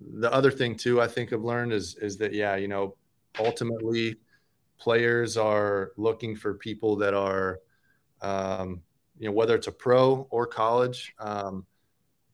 The 0.00 0.32
other 0.32 0.50
thing 0.50 0.76
too, 0.76 1.00
I 1.00 1.06
think 1.06 1.32
I've 1.32 1.44
learned 1.44 1.72
is 1.72 1.94
is 1.96 2.16
that 2.18 2.32
yeah, 2.32 2.56
you 2.56 2.66
know, 2.66 2.96
ultimately, 3.38 4.16
players 4.78 5.36
are 5.36 5.92
looking 5.96 6.34
for 6.34 6.54
people 6.54 6.96
that 6.96 7.14
are 7.14 7.60
um, 8.20 8.82
you 9.18 9.26
know, 9.26 9.32
whether 9.32 9.54
it's 9.54 9.66
a 9.66 9.72
pro 9.72 10.26
or 10.30 10.46
college, 10.46 11.14
um, 11.18 11.66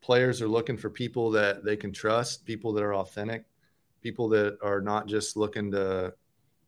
players 0.01 0.41
are 0.41 0.49
looking 0.49 0.77
for 0.77 0.91
people 0.91 1.31
that 1.33 1.65
they 1.65 1.77
can 1.77 1.93
trust, 1.93 2.45
people 2.45 2.73
that 2.73 2.85
are 2.85 2.95
authentic, 2.95 3.45
people 4.01 4.29
that 4.29 4.59
are 4.63 4.81
not 4.81 5.07
just 5.07 5.37
looking 5.37 5.71
to 5.73 6.15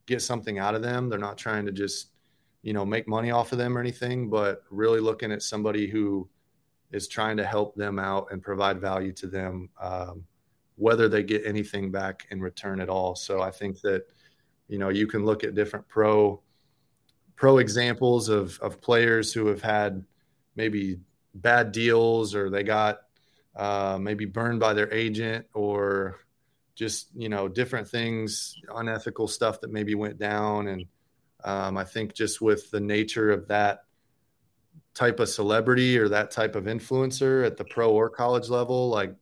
get 0.06 0.20
something 0.20 0.58
out 0.58 0.74
of 0.74 0.82
them. 0.82 1.08
They're 1.08 1.18
not 1.18 1.38
trying 1.38 1.64
to 1.66 1.72
just, 1.72 2.10
you 2.62 2.72
know, 2.72 2.84
make 2.84 3.06
money 3.06 3.30
off 3.30 3.52
of 3.52 3.58
them 3.58 3.76
or 3.76 3.80
anything, 3.80 4.28
but 4.28 4.62
really 4.70 5.00
looking 5.00 5.32
at 5.32 5.42
somebody 5.42 5.86
who 5.86 6.28
is 6.92 7.08
trying 7.08 7.36
to 7.36 7.44
help 7.44 7.74
them 7.74 7.98
out 7.98 8.28
and 8.30 8.42
provide 8.42 8.80
value 8.80 9.12
to 9.12 9.26
them, 9.26 9.68
um, 9.80 10.24
whether 10.76 11.08
they 11.08 11.22
get 11.22 11.46
anything 11.46 11.90
back 11.90 12.26
in 12.30 12.40
return 12.40 12.80
at 12.80 12.88
all. 12.88 13.14
So 13.14 13.40
I 13.40 13.50
think 13.50 13.80
that, 13.82 14.06
you 14.68 14.78
know, 14.78 14.88
you 14.88 15.06
can 15.06 15.24
look 15.24 15.44
at 15.44 15.54
different 15.54 15.88
pro 15.88 16.40
pro 17.36 17.58
examples 17.58 18.28
of 18.28 18.58
of 18.60 18.80
players 18.80 19.32
who 19.32 19.46
have 19.46 19.62
had 19.62 20.04
maybe 20.56 21.00
bad 21.34 21.72
deals 21.72 22.34
or 22.34 22.50
they 22.50 22.62
got 22.62 23.00
uh, 23.56 23.98
maybe 24.00 24.24
burned 24.24 24.60
by 24.60 24.74
their 24.74 24.92
agent 24.92 25.46
or 25.54 26.18
just 26.74 27.08
you 27.14 27.28
know 27.28 27.48
different 27.48 27.88
things 27.88 28.56
unethical 28.74 29.26
stuff 29.26 29.60
that 29.60 29.72
maybe 29.72 29.94
went 29.94 30.18
down 30.18 30.68
and 30.68 30.84
um, 31.44 31.76
i 31.76 31.84
think 31.84 32.14
just 32.14 32.40
with 32.40 32.70
the 32.70 32.80
nature 32.80 33.30
of 33.30 33.48
that 33.48 33.84
type 34.94 35.20
of 35.20 35.28
celebrity 35.28 35.98
or 35.98 36.08
that 36.08 36.30
type 36.30 36.56
of 36.56 36.64
influencer 36.64 37.46
at 37.46 37.56
the 37.56 37.64
pro 37.64 37.90
or 37.92 38.10
college 38.10 38.48
level 38.48 38.88
like 38.88 39.14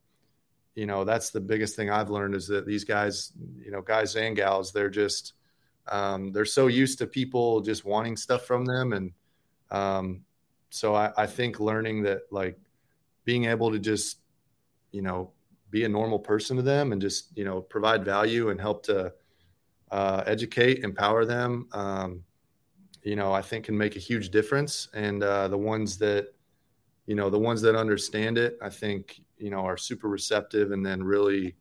you 0.74 0.86
know 0.86 1.04
that's 1.04 1.30
the 1.30 1.40
biggest 1.40 1.76
thing 1.76 1.90
i've 1.90 2.08
learned 2.08 2.34
is 2.34 2.46
that 2.48 2.66
these 2.66 2.84
guys 2.84 3.32
you 3.62 3.70
know 3.70 3.82
guys 3.82 4.16
and 4.16 4.34
gals 4.34 4.72
they're 4.72 4.88
just 4.88 5.34
um, 5.90 6.32
they're 6.32 6.44
so 6.44 6.66
used 6.66 6.98
to 6.98 7.06
people 7.06 7.60
just 7.60 7.84
wanting 7.84 8.16
stuff 8.16 8.44
from 8.44 8.64
them, 8.64 8.92
and 8.92 9.12
um, 9.70 10.20
so 10.70 10.94
I, 10.94 11.12
I 11.16 11.26
think 11.26 11.60
learning 11.60 12.02
that 12.02 12.22
like 12.30 12.58
being 13.24 13.46
able 13.46 13.70
to 13.72 13.78
just 13.78 14.18
you 14.92 15.02
know 15.02 15.32
be 15.70 15.84
a 15.84 15.88
normal 15.88 16.18
person 16.18 16.56
to 16.56 16.62
them 16.62 16.92
and 16.92 17.00
just 17.00 17.36
you 17.36 17.44
know 17.44 17.60
provide 17.60 18.04
value 18.04 18.50
and 18.50 18.60
help 18.60 18.84
to 18.84 19.12
uh, 19.90 20.22
educate, 20.26 20.84
empower 20.84 21.24
them. 21.24 21.68
Um, 21.72 22.24
you 23.08 23.16
know, 23.16 23.32
I 23.32 23.40
think 23.40 23.64
can 23.64 23.78
make 23.78 23.96
a 23.96 23.98
huge 23.98 24.28
difference. 24.28 24.88
And 24.92 25.22
uh, 25.22 25.48
the 25.48 25.56
ones 25.56 25.96
that, 25.98 26.34
you 27.06 27.14
know, 27.14 27.30
the 27.30 27.38
ones 27.38 27.62
that 27.62 27.74
understand 27.74 28.36
it, 28.36 28.58
I 28.60 28.68
think, 28.68 29.22
you 29.38 29.48
know, 29.48 29.60
are 29.60 29.78
super 29.78 30.08
receptive 30.08 30.72
and 30.72 30.84
then 30.84 31.02
really 31.02 31.56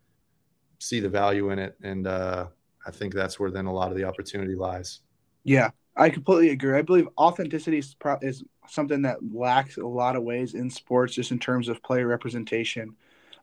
see 0.80 1.00
the 1.00 1.08
value 1.08 1.52
in 1.52 1.60
it. 1.60 1.78
And, 1.82 2.06
uh, 2.06 2.48
I 2.86 2.92
think 2.92 3.14
that's 3.14 3.40
where 3.40 3.50
then 3.50 3.66
a 3.66 3.72
lot 3.72 3.92
of 3.92 3.98
the 3.98 4.04
opportunity 4.04 4.56
lies. 4.56 5.00
Yeah, 5.46 5.70
I 5.96 6.10
completely 6.10 6.50
agree. 6.50 6.78
I 6.78 6.82
believe 6.82 7.08
authenticity 7.18 7.78
is, 7.78 7.96
pro- 7.96 8.20
is 8.22 8.44
something 8.68 9.02
that 9.04 9.18
lacks 9.34 9.78
a 9.78 9.88
lot 9.88 10.18
of 10.18 10.24
ways 10.24 10.54
in 10.54 10.70
sports, 10.70 11.14
just 11.14 11.32
in 11.32 11.40
terms 11.40 11.70
of 11.70 11.82
player 11.82 12.08
representation, 12.08 12.94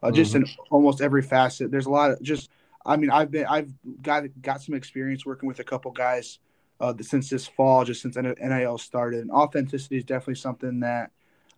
uh, 0.02 0.10
just 0.10 0.34
mm-hmm. 0.34 0.44
in 0.44 0.50
almost 0.70 1.00
every 1.00 1.22
facet. 1.22 1.70
There's 1.70 1.86
a 1.86 1.90
lot 1.90 2.10
of 2.10 2.22
just. 2.22 2.50
I 2.86 2.96
mean, 2.96 3.10
I've 3.10 3.30
been 3.30 3.46
I've 3.46 3.72
got 4.02 4.24
got 4.42 4.60
some 4.60 4.74
experience 4.74 5.24
working 5.24 5.46
with 5.46 5.60
a 5.60 5.64
couple 5.64 5.90
guys 5.90 6.38
uh, 6.80 6.94
since 7.00 7.30
this 7.30 7.46
fall, 7.46 7.84
just 7.84 8.02
since 8.02 8.16
NIL 8.16 8.78
started. 8.78 9.20
And 9.20 9.30
authenticity 9.30 9.96
is 9.96 10.04
definitely 10.04 10.36
something 10.36 10.80
that 10.80 11.10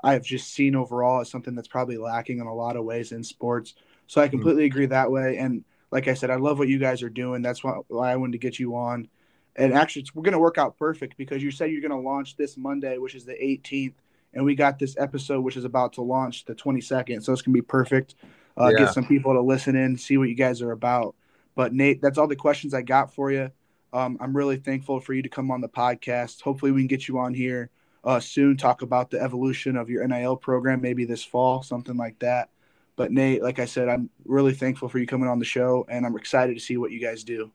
I've 0.02 0.24
just 0.24 0.52
seen 0.52 0.76
overall 0.76 1.20
as 1.20 1.30
something 1.30 1.54
that's 1.54 1.68
probably 1.68 1.96
lacking 1.96 2.38
in 2.38 2.46
a 2.46 2.54
lot 2.54 2.76
of 2.76 2.84
ways 2.84 3.12
in 3.12 3.24
sports. 3.24 3.74
So 4.06 4.20
I 4.20 4.24
mm-hmm. 4.24 4.32
completely 4.32 4.64
mm-hmm. 4.64 4.76
agree 4.76 4.86
that 4.86 5.10
way. 5.10 5.38
And 5.38 5.64
like 5.90 6.08
I 6.08 6.14
said, 6.14 6.30
I 6.30 6.36
love 6.36 6.58
what 6.58 6.68
you 6.68 6.78
guys 6.78 7.02
are 7.02 7.10
doing. 7.10 7.42
That's 7.42 7.64
why, 7.64 7.78
why 7.88 8.12
I 8.12 8.16
wanted 8.16 8.32
to 8.32 8.38
get 8.38 8.58
you 8.58 8.76
on. 8.76 9.08
And 9.56 9.72
actually, 9.72 10.04
we're 10.14 10.22
going 10.22 10.32
to 10.32 10.38
work 10.38 10.58
out 10.58 10.76
perfect 10.76 11.16
because 11.16 11.42
you 11.42 11.50
said 11.50 11.70
you're 11.70 11.80
going 11.80 11.90
to 11.90 12.08
launch 12.08 12.36
this 12.36 12.58
Monday, 12.58 12.98
which 12.98 13.14
is 13.14 13.24
the 13.24 13.32
18th, 13.32 13.94
and 14.34 14.44
we 14.44 14.54
got 14.54 14.78
this 14.78 14.96
episode 14.98 15.40
which 15.40 15.56
is 15.56 15.64
about 15.64 15.94
to 15.94 16.02
launch 16.02 16.44
the 16.44 16.54
22nd. 16.54 17.22
So 17.22 17.32
it's 17.32 17.40
going 17.40 17.54
to 17.54 17.62
be 17.62 17.62
perfect. 17.62 18.16
Uh, 18.58 18.68
yeah. 18.68 18.84
Get 18.84 18.94
some 18.94 19.06
people 19.06 19.32
to 19.32 19.40
listen 19.40 19.74
in, 19.74 19.96
see 19.96 20.18
what 20.18 20.28
you 20.28 20.34
guys 20.34 20.60
are 20.60 20.72
about. 20.72 21.14
But 21.54 21.72
Nate, 21.72 22.02
that's 22.02 22.18
all 22.18 22.26
the 22.26 22.36
questions 22.36 22.74
I 22.74 22.82
got 22.82 23.14
for 23.14 23.30
you. 23.30 23.50
Um, 23.92 24.18
I'm 24.20 24.36
really 24.36 24.56
thankful 24.56 25.00
for 25.00 25.14
you 25.14 25.22
to 25.22 25.28
come 25.28 25.50
on 25.50 25.60
the 25.60 25.68
podcast. 25.68 26.42
Hopefully, 26.42 26.72
we 26.72 26.80
can 26.80 26.88
get 26.88 27.08
you 27.08 27.18
on 27.18 27.34
here 27.34 27.70
uh, 28.04 28.20
soon. 28.20 28.56
Talk 28.56 28.82
about 28.82 29.10
the 29.10 29.20
evolution 29.20 29.76
of 29.76 29.88
your 29.88 30.06
NIL 30.06 30.36
program, 30.36 30.80
maybe 30.80 31.04
this 31.04 31.24
fall, 31.24 31.62
something 31.62 31.96
like 31.96 32.18
that. 32.20 32.50
But 32.96 33.12
Nate, 33.12 33.42
like 33.42 33.58
I 33.58 33.66
said, 33.66 33.88
I'm 33.88 34.08
really 34.24 34.54
thankful 34.54 34.88
for 34.88 34.98
you 34.98 35.06
coming 35.06 35.28
on 35.28 35.38
the 35.38 35.44
show, 35.44 35.86
and 35.88 36.06
I'm 36.06 36.16
excited 36.16 36.54
to 36.54 36.60
see 36.60 36.78
what 36.78 36.90
you 36.90 37.00
guys 37.00 37.24
do. 37.24 37.50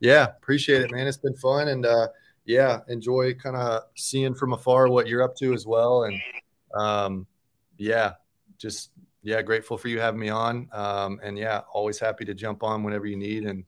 Yeah, 0.00 0.24
appreciate 0.24 0.82
it, 0.82 0.90
man. 0.90 1.06
It's 1.06 1.18
been 1.18 1.36
fun, 1.36 1.68
and 1.68 1.86
uh, 1.86 2.08
yeah, 2.46 2.80
enjoy 2.88 3.34
kind 3.34 3.56
of 3.56 3.82
seeing 3.96 4.34
from 4.34 4.52
afar 4.52 4.88
what 4.88 5.06
you're 5.06 5.22
up 5.22 5.36
to 5.36 5.52
as 5.52 5.66
well. 5.66 6.04
And 6.04 6.20
um, 6.74 7.26
yeah, 7.76 8.14
just 8.58 8.90
yeah, 9.22 9.42
grateful 9.42 9.78
for 9.78 9.88
you 9.88 10.00
having 10.00 10.20
me 10.20 10.30
on. 10.30 10.68
Um, 10.72 11.20
and 11.22 11.38
yeah, 11.38 11.60
always 11.72 11.98
happy 11.98 12.24
to 12.24 12.34
jump 12.34 12.62
on 12.62 12.82
whenever 12.82 13.06
you 13.06 13.16
need, 13.16 13.44
and 13.44 13.64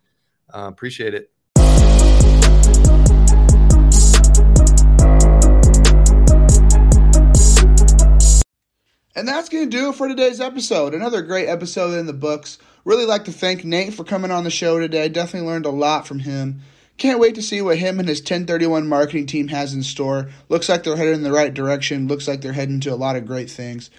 uh, 0.53 0.69
appreciate 0.69 1.15
it. 1.15 1.31
And 9.15 9.29
that's 9.29 9.51
going 9.51 9.69
to 9.69 9.77
do 9.77 9.91
it 9.91 9.95
for 9.95 10.09
today's 10.09 10.41
episode. 10.41 10.95
Another 10.95 11.21
great 11.21 11.47
episode 11.47 11.99
in 11.99 12.07
the 12.07 12.15
books. 12.15 12.57
Really 12.87 13.05
like 13.05 13.27
to 13.27 13.33
thank 13.33 13.63
Nate 13.63 13.93
for 13.93 14.05
coming 14.05 14.31
on 14.31 14.45
the 14.45 14.51
show 14.51 14.81
today. 14.81 15.11
Definitely 15.11 15.49
learned 15.49 15.67
a 15.67 15.71
lot 15.71 16.07
from 16.07 16.21
him. 16.21 16.63
Can't 16.97 17.21
wait 17.21 17.35
to 17.35 17.43
see 17.43 17.61
what 17.61 17.77
him 17.77 18.01
and 18.01 18.09
his 18.09 18.23
Ten31 18.23 18.87
marketing 18.87 19.27
team 19.27 19.49
has 19.49 19.75
in 19.75 19.83
store. 19.83 20.31
Looks 20.49 20.71
like 20.71 20.83
they're 20.83 20.97
headed 20.97 21.15
in 21.15 21.25
the 21.25 21.33
right 21.33 21.53
direction. 21.53 22.09
Looks 22.09 22.27
like 22.27 22.41
they're 22.41 22.55
heading 22.55 22.81
to 22.81 22.93
a 22.93 22.97
lot 22.97 23.17
of 23.17 23.27
great 23.27 23.51
things. 23.51 23.91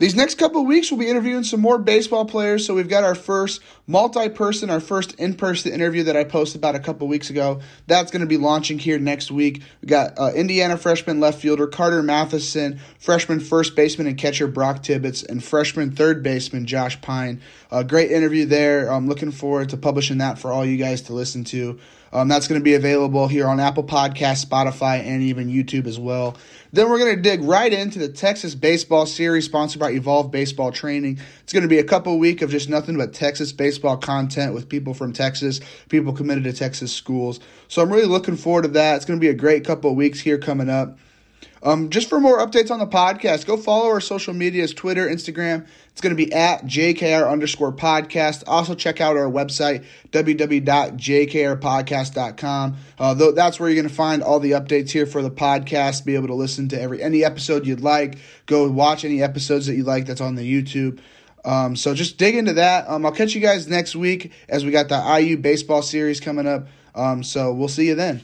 These 0.00 0.16
next 0.16 0.38
couple 0.38 0.66
weeks, 0.66 0.90
we'll 0.90 0.98
be 0.98 1.08
interviewing 1.08 1.44
some 1.44 1.60
more 1.60 1.78
baseball 1.78 2.24
players. 2.24 2.66
So 2.66 2.74
we've 2.74 2.88
got 2.88 3.04
our 3.04 3.14
first 3.14 3.62
multi-person, 3.86 4.68
our 4.68 4.80
first 4.80 5.14
in-person 5.20 5.72
interview 5.72 6.02
that 6.02 6.16
I 6.16 6.24
posted 6.24 6.60
about 6.60 6.74
a 6.74 6.80
couple 6.80 7.06
weeks 7.06 7.30
ago. 7.30 7.60
That's 7.86 8.10
going 8.10 8.22
to 8.22 8.26
be 8.26 8.36
launching 8.36 8.80
here 8.80 8.98
next 8.98 9.30
week. 9.30 9.62
We 9.82 9.86
got 9.86 10.18
uh, 10.18 10.32
Indiana 10.34 10.76
freshman 10.76 11.20
left 11.20 11.40
fielder 11.40 11.68
Carter 11.68 12.02
Mathison, 12.02 12.80
freshman 12.98 13.38
first 13.38 13.76
baseman 13.76 14.08
and 14.08 14.18
catcher 14.18 14.48
Brock 14.48 14.82
Tibbitts, 14.82 15.24
and 15.28 15.44
freshman 15.44 15.92
third 15.92 16.24
baseman 16.24 16.66
Josh 16.66 17.00
Pyne. 17.00 17.40
A 17.74 17.82
great 17.82 18.12
interview 18.12 18.46
there. 18.46 18.88
I'm 18.88 19.08
looking 19.08 19.32
forward 19.32 19.70
to 19.70 19.76
publishing 19.76 20.18
that 20.18 20.38
for 20.38 20.52
all 20.52 20.64
you 20.64 20.76
guys 20.76 21.02
to 21.02 21.12
listen 21.12 21.42
to. 21.46 21.80
Um, 22.12 22.28
that's 22.28 22.46
going 22.46 22.60
to 22.60 22.64
be 22.64 22.74
available 22.74 23.26
here 23.26 23.48
on 23.48 23.58
Apple 23.58 23.82
Podcast, 23.82 24.46
Spotify, 24.46 25.00
and 25.00 25.24
even 25.24 25.48
YouTube 25.48 25.88
as 25.88 25.98
well. 25.98 26.36
Then 26.72 26.88
we're 26.88 27.00
going 27.00 27.16
to 27.16 27.20
dig 27.20 27.42
right 27.42 27.72
into 27.72 27.98
the 27.98 28.08
Texas 28.08 28.54
Baseball 28.54 29.06
Series 29.06 29.46
sponsored 29.46 29.80
by 29.80 29.90
Evolve 29.90 30.30
Baseball 30.30 30.70
Training. 30.70 31.18
It's 31.42 31.52
going 31.52 31.64
to 31.64 31.68
be 31.68 31.80
a 31.80 31.84
couple 31.84 32.16
week 32.20 32.42
of 32.42 32.50
just 32.50 32.68
nothing 32.68 32.96
but 32.96 33.12
Texas 33.12 33.50
baseball 33.50 33.96
content 33.96 34.54
with 34.54 34.68
people 34.68 34.94
from 34.94 35.12
Texas, 35.12 35.60
people 35.88 36.12
committed 36.12 36.44
to 36.44 36.52
Texas 36.52 36.92
schools. 36.92 37.40
So 37.66 37.82
I'm 37.82 37.92
really 37.92 38.06
looking 38.06 38.36
forward 38.36 38.62
to 38.62 38.68
that. 38.68 38.94
It's 38.94 39.04
going 39.04 39.18
to 39.18 39.20
be 39.20 39.30
a 39.30 39.34
great 39.34 39.64
couple 39.64 39.92
weeks 39.96 40.20
here 40.20 40.38
coming 40.38 40.70
up. 40.70 40.96
Um, 41.64 41.88
just 41.88 42.10
for 42.10 42.20
more 42.20 42.38
updates 42.38 42.70
on 42.70 42.78
the 42.78 42.86
podcast, 42.86 43.46
go 43.46 43.56
follow 43.56 43.86
our 43.86 44.00
social 44.00 44.34
medias 44.34 44.74
Twitter, 44.74 45.08
Instagram. 45.08 45.66
It's 45.92 46.02
going 46.02 46.14
to 46.14 46.16
be 46.16 46.30
at 46.32 46.66
JKR 46.66 47.30
underscore 47.30 47.72
podcast. 47.72 48.44
Also, 48.46 48.74
check 48.74 49.00
out 49.00 49.16
our 49.16 49.30
website, 49.30 49.86
www.jkrpodcast.com. 50.12 52.76
Uh, 52.98 53.14
that's 53.32 53.58
where 53.58 53.70
you're 53.70 53.80
going 53.80 53.88
to 53.88 53.94
find 53.94 54.22
all 54.22 54.40
the 54.40 54.50
updates 54.50 54.90
here 54.90 55.06
for 55.06 55.22
the 55.22 55.30
podcast. 55.30 56.04
Be 56.04 56.16
able 56.16 56.28
to 56.28 56.34
listen 56.34 56.68
to 56.68 56.78
every 56.78 57.02
any 57.02 57.24
episode 57.24 57.66
you'd 57.66 57.80
like. 57.80 58.18
Go 58.44 58.70
watch 58.70 59.06
any 59.06 59.22
episodes 59.22 59.64
that 59.66 59.74
you 59.74 59.84
like 59.84 60.04
that's 60.04 60.20
on 60.20 60.34
the 60.34 60.42
YouTube. 60.42 61.00
Um, 61.46 61.76
so 61.76 61.94
just 61.94 62.18
dig 62.18 62.34
into 62.34 62.52
that. 62.54 62.88
Um, 62.88 63.06
I'll 63.06 63.12
catch 63.12 63.34
you 63.34 63.40
guys 63.40 63.68
next 63.68 63.96
week 63.96 64.32
as 64.48 64.64
we 64.64 64.70
got 64.70 64.88
the 64.88 65.20
IU 65.20 65.36
baseball 65.38 65.82
series 65.82 66.20
coming 66.20 66.46
up. 66.46 66.68
Um, 66.94 67.22
so 67.22 67.54
we'll 67.54 67.68
see 67.68 67.86
you 67.86 67.94
then. 67.94 68.22